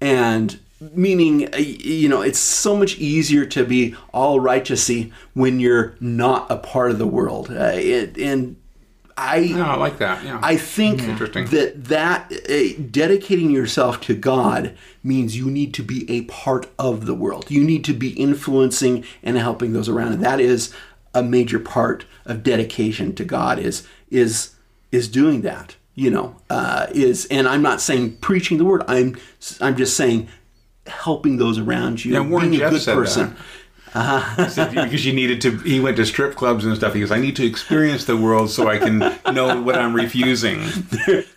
and 0.00 0.60
meaning 0.80 1.52
uh, 1.54 1.56
you 1.58 2.08
know 2.08 2.20
it's 2.20 2.38
so 2.38 2.76
much 2.76 2.98
easier 2.98 3.46
to 3.46 3.64
be 3.64 3.94
all 4.12 4.40
righteousy 4.40 5.10
when 5.34 5.58
you're 5.58 5.94
not 6.00 6.50
a 6.50 6.56
part 6.56 6.90
of 6.90 6.98
the 6.98 7.06
world 7.06 7.50
uh, 7.50 7.72
it, 7.74 8.18
and 8.18 8.56
i 9.16 9.40
No, 9.40 9.64
I 9.64 9.76
like 9.76 9.98
that. 9.98 10.24
Yeah. 10.24 10.38
I 10.42 10.56
think 10.56 11.02
Interesting. 11.02 11.46
that 11.46 11.84
that 11.86 12.32
uh, 12.50 12.82
dedicating 12.90 13.50
yourself 13.50 14.00
to 14.02 14.14
God 14.14 14.76
means 15.02 15.36
you 15.36 15.50
need 15.50 15.72
to 15.74 15.82
be 15.82 16.10
a 16.10 16.22
part 16.22 16.68
of 16.78 17.06
the 17.06 17.14
world. 17.14 17.50
You 17.50 17.64
need 17.64 17.84
to 17.86 17.94
be 17.94 18.10
influencing 18.10 19.04
and 19.22 19.38
helping 19.38 19.72
those 19.72 19.88
around, 19.88 20.12
and 20.12 20.22
that 20.24 20.40
is 20.40 20.74
a 21.14 21.22
major 21.22 21.58
part 21.58 22.04
of 22.26 22.42
dedication 22.42 23.14
to 23.14 23.24
God. 23.24 23.58
Is 23.58 23.88
is 24.10 24.54
is 24.92 25.08
doing 25.08 25.42
that. 25.42 25.76
You 25.94 26.10
know, 26.10 26.36
uh, 26.50 26.88
is 26.92 27.26
and 27.30 27.48
I'm 27.48 27.62
not 27.62 27.80
saying 27.80 28.18
preaching 28.18 28.58
the 28.58 28.66
word. 28.66 28.82
I'm 28.86 29.16
I'm 29.62 29.76
just 29.76 29.96
saying 29.96 30.28
helping 30.88 31.36
those 31.36 31.58
around 31.58 32.04
you, 32.04 32.14
Yeah, 32.14 32.20
Warren 32.20 32.50
being 32.50 32.62
a 32.62 32.70
good 32.70 32.84
person. 32.84 33.34
that. 33.34 34.50
Said, 34.50 34.74
because 34.74 35.06
you 35.06 35.14
needed 35.14 35.40
to. 35.40 35.56
He 35.58 35.80
went 35.80 35.96
to 35.96 36.04
strip 36.04 36.34
clubs 36.34 36.66
and 36.66 36.76
stuff. 36.76 36.92
He 36.92 37.00
goes, 37.00 37.10
I 37.10 37.18
need 37.18 37.34
to 37.36 37.46
experience 37.46 38.04
the 38.04 38.16
world 38.16 38.50
so 38.50 38.68
I 38.68 38.76
can 38.76 38.98
know 39.32 39.62
what 39.62 39.76
I'm 39.76 39.94
refusing. 39.94 40.58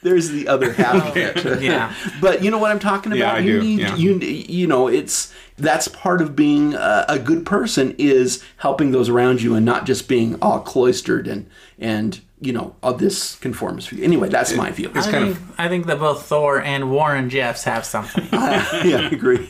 There's 0.01 0.29
the 0.29 0.45
other 0.49 0.73
half 0.73 1.07
of 1.09 1.15
it. 1.17 1.61
Yeah. 1.61 1.93
But 2.19 2.43
you 2.43 2.51
know 2.51 2.57
what 2.57 2.71
I'm 2.71 2.79
talking 2.79 3.13
about. 3.13 3.17
Yeah, 3.19 3.33
I 3.33 3.39
you 3.39 3.59
do, 3.59 3.61
need 3.61 3.79
yeah. 3.79 3.95
you 3.95 4.17
you 4.19 4.67
know 4.67 4.87
it's 4.89 5.33
that's 5.57 5.87
part 5.87 6.21
of 6.21 6.35
being 6.35 6.73
a, 6.73 7.05
a 7.07 7.19
good 7.19 7.45
person 7.45 7.95
is 7.97 8.43
helping 8.57 8.91
those 8.91 9.07
around 9.09 9.41
you 9.41 9.55
and 9.55 9.65
not 9.65 9.85
just 9.85 10.07
being 10.09 10.35
all 10.41 10.59
cloistered 10.59 11.27
and 11.27 11.49
and 11.77 12.19
you 12.41 12.53
know 12.53 12.75
oh, 12.83 12.93
this 12.93 13.35
conforms 13.35 13.85
for 13.85 13.95
you. 13.95 14.03
Anyway, 14.03 14.29
that's 14.29 14.53
my 14.53 14.71
view. 14.71 14.91
It's 14.95 15.07
I 15.07 15.11
kind 15.11 15.35
think, 15.35 15.49
of 15.49 15.59
I 15.59 15.67
think 15.67 15.85
that 15.87 15.99
both 15.99 16.25
Thor 16.25 16.61
and 16.61 16.89
Warren 16.89 17.29
Jeffs 17.29 17.63
have 17.65 17.85
something. 17.85 18.27
yeah, 18.33 19.09
I 19.11 19.13
agree. 19.13 19.47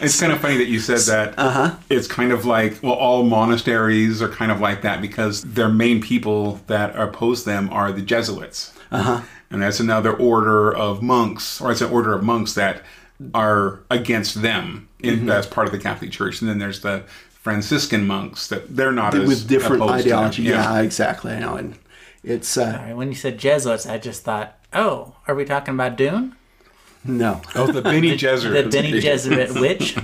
it's 0.00 0.20
kind 0.20 0.32
of 0.32 0.40
funny 0.40 0.56
that 0.58 0.68
you 0.68 0.78
said 0.78 1.00
that. 1.00 1.38
Uh-huh. 1.38 1.76
It's 1.90 2.06
kind 2.06 2.32
of 2.32 2.44
like 2.44 2.82
well, 2.82 2.94
all 2.94 3.24
monasteries 3.24 4.22
are 4.22 4.28
kind 4.28 4.52
of 4.52 4.60
like 4.60 4.82
that 4.82 5.00
because 5.00 5.42
their 5.42 5.68
main 5.68 6.00
people 6.00 6.60
that 6.68 6.96
oppose 6.96 7.44
them 7.44 7.68
are 7.70 7.92
the 7.92 8.02
Jesuits. 8.02 8.72
Uh-huh. 8.90 9.22
And 9.50 9.62
that's 9.62 9.80
another 9.80 10.12
order 10.14 10.74
of 10.74 11.02
monks, 11.02 11.60
or 11.60 11.72
it's 11.72 11.80
an 11.80 11.90
order 11.90 12.12
of 12.12 12.22
monks 12.22 12.54
that 12.54 12.82
are 13.34 13.80
against 13.90 14.42
them 14.42 14.88
in, 15.00 15.28
as 15.30 15.46
part 15.46 15.66
of 15.66 15.72
the 15.72 15.78
Catholic 15.78 16.10
Church. 16.10 16.40
And 16.40 16.48
then 16.48 16.58
there's 16.58 16.80
the 16.82 17.04
Franciscan 17.30 18.06
monks 18.06 18.48
that 18.48 18.76
they're 18.76 18.92
not 18.92 19.14
as 19.14 19.26
With 19.26 19.48
different 19.48 19.82
opposed 19.82 20.04
to 20.04 20.10
them. 20.10 20.18
ideology. 20.18 20.42
Yeah. 20.42 20.80
exactly. 20.80 21.32
I 21.32 21.40
know. 21.40 21.56
And 21.56 21.78
it's 22.24 22.56
uh, 22.56 22.62
All 22.64 22.86
right, 22.86 22.96
when 22.96 23.08
you 23.08 23.14
said 23.14 23.38
Jesuits, 23.38 23.86
I 23.86 23.98
just 23.98 24.22
thought, 24.24 24.56
oh, 24.72 25.14
are 25.26 25.34
we 25.34 25.44
talking 25.44 25.74
about 25.74 25.96
Dune? 25.96 26.34
no. 27.04 27.40
Oh, 27.54 27.70
the 27.70 27.80
Bene 27.82 28.16
Gesserit. 28.16 28.70
The 28.70 29.00
Jesuit. 29.00 29.54
Bene 29.54 29.54
Gesserit 29.54 29.60
witch? 29.60 29.94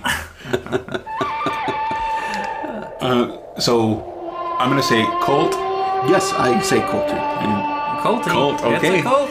So 3.59 4.57
I'm 4.59 4.69
going 4.71 4.81
to 4.81 4.87
say 4.87 5.05
cult. 5.23 5.53
Yes, 6.09 6.33
I 6.33 6.61
say 6.61 6.81
cult 6.81 7.09
too. 7.09 7.15
Culty. 8.05 8.25
Cult, 8.31 8.55
It's 8.55 8.85
okay. 8.85 9.01
a 9.01 9.03
cult. 9.03 9.31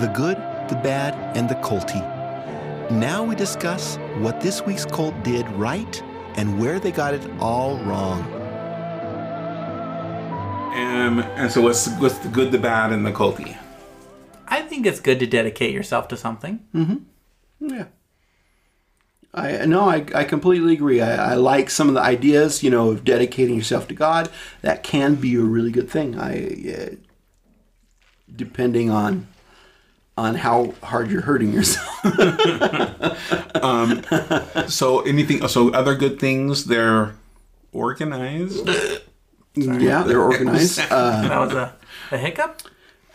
the 0.00 0.08
good, 0.08 0.36
the 0.68 0.76
bad, 0.82 1.14
and 1.36 1.48
the 1.48 1.54
culty. 1.56 2.00
Now 2.90 3.24
we 3.24 3.34
discuss 3.34 3.96
what 4.18 4.40
this 4.40 4.62
week's 4.62 4.84
cult 4.84 5.14
did 5.22 5.48
right 5.52 6.02
and 6.36 6.60
where 6.60 6.78
they 6.78 6.92
got 6.92 7.14
it 7.14 7.28
all 7.40 7.78
wrong. 7.78 8.22
Um, 10.74 11.20
and 11.20 11.50
so 11.50 11.60
what's 11.60 11.88
what's 11.98 12.18
the 12.18 12.28
good, 12.28 12.50
the 12.50 12.58
bad, 12.58 12.92
and 12.92 13.06
the 13.06 13.12
culty? 13.12 13.56
I 14.48 14.62
think 14.62 14.86
it's 14.86 15.00
good 15.00 15.20
to 15.20 15.26
dedicate 15.26 15.72
yourself 15.72 16.08
to 16.08 16.16
something. 16.16 16.66
Mm-hmm. 16.74 17.68
Yeah. 17.74 17.86
I 19.32 19.66
no, 19.66 19.88
I, 19.88 20.06
I 20.14 20.24
completely 20.24 20.74
agree. 20.74 21.00
I, 21.00 21.32
I 21.32 21.34
like 21.34 21.70
some 21.70 21.88
of 21.88 21.94
the 21.94 22.00
ideas, 22.00 22.62
you 22.62 22.70
know, 22.70 22.90
of 22.90 23.04
dedicating 23.04 23.56
yourself 23.56 23.88
to 23.88 23.94
God. 23.94 24.30
That 24.62 24.82
can 24.82 25.16
be 25.16 25.34
a 25.36 25.40
really 25.40 25.70
good 25.70 25.90
thing. 25.90 26.18
I 26.18 26.74
uh, 26.76 26.96
depending 28.34 28.90
on 28.90 29.26
on 30.16 30.34
how 30.36 30.74
hard 30.82 31.10
you're 31.10 31.22
hurting 31.22 31.52
yourself. 31.52 32.04
um, 33.62 34.02
So 34.68 35.00
anything? 35.00 35.46
So 35.48 35.70
other 35.72 35.94
good 35.94 36.18
things? 36.20 36.64
They're 36.66 37.14
organized. 37.72 38.68
yeah, 39.54 40.02
they're 40.02 40.22
organized. 40.22 40.78
Uh, 40.90 41.28
That 41.28 41.38
was 41.40 41.52
a, 41.54 41.74
a 42.12 42.18
hiccup? 42.18 42.62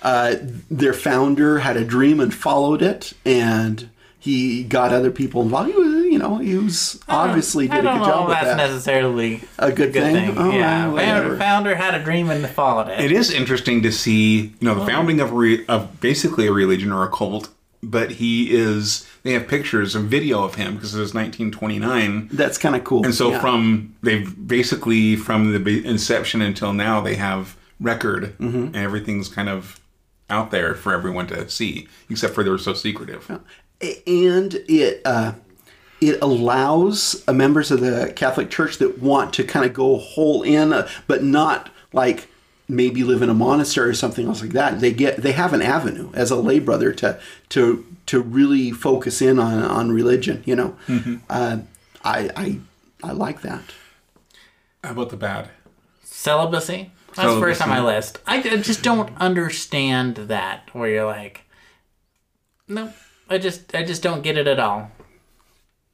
uh, 0.02 0.36
their 0.72 0.94
founder 0.94 1.60
had 1.60 1.76
a 1.78 1.84
dream 1.86 2.20
and 2.20 2.34
followed 2.34 2.82
it, 2.82 3.14
and 3.26 3.90
he 4.18 4.64
got 4.64 4.94
other 4.94 5.12
people 5.12 5.42
involved. 5.42 5.70
He 5.72 5.76
was, 5.76 5.88
you 6.10 6.18
know, 6.20 6.38
he 6.38 6.56
was 6.56 7.00
obviously 7.08 7.70
I 7.70 7.76
did 7.76 7.80
a 7.80 7.84
don't 7.84 8.00
good 8.00 8.06
know 8.06 8.12
job 8.12 8.22
if 8.24 8.28
with 8.30 8.36
that's 8.38 8.48
that. 8.48 8.58
necessarily 8.58 9.42
A 9.60 9.72
good 9.72 9.94
thing? 9.94 10.38
Oh, 10.38 10.52
yeah, 10.52 10.88
well, 10.88 11.04
founder, 11.06 11.38
founder 11.38 11.76
had 11.76 11.96
a 11.96 12.04
dream 12.04 12.30
and 12.30 12.48
followed 12.50 12.88
it. 12.90 13.00
It 13.00 13.12
is 13.12 13.32
interesting 13.32 13.82
to 13.84 13.92
see, 13.92 14.38
you 14.42 14.54
know, 14.62 14.76
the 14.76 14.86
founding 14.86 15.20
of 15.20 15.34
re- 15.34 15.66
of 15.68 16.00
basically 16.02 16.48
a 16.48 16.52
religion 16.52 16.92
or 16.92 17.04
a 17.04 17.10
cult. 17.10 17.50
But 17.82 18.12
he 18.12 18.52
is. 18.54 19.08
They 19.24 19.32
have 19.34 19.48
pictures 19.48 19.96
and 19.96 20.10
video 20.10 20.44
of 20.44 20.56
him 20.56 20.76
because 20.76 20.94
it 20.96 21.00
was 21.00 21.14
1929. 21.14 22.30
That's 22.34 22.58
kind 22.58 22.76
of 22.76 22.84
cool. 22.84 23.06
And 23.06 23.14
so 23.16 23.32
Yeah. 23.32 23.40
from 23.40 23.96
they've 24.02 24.48
basically 24.48 25.16
from 25.16 25.52
the 25.64 25.86
inception 25.86 26.42
until 26.42 26.74
now 26.74 27.00
they 27.02 27.16
have 27.16 27.56
record 27.80 28.38
Mm-hmm. 28.40 28.58
and 28.58 28.76
everything's 28.76 29.30
kind 29.30 29.48
of 29.50 29.80
out 30.30 30.52
there 30.52 30.76
for 30.76 30.94
everyone 30.94 31.28
to 31.28 31.50
see 31.50 31.88
except 32.10 32.34
for 32.36 32.44
they 32.44 32.50
were 32.50 32.58
so 32.58 32.74
secretive. 32.74 33.30
and 34.06 34.54
it 34.68 35.02
uh, 35.06 35.34
it 36.02 36.22
allows 36.22 37.24
uh, 37.28 37.34
members 37.34 37.72
of 37.72 37.82
the 37.82 38.14
Catholic 38.16 38.50
Church 38.50 38.78
that 38.78 39.00
want 39.00 39.34
to 39.34 39.44
kind 39.44 39.66
of 39.66 39.74
go 39.74 39.98
whole 39.98 40.44
in, 40.44 40.74
uh, 40.74 40.88
but 41.08 41.24
not 41.24 41.70
like 41.94 42.28
maybe 42.68 43.04
live 43.04 43.22
in 43.22 43.30
a 43.30 43.34
monastery 43.34 43.90
or 43.90 43.94
something 43.94 44.28
else 44.28 44.42
like 44.42 44.52
that. 44.52 44.80
They 44.80 44.94
get 44.94 45.18
they 45.18 45.32
have 45.34 45.54
an 45.54 45.62
avenue 45.62 46.12
as 46.14 46.32
a 46.32 46.36
lay 46.36 46.60
brother 46.60 46.94
to 46.94 47.20
to 47.50 47.86
to 48.06 48.22
really 48.22 48.72
focus 48.72 49.22
in 49.22 49.40
on 49.40 49.64
on 49.64 49.92
religion. 49.92 50.44
You 50.46 50.56
know, 50.56 50.78
uh, 51.30 51.58
I 52.04 52.30
I 52.36 52.60
I 53.04 53.12
like 53.12 53.42
that. 53.42 53.64
How 54.84 54.92
about 54.92 55.10
the 55.10 55.18
bad? 55.18 55.50
Celibacy. 56.04 56.92
That's 57.16 57.34
the 57.34 57.40
first 57.40 57.62
on 57.62 57.70
my 57.70 57.82
list. 57.82 58.20
I, 58.28 58.38
I 58.38 58.58
just 58.58 58.84
don't 58.84 59.16
understand 59.18 60.16
that. 60.16 60.70
Where 60.74 60.90
you're 60.90 61.06
like, 61.06 61.42
no, 62.68 62.94
I 63.30 63.40
just 63.40 63.74
I 63.76 63.84
just 63.84 64.04
don't 64.04 64.22
get 64.22 64.38
it 64.38 64.48
at 64.48 64.60
all. 64.60 64.92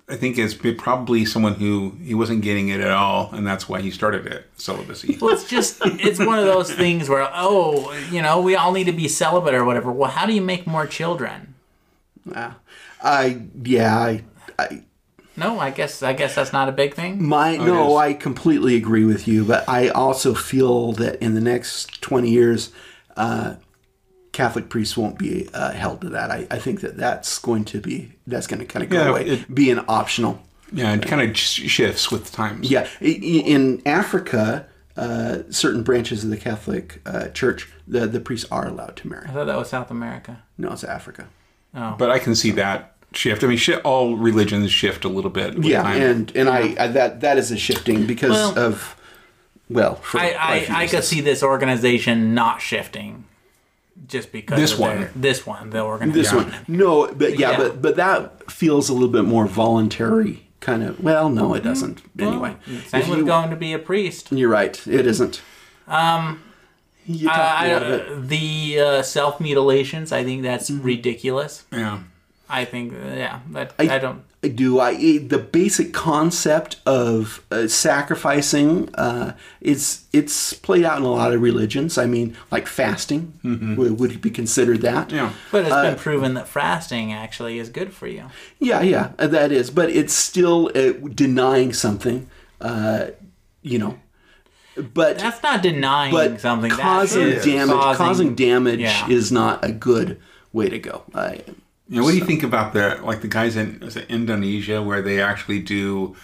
I 0.07 0.15
think 0.15 0.37
it's 0.37 0.53
probably 0.53 1.25
someone 1.25 1.55
who 1.55 1.97
he 2.03 2.13
wasn't 2.13 2.43
getting 2.43 2.69
it 2.69 2.79
at 2.79 2.91
all, 2.91 3.31
and 3.33 3.45
that's 3.45 3.67
why 3.67 3.81
he 3.81 3.89
started 3.89 4.27
it 4.27 4.47
celibacy. 4.55 5.17
Well, 5.19 5.33
it's 5.33 5.49
just 5.49 5.79
it's 5.83 6.19
one 6.19 6.37
of 6.37 6.45
those 6.45 6.71
things 6.71 7.09
where 7.09 7.27
oh, 7.33 7.91
you 8.11 8.21
know, 8.21 8.39
we 8.39 8.55
all 8.55 8.71
need 8.71 8.83
to 8.83 8.91
be 8.91 9.07
celibate 9.07 9.55
or 9.55 9.65
whatever. 9.65 9.91
Well, 9.91 10.11
how 10.11 10.27
do 10.27 10.33
you 10.33 10.41
make 10.41 10.67
more 10.67 10.85
children? 10.85 11.55
Yeah. 12.25 12.53
I 13.03 13.41
yeah 13.63 13.97
I. 13.97 14.23
I 14.59 14.83
No, 15.35 15.59
I 15.59 15.71
guess 15.71 16.03
I 16.03 16.13
guess 16.13 16.35
that's 16.35 16.53
not 16.53 16.69
a 16.69 16.71
big 16.71 16.93
thing. 16.93 17.27
My 17.27 17.57
Oh, 17.57 17.65
no. 17.65 17.97
I 17.97 18.13
completely 18.13 18.75
agree 18.75 19.05
with 19.05 19.27
you, 19.27 19.43
but 19.43 19.67
I 19.67 19.89
also 19.89 20.35
feel 20.35 20.91
that 20.93 21.21
in 21.21 21.33
the 21.33 21.41
next 21.41 22.01
twenty 22.01 22.29
years, 22.29 22.71
uh, 23.17 23.55
Catholic 24.35 24.69
priests 24.69 24.95
won't 24.97 25.17
be 25.17 25.47
uh, 25.53 25.71
held 25.71 26.01
to 26.01 26.09
that. 26.09 26.29
I, 26.29 26.45
I 26.51 26.59
think 26.59 26.81
that 26.81 26.97
that's 26.97 27.39
going 27.39 27.63
to 27.65 27.79
be 27.79 28.11
that's 28.27 28.47
going 28.47 28.59
to 28.59 28.65
kind 28.65 28.83
of 28.83 28.89
go 28.89 28.97
Yeah, 29.03 29.09
away, 29.09 29.25
it- 29.25 29.55
be 29.55 29.71
an 29.71 29.83
optional. 29.87 30.41
yeah, 30.73 30.93
it 30.93 31.07
kind 31.07 31.21
of 31.27 31.37
shifts 31.37 32.11
with 32.11 32.31
times. 32.31 32.69
Yeah, 32.69 32.81
I- 33.01 33.05
i- 33.05 33.45
in 33.55 33.81
Africa, 33.85 34.65
uh, 34.97 35.39
certain 35.49 35.83
branches 35.83 36.23
of 36.23 36.29
the 36.29 36.37
Catholic 36.37 37.01
uh, 37.05 37.27
Church, 37.29 37.69
the 37.87 38.05
the 38.07 38.19
priests 38.19 38.47
are 38.51 38.67
allowed 38.67 38.95
to 38.97 39.07
marry. 39.07 39.25
I 39.27 39.31
thought 39.31 39.47
that 39.47 39.57
was 39.57 39.69
South 39.69 39.89
America. 39.89 40.43
No, 40.57 40.71
it's 40.73 40.83
Africa. 40.83 41.27
Oh. 41.73 41.95
But 41.97 42.11
I 42.11 42.19
can 42.19 42.35
see 42.35 42.51
that 42.51 42.93
shift. 43.13 43.43
I 43.43 43.47
mean, 43.47 43.57
shi 43.57 43.75
all 43.77 44.15
religions 44.17 44.69
shift 44.71 45.05
a 45.05 45.09
little 45.09 45.31
bit. 45.31 45.55
With 45.55 45.65
Yeah, 45.65 45.83
time. 45.83 46.01
and 46.01 46.31
and 46.35 46.49
I, 46.49 46.75
I 46.77 46.87
that 46.87 47.21
that 47.21 47.37
is 47.37 47.51
a 47.51 47.57
shifting 47.57 48.05
because 48.05 48.31
Well- 48.31 48.59
of 48.59 48.95
well, 49.69 49.95
for 49.95 50.19
I 50.19 50.31
quite 50.33 50.35
a 50.35 50.43
I, 50.43 50.59
few 50.65 50.75
I 50.75 50.87
could 50.87 51.03
see 51.05 51.21
this 51.21 51.41
organization 51.41 52.33
not 52.35 52.61
shifting, 52.61 53.25
just 54.07 54.31
because 54.31 54.59
This 54.59 54.77
one. 54.77 54.99
their- 55.01 55.11
this 55.15 55.45
one, 55.45 55.69
the 55.69 55.81
organization. 55.81 56.37
This 56.37 56.53
one, 56.53 56.53
no, 56.67 57.07
but 57.13 57.39
yeah, 57.39 57.51
Yeah. 57.51 57.57
but 57.57 57.81
but 57.81 57.95
that 57.95 58.51
feels 58.51 58.89
a 58.89 58.93
little 58.93 59.07
bit 59.09 59.23
more 59.25 59.45
voluntary, 59.47 60.47
kind 60.59 60.83
of. 60.83 60.99
Well, 61.01 61.29
no, 61.29 61.53
it 61.53 61.63
doesn't. 61.63 62.01
anyway, 62.19 62.55
Same 62.87 63.01
If 63.01 63.09
with 63.09 63.25
going 63.25 63.49
to 63.49 63.55
be 63.55 63.73
a 63.73 63.79
priest. 63.79 64.31
you're 64.31 64.49
right. 64.49 64.75
It 64.87 65.07
isn't. 65.07 65.41
Um, 65.87 66.41
you 67.05 67.29
I, 67.29 67.67
me 67.67 67.73
out 67.73 67.83
of 67.83 67.89
it. 67.91 68.01
uh, 68.11 68.15
the 68.21 68.79
uh, 68.79 69.01
self 69.03 69.39
mutilations, 69.39 70.11
I 70.11 70.23
think 70.23 70.43
that's 70.43 70.69
Mm-hmm. 70.69 70.83
ridiculous. 70.85 71.63
yeah. 71.71 71.99
I 72.47 72.63
think, 72.65 72.93
yeah, 72.93 73.39
that 73.53 73.73
I, 73.79 73.97
don't. 73.97 74.21
I 74.45 74.49
do. 74.49 74.79
I 74.79 74.93
the 75.17 75.39
basic 75.39 75.91
concept 75.93 76.77
of 76.85 77.43
uh, 77.51 77.67
sacrificing 77.67 78.93
uh, 78.95 79.31
is 79.61 80.03
it's 80.13 80.53
played 80.53 80.85
out 80.85 80.97
in 80.99 81.03
a 81.03 81.11
lot 81.11 81.33
of 81.33 81.41
religions. 81.41 81.97
I 81.97 82.05
mean, 82.05 82.35
like 82.51 82.67
fasting 82.67 83.21
would, 83.77 83.99
would 83.99 84.21
be 84.21 84.29
considered 84.29 84.81
that. 84.81 85.11
Yeah. 85.11 85.31
But 85.51 85.63
it's 85.65 85.73
Uh, 85.73 85.83
been 85.89 85.95
proven 85.97 86.33
that 86.35 86.47
fasting 86.47 87.11
actually 87.13 87.59
is 87.59 87.69
good 87.69 87.91
for 87.93 88.07
you. 88.07 88.25
Yeah, 88.59 88.81
yeah, 88.83 89.05
uh, 89.17 89.27
that 89.27 89.51
is. 89.51 89.71
But 89.71 89.89
it's 89.89 90.13
still 90.13 90.71
uh, 90.75 90.93
denying 91.15 91.73
something. 91.73 92.27
Uh, 92.61 93.07
you 93.61 93.79
know, 93.79 93.93
but 94.93 95.17
That's 95.17 95.41
not 95.43 95.63
denying 95.63 96.11
but 96.13 96.39
something. 96.39 96.69
that 96.69 96.79
causing 96.79 97.27
is 97.27 97.45
damage, 97.45 97.97
causing, 97.97 98.35
damage 98.35 98.79
yeah. 98.79 99.09
is 99.09 99.31
not 99.31 99.65
a 99.65 99.71
good 99.71 100.19
way 100.53 100.69
to 100.69 100.79
go. 100.79 101.03
I, 101.13 101.41
You 101.87 101.97
know, 101.99 102.03
what 102.03 102.11
do 102.11 102.17
you 102.17 102.25
think 102.25 102.41
about 102.43 102.73
the 102.73 102.99
like 103.03 103.21
the 103.21 103.27
guys 103.27 103.55
in 103.55 103.81
is 103.83 103.95
it 103.95 104.09
Indonesia 104.09 104.81
where 104.81 105.01
they 105.01 105.21
actually 105.21 105.59
do 105.59 106.15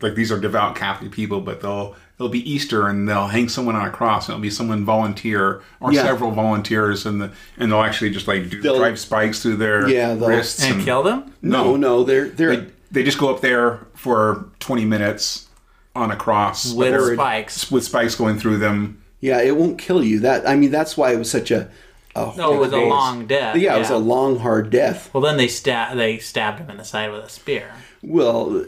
like 0.00 0.14
these 0.14 0.30
are 0.30 0.38
devout 0.38 0.76
Catholic 0.76 1.10
people, 1.10 1.40
but 1.40 1.60
they'll 1.60 1.96
it'll 2.18 2.28
be 2.28 2.48
Easter 2.48 2.86
and 2.86 3.08
they'll 3.08 3.26
hang 3.26 3.48
someone 3.48 3.74
on 3.74 3.86
a 3.86 3.90
cross 3.90 4.28
and 4.28 4.34
it'll 4.34 4.42
be 4.42 4.50
someone 4.50 4.84
volunteer 4.84 5.60
or 5.80 5.92
Yeah. 5.92 6.02
several 6.04 6.30
volunteers 6.30 7.04
and 7.04 7.20
the 7.20 7.32
and 7.56 7.72
they'll 7.72 7.80
actually 7.82 8.10
just 8.10 8.28
like 8.28 8.48
do, 8.48 8.62
They'll- 8.62 8.78
drive 8.78 8.98
spikes 8.98 9.42
through 9.42 9.56
their 9.56 9.88
Yeah, 9.88 10.14
they'll- 10.14 10.28
wrists 10.28 10.62
And 10.64 10.82
kill 10.84 11.02
them? 11.02 11.32
No, 11.42 11.74
no, 11.76 12.04
they're 12.04 12.28
they're 12.28 12.56
They, 12.56 12.66
they 12.92 13.02
just 13.02 13.18
go 13.18 13.34
up 13.34 13.40
there 13.40 13.80
for 13.94 14.46
20 14.60 14.84
minutes 14.84 15.48
on 15.96 16.12
a 16.12 16.16
cross 16.16 16.72
With 16.72 17.14
spikes. 17.14 17.70
with 17.72 17.82
spikes 17.82 18.14
going 18.14 18.38
through 18.38 18.58
them. 18.58 19.02
yeah. 19.20 19.40
It 19.42 19.56
won't 19.56 19.78
kill 19.78 20.04
you. 20.04 20.20
That 20.20 20.48
I 20.48 20.54
mean, 20.54 20.70
that's 20.70 20.96
why 20.96 21.12
it 21.12 21.18
was 21.18 21.28
such 21.28 21.50
a. 21.50 21.68
a 22.18 22.36
No, 22.36 22.54
it 22.54 22.58
was 22.58 22.72
a 22.72 22.76
long 22.78 23.26
death. 23.26 23.56
yeah, 23.56 23.76
it 23.76 23.78
was 23.80 23.90
a 23.90 23.96
long, 23.98 24.38
hard 24.38 24.70
death. 24.70 25.10
Well, 25.12 25.22
then 25.22 25.36
they 25.36 25.48
stab 25.48 25.96
they 25.96 26.18
stabbed 26.18 26.60
him 26.60 26.70
in 26.70 26.76
the 26.76 26.84
side 26.84 27.10
with 27.12 27.24
a 27.24 27.28
spear. 27.28 27.72
Well, 28.02 28.66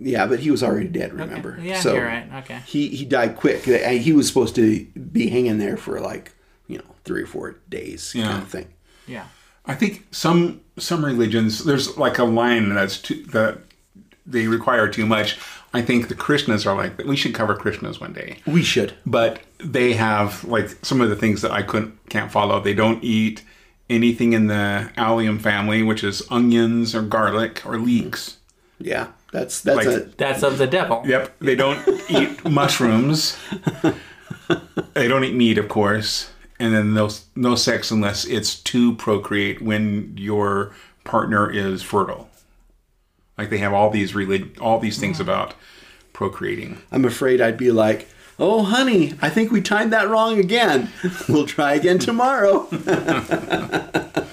yeah, 0.00 0.26
but 0.26 0.40
he 0.40 0.50
was 0.50 0.62
already 0.62 0.88
dead. 0.88 1.12
Remember? 1.12 1.58
Yeah, 1.62 1.80
so 1.80 1.94
you're 1.94 2.06
right. 2.06 2.28
Okay. 2.44 2.60
He 2.66 2.88
he 2.88 3.04
died 3.04 3.36
quick. 3.36 3.64
He 3.64 4.12
was 4.12 4.26
supposed 4.28 4.54
to 4.56 4.84
be 5.12 5.28
hanging 5.28 5.58
there 5.58 5.76
for 5.76 6.00
like 6.00 6.32
you 6.66 6.78
know 6.78 6.84
three 7.04 7.22
or 7.22 7.26
four 7.26 7.56
days, 7.68 8.12
Yeah. 8.14 8.24
kind 8.28 8.42
of 8.42 8.48
thing. 8.48 8.66
Yeah. 9.06 9.26
I 9.66 9.74
think 9.74 10.06
some 10.10 10.60
some 10.78 11.04
religions 11.04 11.64
there's 11.64 11.96
like 11.96 12.18
a 12.18 12.24
line 12.24 12.74
that's 12.74 12.98
too, 12.98 13.22
that 13.32 13.58
they 14.26 14.46
require 14.46 14.88
too 14.88 15.06
much. 15.06 15.38
I 15.74 15.82
think 15.82 16.08
the 16.08 16.14
Krishnas 16.14 16.64
are 16.66 16.76
like 16.76 16.98
we 17.04 17.16
should 17.16 17.34
cover 17.34 17.54
Krishnas 17.56 18.00
one 18.00 18.12
day. 18.12 18.38
We 18.46 18.62
should. 18.62 18.94
But 19.04 19.40
they 19.58 19.92
have 19.94 20.44
like 20.44 20.70
some 20.82 21.00
of 21.00 21.10
the 21.10 21.16
things 21.16 21.42
that 21.42 21.50
I 21.50 21.62
couldn't 21.62 21.98
can't 22.08 22.30
follow. 22.32 22.60
They 22.60 22.74
don't 22.74 23.02
eat 23.04 23.42
anything 23.90 24.32
in 24.32 24.46
the 24.46 24.90
allium 24.96 25.38
family, 25.38 25.82
which 25.82 26.02
is 26.04 26.22
onions 26.30 26.94
or 26.94 27.02
garlic 27.02 27.66
or 27.66 27.76
leeks. 27.76 28.38
Yeah, 28.78 29.08
that's 29.32 29.60
that's 29.60 29.84
Like- 29.84 29.96
a 29.96 30.00
That's 30.16 30.42
of 30.42 30.58
the 30.58 30.66
devil. 30.66 31.02
Yep. 31.06 31.38
They 31.40 31.54
don't 31.56 31.80
eat 32.08 32.44
mushrooms. 32.48 33.36
They 34.94 35.08
don't 35.08 35.24
eat 35.24 35.34
meat, 35.34 35.58
of 35.58 35.68
course. 35.68 36.30
And 36.60 36.72
then 36.74 36.94
no, 36.94 37.10
no 37.34 37.54
sex 37.56 37.90
unless 37.90 38.24
it's 38.24 38.56
to 38.60 38.94
procreate 38.96 39.60
when 39.60 40.14
your 40.16 40.72
partner 41.04 41.50
is 41.50 41.82
fertile. 41.82 42.28
Like 43.36 43.50
they 43.50 43.58
have 43.58 43.72
all 43.72 43.90
these 43.90 44.14
relig- 44.14 44.58
all 44.60 44.78
these 44.78 44.98
things 44.98 45.18
about 45.20 45.54
procreating. 46.12 46.78
I'm 46.92 47.04
afraid 47.04 47.40
I'd 47.40 47.56
be 47.58 47.70
like, 47.72 48.08
"Oh, 48.38 48.62
honey, 48.62 49.14
I 49.20 49.30
think 49.30 49.50
we 49.50 49.60
timed 49.60 49.92
that 49.92 50.08
wrong 50.08 50.38
again. 50.38 50.90
We'll 51.28 51.46
try 51.46 51.74
again 51.74 51.98
tomorrow." 51.98 52.68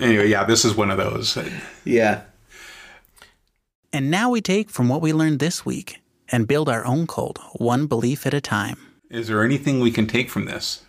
Anyway, 0.00 0.28
yeah, 0.28 0.44
this 0.44 0.64
is 0.64 0.76
one 0.76 0.90
of 0.90 0.96
those. 0.96 1.36
yeah. 1.84 2.22
And 3.92 4.10
now 4.10 4.30
we 4.30 4.40
take 4.40 4.70
from 4.70 4.88
what 4.88 5.00
we 5.02 5.12
learned 5.12 5.40
this 5.40 5.64
week 5.66 6.00
and 6.28 6.46
build 6.46 6.68
our 6.68 6.84
own 6.84 7.06
cult, 7.06 7.38
one 7.54 7.86
belief 7.86 8.24
at 8.26 8.34
a 8.34 8.40
time. 8.40 8.76
Is 9.10 9.26
there 9.28 9.42
anything 9.42 9.80
we 9.80 9.90
can 9.90 10.06
take 10.06 10.28
from 10.30 10.44
this 10.44 10.84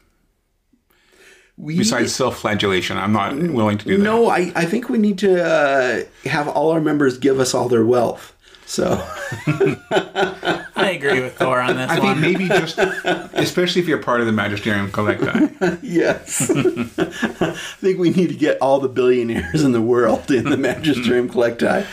We, 1.60 1.78
besides 1.78 2.16
self-flagellation? 2.16 2.98
I'm 2.98 3.12
not 3.12 3.36
willing 3.36 3.78
to 3.80 3.86
do 3.86 3.98
that. 3.98 4.04
no, 4.04 4.30
I, 4.30 4.52
I 4.56 4.64
think 4.66 4.88
we 4.88 4.98
need 4.98 5.18
to 5.20 5.44
uh, 5.44 6.04
have 6.24 6.48
all 6.48 6.72
our 6.72 6.80
members 6.80 7.18
give 7.18 7.38
us 7.40 7.54
all 7.54 7.68
their 7.68 7.86
wealth. 7.86 8.34
So 8.66 9.04
I 9.48 10.92
agree 10.96 11.22
with 11.22 11.36
Thor 11.38 11.60
on 11.60 11.76
this 11.76 11.90
I 11.90 11.96
think 11.96 12.04
one. 12.06 12.22
maybe 12.22 12.48
just, 12.48 12.78
especially 12.78 13.82
if 13.82 13.88
you're 13.88 13.98
part 14.02 14.22
of 14.22 14.28
the 14.28 14.32
Magisterium 14.32 14.92
Collecti. 14.92 15.80
yes, 15.82 16.50
I 17.42 17.54
think 17.82 17.98
we 18.00 18.12
need 18.12 18.30
to 18.30 18.36
get 18.36 18.60
all 18.62 18.80
the 18.80 18.88
billionaires 18.88 19.64
in 19.64 19.72
the 19.72 19.82
world 19.82 20.30
in 20.32 20.46
the 20.46 20.56
Magisterium 20.58 21.30
Collecti. 21.30 21.84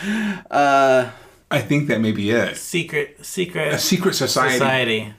Uh, 0.51 1.09
I 1.49 1.61
think 1.61 1.87
that 1.87 1.99
may 1.99 2.11
be 2.11 2.29
it. 2.29 2.57
Secret 2.57 3.25
secret 3.25 3.73
A 3.73 3.79
secret 3.79 4.13
society. 4.13 4.53
society. 4.53 5.13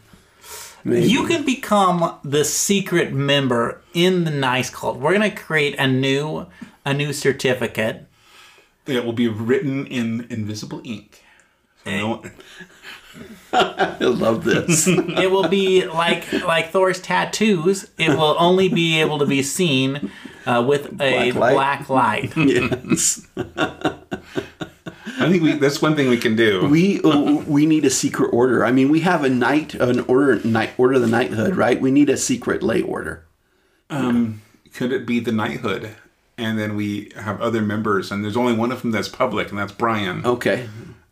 Maybe. 0.85 1.07
You 1.07 1.26
can 1.26 1.45
become 1.45 2.18
the 2.24 2.45
secret 2.45 3.12
member 3.12 3.81
in 3.95 4.24
the 4.24 4.31
nice 4.31 4.70
cult. 4.70 4.99
We're 4.99 5.12
gonna 5.12 5.31
create 5.35 5.74
a 5.79 5.87
new 5.87 6.47
a 6.85 6.95
new 6.95 7.12
certificate. 7.12 8.07
It 8.87 9.05
will 9.05 9.12
be 9.12 9.29
written 9.29 9.87
in 9.87 10.26
invisible 10.31 10.81
ink. 10.85 11.22
So 11.85 11.91
no 11.91 12.09
one- 12.09 12.33
I 13.53 13.97
love 14.01 14.45
this. 14.45 14.87
It 15.18 15.31
will 15.31 15.49
be 15.49 15.87
like 15.87 16.33
like 16.45 16.70
Thor's 16.70 17.01
tattoos. 17.01 17.91
It 17.99 18.11
will 18.11 18.37
only 18.39 18.68
be 18.68 19.01
able 19.01 19.18
to 19.18 19.26
be 19.26 19.43
seen 19.43 20.11
uh, 20.47 20.64
with 20.66 20.87
a 21.01 21.33
Black 21.33 21.35
light. 21.35 21.55
black 21.55 21.89
light. 21.89 22.33
yes, 22.37 23.26
I 25.21 25.29
think 25.31 25.43
we, 25.43 25.53
that's 25.55 25.83
one 25.83 25.97
thing 25.97 26.09
we 26.09 26.19
can 26.19 26.37
do. 26.37 26.66
we 26.69 27.01
uh, 27.03 27.43
we 27.47 27.66
need 27.66 27.85
a 27.85 27.91
secret 27.91 28.29
order. 28.29 28.64
I 28.64 28.71
mean, 28.73 28.89
we 28.89 29.01
have 29.01 29.25
a 29.25 29.29
knight, 29.29 29.75
an 29.75 30.01
order, 30.01 30.41
knight 30.47 30.71
order 30.79 30.95
of 30.95 31.01
the 31.01 31.09
knighthood, 31.09 31.57
right? 31.57 31.81
We 31.81 31.91
need 31.91 32.09
a 32.09 32.16
secret 32.16 32.62
lay 32.62 32.83
order. 32.83 33.25
Could 33.91 34.93
it 34.93 35.07
be 35.07 35.21
the 35.21 35.33
knighthood? 35.33 35.97
And 36.37 36.57
then 36.59 36.77
we 36.77 37.11
have 37.16 37.41
other 37.41 37.62
members, 37.62 38.12
and 38.12 38.23
there's 38.23 38.37
only 38.37 38.53
one 38.53 38.71
of 38.71 38.83
them 38.83 38.93
that's 38.93 39.09
public, 39.09 39.51
and 39.51 39.59
that's 39.59 39.73
Brian. 39.73 40.25
Okay, 40.25 40.69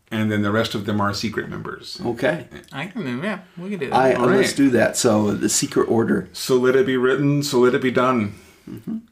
And 0.09 0.31
then 0.31 0.41
the 0.41 0.51
rest 0.51 0.73
of 0.73 0.85
them 0.85 1.01
are 1.01 1.13
secret 1.13 1.49
members. 1.49 1.99
okay. 2.05 2.47
I 2.71 2.85
can 2.87 3.21
yeah, 3.21 3.39
we 3.57 3.71
can 3.71 3.79
do 3.79 3.89
that. 3.89 3.95
I 3.95 4.13
All 4.13 4.27
let's 4.27 4.49
right. 4.51 4.55
do 4.57 4.69
that. 4.69 4.95
So 4.95 5.31
the 5.33 5.49
secret 5.49 5.89
order. 5.89 6.29
So 6.31 6.55
let 6.55 6.77
it 6.77 6.85
be 6.85 6.95
written, 6.95 7.43
so 7.43 7.59
let 7.59 7.75
it 7.75 7.81
be 7.81 7.91
done. 7.91 8.35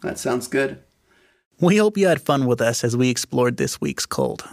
That 0.02 0.18
sounds 0.20 0.48
good. 0.48 0.80
We 1.60 1.78
hope 1.78 1.98
you 1.98 2.08
had 2.08 2.22
fun 2.22 2.46
with 2.46 2.62
us 2.62 2.84
as 2.84 2.96
we 2.96 3.10
explored 3.10 3.58
this 3.58 3.82
week's 3.82 4.06
cult. 4.06 4.44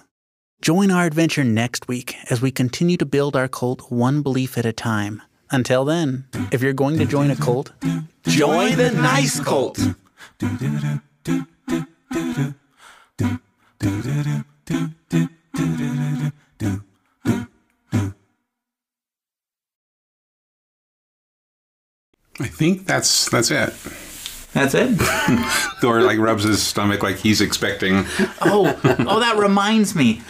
Join 0.63 0.93
our 0.93 1.07
adventure 1.07 1.43
next 1.43 1.89
week 1.89 2.15
as 2.31 2.41
we 2.41 2.53
continue 2.53 2.97
to 2.99 3.05
build 3.05 3.35
our 3.35 3.49
cult 3.49 3.91
one 3.91 4.23
belief 4.23 4.57
at 4.57 4.65
a 4.65 4.73
time. 4.73 5.21
Until 5.51 5.85
then, 5.85 6.27
if 6.53 6.63
you're 6.63 6.73
going 6.73 6.99
to 6.99 7.05
join 7.05 7.33
a 7.33 7.37
cult, 7.37 7.73
Join 8.29 8.77
the 8.77 8.93
nice 8.93 9.41
cult. 9.41 9.81
I 22.39 22.47
think 22.47 22.87
that's 22.87 23.29
that's 23.29 23.51
it. 23.51 23.75
That's 24.53 24.75
it. 24.75 24.97
Thor 25.81 26.03
like 26.03 26.19
rubs 26.19 26.45
his 26.45 26.63
stomach 26.63 27.03
like 27.03 27.17
he's 27.17 27.41
expecting. 27.41 28.05
Oh, 28.43 28.79
oh, 28.85 29.21
that 29.21 29.37
reminds 29.39 29.95
me. 29.95 30.21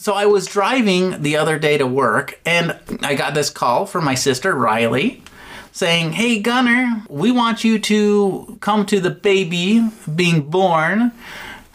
So 0.00 0.14
I 0.14 0.24
was 0.24 0.46
driving 0.46 1.20
the 1.20 1.36
other 1.36 1.58
day 1.58 1.76
to 1.76 1.86
work, 1.86 2.40
and 2.46 2.74
I 3.02 3.14
got 3.14 3.34
this 3.34 3.50
call 3.50 3.84
from 3.84 4.02
my 4.02 4.14
sister 4.14 4.54
Riley, 4.54 5.22
saying, 5.72 6.14
"Hey 6.14 6.40
Gunner, 6.40 7.02
we 7.10 7.30
want 7.30 7.64
you 7.64 7.78
to 7.80 8.56
come 8.62 8.86
to 8.86 8.98
the 8.98 9.10
baby 9.10 9.86
being 10.14 10.40
born." 10.40 11.12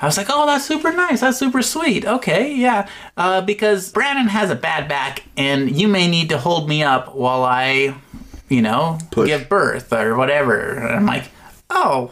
I 0.01 0.07
was 0.07 0.17
like, 0.17 0.25
"Oh, 0.31 0.47
that's 0.47 0.65
super 0.65 0.91
nice. 0.91 1.21
That's 1.21 1.37
super 1.37 1.61
sweet. 1.61 2.03
Okay, 2.03 2.51
yeah, 2.55 2.87
uh, 3.15 3.41
because 3.41 3.91
Brandon 3.91 4.27
has 4.29 4.49
a 4.49 4.55
bad 4.55 4.87
back, 4.87 5.21
and 5.37 5.79
you 5.79 5.87
may 5.87 6.07
need 6.07 6.29
to 6.29 6.39
hold 6.39 6.67
me 6.67 6.81
up 6.81 7.13
while 7.13 7.43
I, 7.43 7.93
you 8.49 8.63
know, 8.63 8.97
Push. 9.11 9.27
give 9.27 9.47
birth 9.47 9.93
or 9.93 10.15
whatever." 10.15 10.71
And 10.71 10.95
I'm 10.95 11.05
like, 11.05 11.25
"Oh, 11.69 12.09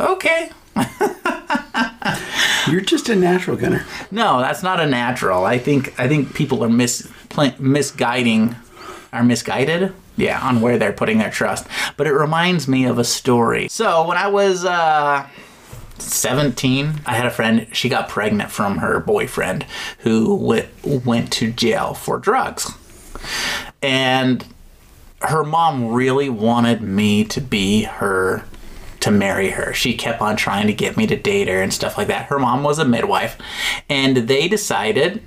okay." 0.00 0.50
You're 2.70 2.80
just 2.80 3.08
a 3.08 3.16
natural 3.16 3.56
gunner. 3.56 3.84
No, 4.10 4.40
that's 4.40 4.62
not 4.62 4.80
a 4.80 4.86
natural. 4.86 5.44
I 5.44 5.58
think 5.58 5.98
I 5.98 6.08
think 6.08 6.34
people 6.34 6.62
are 6.64 6.68
mis 6.68 7.08
misguiding, 7.58 8.56
are 9.12 9.24
misguided. 9.24 9.92
Yeah, 10.16 10.40
on 10.40 10.60
where 10.60 10.78
they're 10.78 10.92
putting 10.92 11.18
their 11.18 11.30
trust. 11.30 11.66
But 11.96 12.08
it 12.08 12.12
reminds 12.12 12.66
me 12.66 12.84
of 12.84 12.98
a 12.98 13.04
story. 13.04 13.68
So 13.68 14.04
when 14.06 14.16
I 14.16 14.26
was 14.26 14.64
uh, 14.64 15.28
17, 15.98 17.02
I 17.06 17.14
had 17.14 17.24
a 17.24 17.30
friend. 17.30 17.68
She 17.72 17.88
got 17.88 18.08
pregnant 18.08 18.50
from 18.50 18.78
her 18.78 19.00
boyfriend, 19.00 19.64
who 20.00 20.34
went 20.34 20.68
went 20.84 21.32
to 21.34 21.52
jail 21.52 21.94
for 21.94 22.18
drugs, 22.18 22.72
and 23.80 24.44
her 25.22 25.44
mom 25.44 25.92
really 25.92 26.28
wanted 26.28 26.80
me 26.80 27.24
to 27.24 27.40
be 27.40 27.82
her 27.84 28.44
to 29.00 29.10
marry 29.10 29.50
her. 29.50 29.72
She 29.72 29.94
kept 29.96 30.20
on 30.20 30.36
trying 30.36 30.66
to 30.66 30.72
get 30.72 30.96
me 30.96 31.06
to 31.06 31.16
date 31.16 31.48
her 31.48 31.62
and 31.62 31.72
stuff 31.72 31.96
like 31.96 32.08
that. 32.08 32.26
Her 32.26 32.38
mom 32.38 32.62
was 32.62 32.78
a 32.78 32.84
midwife, 32.84 33.36
and 33.88 34.16
they 34.16 34.48
decided 34.48 35.22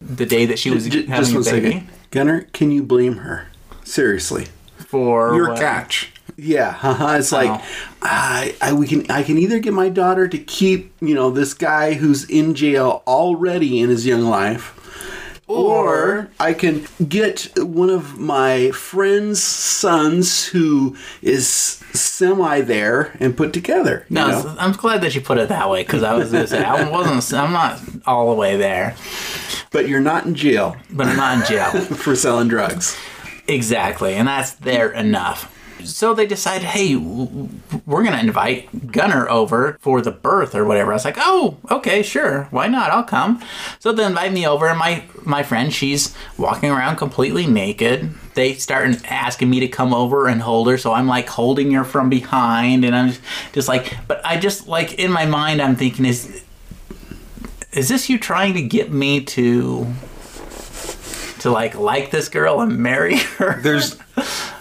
the 0.00 0.26
day 0.26 0.46
that 0.46 0.58
she 0.58 0.70
was 0.70 0.88
J- 0.88 1.06
having 1.06 1.32
just 1.34 1.48
a 1.48 1.52
baby 1.52 1.70
second. 1.72 1.88
Gunner, 2.10 2.42
can 2.52 2.70
you 2.70 2.82
blame 2.82 3.16
her? 3.18 3.48
Seriously. 3.84 4.46
for 4.78 5.34
Your 5.34 5.50
what? 5.50 5.58
catch. 5.58 6.12
Yeah, 6.36 6.72
haha, 6.72 7.16
it's 7.18 7.32
like 7.32 7.50
Oh. 7.60 7.66
I, 8.02 8.54
I 8.62 8.72
we 8.72 8.86
can 8.86 9.10
I 9.10 9.22
can 9.22 9.36
either 9.36 9.58
get 9.58 9.74
my 9.74 9.90
daughter 9.90 10.26
to 10.26 10.38
keep 10.38 10.92
you 11.02 11.14
know 11.14 11.30
this 11.30 11.52
guy 11.52 11.94
who's 11.94 12.24
in 12.30 12.54
jail 12.54 13.02
already 13.06 13.78
in 13.80 13.90
his 13.90 14.06
young 14.06 14.22
life, 14.22 14.79
or 15.50 16.28
I 16.38 16.54
can 16.54 16.86
get 17.08 17.48
one 17.58 17.90
of 17.90 18.18
my 18.18 18.70
friend's 18.70 19.42
sons 19.42 20.46
who 20.46 20.96
is 21.22 21.46
semi 21.92 22.60
there 22.60 23.16
and 23.20 23.36
put 23.36 23.52
together. 23.52 24.06
you 24.08 24.14
No, 24.14 24.28
know? 24.28 24.56
I'm 24.58 24.72
glad 24.72 25.00
that 25.02 25.14
you 25.14 25.20
put 25.20 25.38
it 25.38 25.48
that 25.48 25.68
way 25.68 25.82
because 25.82 26.02
I 26.02 26.14
was 26.14 26.30
gonna 26.32 26.46
say 26.46 26.62
I 26.62 26.88
wasn't. 26.88 27.32
I'm 27.38 27.52
not 27.52 27.80
all 28.06 28.30
the 28.30 28.36
way 28.36 28.56
there. 28.56 28.94
But 29.72 29.88
you're 29.88 30.00
not 30.00 30.26
in 30.26 30.34
jail 30.34 30.76
But 30.90 31.06
I'm 31.06 31.16
not 31.16 31.38
in 31.38 31.46
jail. 31.46 31.70
for 31.96 32.14
selling 32.16 32.48
drugs. 32.48 32.96
Exactly, 33.48 34.14
and 34.14 34.28
that's 34.28 34.52
there 34.54 34.92
enough. 34.92 35.56
So 35.84 36.14
they 36.14 36.26
decided, 36.26 36.66
hey, 36.66 36.96
we're 36.96 38.02
going 38.02 38.12
to 38.12 38.20
invite 38.20 38.92
Gunner 38.92 39.28
over 39.28 39.78
for 39.80 40.00
the 40.00 40.10
birth 40.10 40.54
or 40.54 40.64
whatever. 40.64 40.92
I 40.92 40.94
was 40.94 41.04
like, 41.04 41.16
oh, 41.18 41.58
okay, 41.70 42.02
sure, 42.02 42.44
why 42.50 42.66
not? 42.66 42.90
I'll 42.90 43.04
come. 43.04 43.42
So 43.78 43.92
they 43.92 44.04
invite 44.04 44.32
me 44.32 44.46
over, 44.46 44.68
and 44.68 44.78
my 44.78 45.04
my 45.24 45.42
friend, 45.42 45.72
she's 45.72 46.14
walking 46.38 46.70
around 46.70 46.96
completely 46.96 47.46
naked. 47.46 48.10
They 48.34 48.54
start 48.54 49.04
asking 49.10 49.50
me 49.50 49.60
to 49.60 49.68
come 49.68 49.92
over 49.92 50.28
and 50.28 50.40
hold 50.42 50.68
her, 50.68 50.78
so 50.78 50.92
I'm 50.92 51.06
like 51.06 51.28
holding 51.28 51.72
her 51.72 51.84
from 51.84 52.08
behind, 52.08 52.84
and 52.84 52.94
I'm 52.94 53.08
just, 53.08 53.20
just 53.52 53.68
like, 53.68 53.96
but 54.06 54.24
I 54.24 54.38
just 54.38 54.68
like 54.68 54.94
in 54.94 55.10
my 55.10 55.26
mind, 55.26 55.60
I'm 55.60 55.76
thinking, 55.76 56.04
is 56.04 56.44
is 57.72 57.88
this 57.88 58.08
you 58.08 58.18
trying 58.18 58.54
to 58.54 58.62
get 58.62 58.90
me 58.90 59.20
to 59.24 59.86
to 61.40 61.50
like 61.50 61.74
like 61.74 62.10
this 62.10 62.28
girl 62.28 62.60
and 62.60 62.78
marry 62.78 63.16
her? 63.18 63.60
There's, 63.62 63.96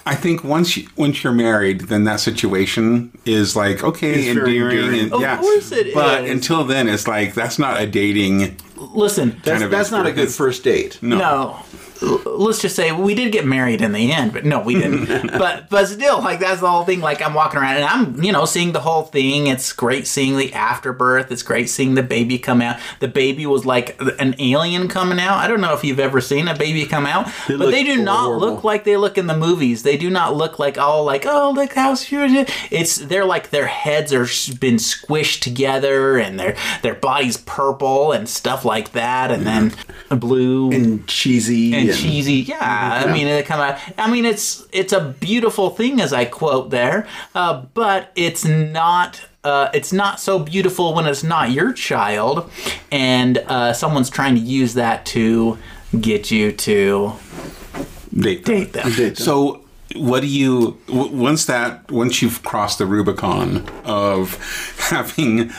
I 0.05 0.15
think 0.15 0.43
once 0.43 0.75
you, 0.77 0.87
once 0.95 1.23
you're 1.23 1.33
married, 1.33 1.81
then 1.81 2.03
that 2.05 2.19
situation 2.19 3.11
is 3.25 3.55
like 3.55 3.83
okay, 3.83 4.11
It's 4.13 4.27
endearing, 4.37 4.61
endearing. 4.61 4.99
and 5.01 5.13
Of 5.13 5.21
yeah. 5.21 5.37
course 5.37 5.71
it 5.71 5.93
but 5.93 6.25
is. 6.25 6.31
until 6.31 6.63
then, 6.63 6.87
it's 6.87 7.07
like 7.07 7.33
that's 7.33 7.59
not 7.59 7.81
a 7.81 7.87
dating. 7.87 8.57
Listen, 8.77 9.39
That's, 9.43 9.61
of 9.63 9.71
that's 9.71 9.91
not 9.91 10.05
a 10.07 10.11
good 10.13 10.29
first 10.29 10.63
date. 10.63 10.99
No. 11.01 11.17
no. 11.17 11.59
Let's 12.01 12.61
just 12.61 12.75
say 12.75 12.91
we 12.91 13.13
did 13.15 13.31
get 13.31 13.45
married 13.45 13.81
in 13.81 13.91
the 13.91 14.11
end, 14.11 14.31
but 14.33 14.45
no, 14.45 14.61
we 14.61 14.75
didn't. 14.75 15.27
but 15.37 15.69
but 15.69 15.87
still, 15.87 16.19
like 16.19 16.39
that's 16.39 16.61
the 16.61 16.69
whole 16.69 16.85
thing. 16.85 17.01
Like 17.01 17.21
I'm 17.21 17.33
walking 17.33 17.59
around 17.59 17.75
and 17.77 17.85
I'm 17.85 18.23
you 18.23 18.31
know 18.31 18.45
seeing 18.45 18.71
the 18.71 18.79
whole 18.79 19.03
thing. 19.03 19.47
It's 19.47 19.73
great 19.73 20.07
seeing 20.07 20.37
the 20.37 20.53
afterbirth. 20.53 21.31
It's 21.31 21.43
great 21.43 21.69
seeing 21.69 21.95
the 21.95 22.03
baby 22.03 22.39
come 22.39 22.61
out. 22.61 22.79
The 22.99 23.07
baby 23.09 23.45
was 23.45 23.65
like 23.65 23.99
an 24.19 24.35
alien 24.39 24.87
coming 24.87 25.19
out. 25.19 25.37
I 25.37 25.47
don't 25.47 25.59
know 25.61 25.73
if 25.73 25.83
you've 25.83 25.99
ever 25.99 26.21
seen 26.21 26.47
a 26.47 26.55
baby 26.57 26.85
come 26.85 27.05
out, 27.05 27.27
but 27.47 27.71
they 27.71 27.83
do 27.83 28.01
not 28.01 28.37
look 28.37 28.63
like 28.63 28.85
they 28.85 28.95
look 28.97 29.17
in 29.17 29.27
the 29.27 29.37
movies. 29.37 29.83
They 29.83 29.97
do 29.97 30.09
not 30.09 30.35
look 30.35 30.59
like 30.59 30.77
all 30.77 31.03
like 31.03 31.25
oh 31.25 31.51
look 31.51 31.73
how 31.73 31.95
cute. 31.95 32.49
It's 32.71 32.95
they're 32.97 33.25
like 33.25 33.49
their 33.49 33.67
heads 33.67 34.13
are 34.13 34.23
s- 34.23 34.47
been 34.49 34.75
squished 34.75 35.41
together 35.41 36.17
and 36.17 36.39
their 36.39 36.55
their 36.81 36.95
body's 36.95 37.35
purple 37.37 38.11
and 38.13 38.29
stuff 38.29 38.63
like 38.63 38.93
that, 38.93 39.31
and 39.31 39.45
then 39.45 39.73
blue 40.17 40.71
And 40.71 41.05
cheesy. 41.07 41.73
and 41.75 41.88
cheesy. 41.95 42.33
Yeah, 42.35 43.03
I 43.05 43.11
mean, 43.11 43.27
it 43.27 43.45
kind 43.45 43.61
of. 43.73 43.93
I 43.97 44.09
mean, 44.09 44.25
it's 44.25 44.65
it's 44.71 44.93
a 44.93 45.15
beautiful 45.19 45.69
thing, 45.69 45.99
as 46.01 46.13
I 46.13 46.25
quote 46.25 46.69
there, 46.69 47.07
uh, 47.35 47.63
but 47.73 48.11
it's 48.15 48.45
not. 48.45 49.21
Uh, 49.43 49.69
it's 49.73 49.93
not 49.93 50.19
so 50.19 50.37
beautiful 50.37 50.93
when 50.93 51.05
it's 51.07 51.23
not 51.23 51.51
your 51.51 51.71
child, 51.71 52.51
and 52.91 53.37
uh, 53.37 53.71
someone's 53.73 54.09
trying 54.09 54.35
to 54.35 54.41
use 54.41 54.73
that 54.73 55.05
to 55.07 55.57
get 55.99 56.29
you 56.29 56.51
to 56.51 57.13
Date. 58.13 58.43
date 58.43 58.73
them. 58.73 58.91
Date 58.91 59.15
them. 59.15 59.15
So, 59.15 59.63
what 59.95 60.21
do 60.21 60.27
you 60.27 60.77
w- 60.87 61.15
once 61.15 61.45
that 61.45 61.91
once 61.91 62.21
you've 62.21 62.43
crossed 62.43 62.77
the 62.77 62.85
Rubicon 62.85 63.67
of 63.85 64.35
having 64.77 65.51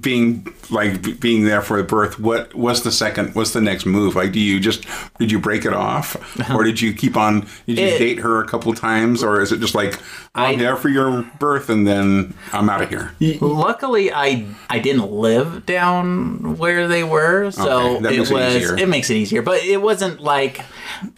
being 0.00 0.46
like 0.70 1.20
being 1.20 1.44
there 1.44 1.62
for 1.62 1.76
the 1.78 1.84
birth? 1.84 2.18
What 2.18 2.52
what's 2.54 2.80
the 2.80 2.90
second? 2.92 3.34
What's 3.34 3.52
the 3.52 3.60
next 3.60 3.86
move? 3.86 4.16
Like, 4.16 4.32
do 4.32 4.40
you 4.40 4.58
just 4.58 4.84
did 5.18 5.30
you 5.30 5.38
break 5.38 5.64
it 5.64 5.72
off, 5.72 6.16
uh-huh. 6.40 6.56
or 6.56 6.64
did 6.64 6.80
you 6.80 6.92
keep 6.92 7.16
on? 7.16 7.46
Did 7.66 7.78
you 7.78 7.86
It- 7.86 7.98
date 7.98 8.18
her 8.20 8.42
a 8.42 8.46
couple 8.48 8.72
times, 8.74 9.22
or 9.22 9.40
is 9.40 9.52
it 9.52 9.60
just 9.60 9.74
like 9.74 9.98
I'm 10.36 10.54
I- 10.54 10.56
there 10.56 10.76
for 10.76 10.88
your 10.88 11.22
birth 11.38 11.68
and 11.70 11.86
then 11.86 12.34
I'm 12.52 12.68
out 12.68 12.82
of 12.82 12.88
here? 12.90 13.12
Luckily, 13.40 14.12
I 14.12 14.46
I 14.70 14.78
didn't 14.78 15.10
live 15.10 15.64
down 15.66 16.56
where 16.58 16.86
they 16.88 17.02
were, 17.02 17.50
so 17.50 17.96
Okay, 17.96 18.02
that 18.02 18.12
it 18.12 18.18
makes 18.18 18.30
it 18.30 18.34
was 18.34 18.54
easier. 18.56 18.78
it 18.78 18.88
makes 18.88 19.10
it 19.10 19.14
easier. 19.16 19.42
But 19.42 19.62
it 19.64 19.80
wasn't 19.80 20.20
like 20.20 20.60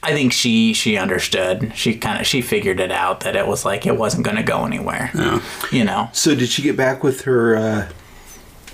I 0.03 0.13
think 0.13 0.33
she 0.33 0.73
she 0.73 0.97
understood. 0.97 1.73
She 1.75 1.95
kind 1.97 2.21
of 2.21 2.27
she 2.27 2.41
figured 2.43 2.81
it 2.81 2.93
out 2.93 3.21
that 3.21 3.35
it 3.37 3.47
was 3.47 3.65
like 3.65 3.87
it 3.87 3.97
wasn't 3.99 4.25
going 4.25 4.37
to 4.37 4.43
go 4.43 4.65
anywhere. 4.65 5.11
Yeah. 5.15 5.41
You 5.73 5.85
know, 5.85 6.09
So 6.13 6.35
did 6.35 6.49
she 6.49 6.63
get 6.63 6.77
back 6.77 7.03
with 7.03 7.23
her 7.23 7.57
uh, 7.57 7.89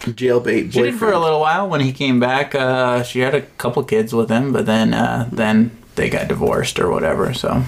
jailbait 0.01 0.43
boyfriend? 0.45 0.73
she 0.73 0.83
did 0.83 0.95
for 0.99 1.11
a 1.13 1.19
little 1.19 1.41
while. 1.41 1.69
When 1.69 1.81
he 1.81 1.93
came 1.93 2.21
back, 2.21 2.55
uh, 2.55 3.03
she 3.03 3.21
had 3.21 3.35
a 3.35 3.43
couple 3.43 3.83
kids 3.85 4.13
with 4.15 4.29
him, 4.31 4.53
but 4.53 4.67
then 4.67 4.93
uh, 4.95 5.29
then 5.33 5.71
they 5.97 6.09
got 6.11 6.29
divorced 6.29 6.79
or 6.79 6.91
whatever. 6.91 7.33
So 7.35 7.63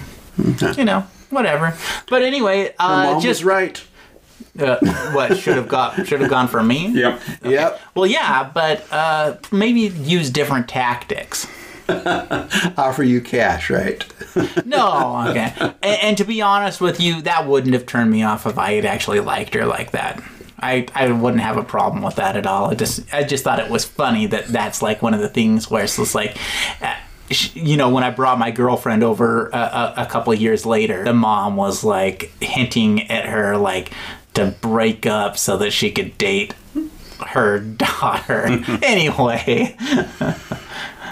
you 0.77 0.85
know. 0.85 1.05
Whatever, 1.29 1.75
but 2.09 2.21
anyway, 2.21 2.67
Her 2.67 2.73
uh, 2.79 3.03
mom 3.13 3.21
just 3.21 3.41
was 3.41 3.45
right. 3.45 3.83
uh, 4.59 4.77
what 5.11 5.37
should 5.37 5.57
have 5.57 5.67
got 5.67 6.07
should 6.07 6.21
have 6.21 6.29
gone 6.29 6.47
for 6.47 6.63
me. 6.63 6.87
Yep. 6.89 7.21
Yep. 7.43 7.81
Well, 7.95 8.05
yeah, 8.07 8.49
but 8.53 8.85
uh, 8.91 9.35
maybe 9.51 9.81
use 9.81 10.29
different 10.29 10.67
tactics. 10.69 11.47
Offer 11.89 13.03
you 13.03 13.21
cash, 13.21 13.69
right? 13.69 14.05
No, 14.65 15.25
okay. 15.29 15.51
and, 15.81 15.99
and 16.03 16.17
to 16.17 16.23
be 16.25 16.41
honest 16.41 16.79
with 16.81 16.99
you, 16.99 17.21
that 17.23 17.47
wouldn't 17.47 17.73
have 17.73 17.85
turned 17.87 18.11
me 18.11 18.21
off 18.23 18.45
if 18.45 18.57
I 18.57 18.73
had 18.73 18.85
actually 18.85 19.19
liked 19.19 19.53
her 19.55 19.65
like 19.65 19.91
that. 19.91 20.21
I, 20.59 20.85
I 20.93 21.11
wouldn't 21.11 21.41
have 21.41 21.57
a 21.57 21.63
problem 21.63 22.03
with 22.03 22.15
that 22.15 22.35
at 22.35 22.45
all. 22.45 22.69
I 22.69 22.75
just 22.75 23.11
I 23.13 23.23
just 23.23 23.43
thought 23.43 23.59
it 23.59 23.69
was 23.71 23.85
funny 23.85 24.27
that 24.27 24.47
that's 24.47 24.81
like 24.81 25.01
one 25.01 25.13
of 25.13 25.19
the 25.21 25.29
things 25.29 25.69
where 25.71 25.83
it's 25.83 25.97
just 25.97 26.13
like. 26.15 26.37
Uh, 27.29 27.33
sh- 27.33 27.55
you 27.55 27.77
know, 27.77 27.89
when 27.89 28.03
I 28.03 28.09
brought 28.09 28.37
my 28.39 28.51
girlfriend 28.51 29.03
over 29.03 29.53
uh, 29.53 29.93
a, 29.97 30.03
a 30.03 30.05
couple 30.05 30.33
of 30.33 30.41
years 30.41 30.65
later, 30.65 31.03
the 31.03 31.13
mom 31.13 31.55
was 31.55 31.83
like 31.83 32.31
hinting 32.41 33.09
at 33.09 33.25
her 33.25 33.57
like 33.57 33.91
to 34.33 34.55
break 34.61 35.05
up 35.05 35.37
so 35.37 35.57
that 35.57 35.71
she 35.71 35.91
could 35.91 36.17
date 36.17 36.53
her 37.27 37.59
daughter. 37.77 38.45
anyway, 38.83 39.75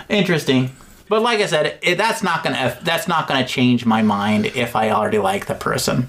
interesting. 0.10 0.72
But 1.08 1.22
like 1.22 1.40
I 1.40 1.46
said, 1.46 1.78
it, 1.84 1.98
that's 1.98 2.24
not 2.24 2.44
gonna 2.44 2.78
that's 2.82 3.08
not 3.08 3.28
gonna 3.28 3.46
change 3.46 3.86
my 3.86 4.02
mind 4.02 4.48
if 4.48 4.76
I 4.76 4.90
already 4.90 5.20
like 5.20 5.46
the 5.46 5.54
person. 5.54 6.08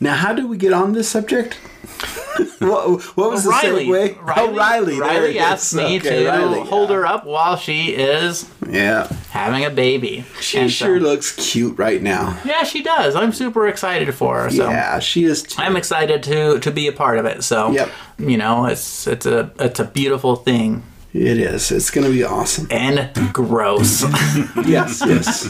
Now, 0.00 0.14
how 0.14 0.32
did 0.32 0.44
we 0.48 0.56
get 0.56 0.72
on 0.72 0.92
this 0.92 1.08
subject? 1.08 1.54
what, 2.60 3.00
what 3.16 3.30
was 3.30 3.42
the 3.44 3.50
Riley, 3.50 3.86
segue? 3.86 4.22
Riley, 4.22 4.48
oh, 4.52 4.54
Riley. 4.54 5.00
Riley 5.00 5.38
asked 5.40 5.74
me 5.74 5.98
Okay, 5.98 6.22
to 6.24 6.28
Riley, 6.28 6.60
hold 6.60 6.90
yeah. 6.90 6.96
her 6.96 7.06
up 7.06 7.24
while 7.26 7.56
she 7.56 7.94
is 7.94 8.48
Yeah. 8.70 9.08
having 9.30 9.64
a 9.64 9.70
baby. 9.70 10.24
She 10.40 10.58
And 10.58 10.70
so- 10.70 10.84
sure 10.86 11.00
looks 11.00 11.34
cute 11.50 11.76
right 11.78 12.00
now. 12.00 12.38
yeah, 12.44 12.62
she 12.62 12.82
does. 12.82 13.16
I'm 13.16 13.32
super 13.32 13.66
excited 13.66 14.14
for 14.14 14.42
her. 14.42 14.50
So 14.50 14.68
Yeah, 14.70 15.00
she 15.00 15.24
is. 15.24 15.42
Too. 15.42 15.60
I'm 15.60 15.76
excited 15.76 16.22
to 16.24 16.60
to 16.60 16.70
be 16.70 16.86
a 16.86 16.92
part 16.92 17.18
of 17.18 17.24
it. 17.26 17.42
So 17.42 17.72
Yep. 17.72 17.90
you 18.18 18.36
know, 18.36 18.66
it's 18.66 19.06
it's 19.08 19.26
a 19.26 19.50
it's 19.58 19.80
a 19.80 19.84
beautiful 19.84 20.36
thing 20.36 20.82
It 21.12 21.38
is. 21.38 21.72
It's 21.72 21.90
going 21.90 22.06
to 22.06 22.12
be 22.12 22.22
awesome. 22.22 22.68
and 22.70 23.10
gross. 23.32 24.02
yes, 24.66 25.02
yes. 25.04 25.48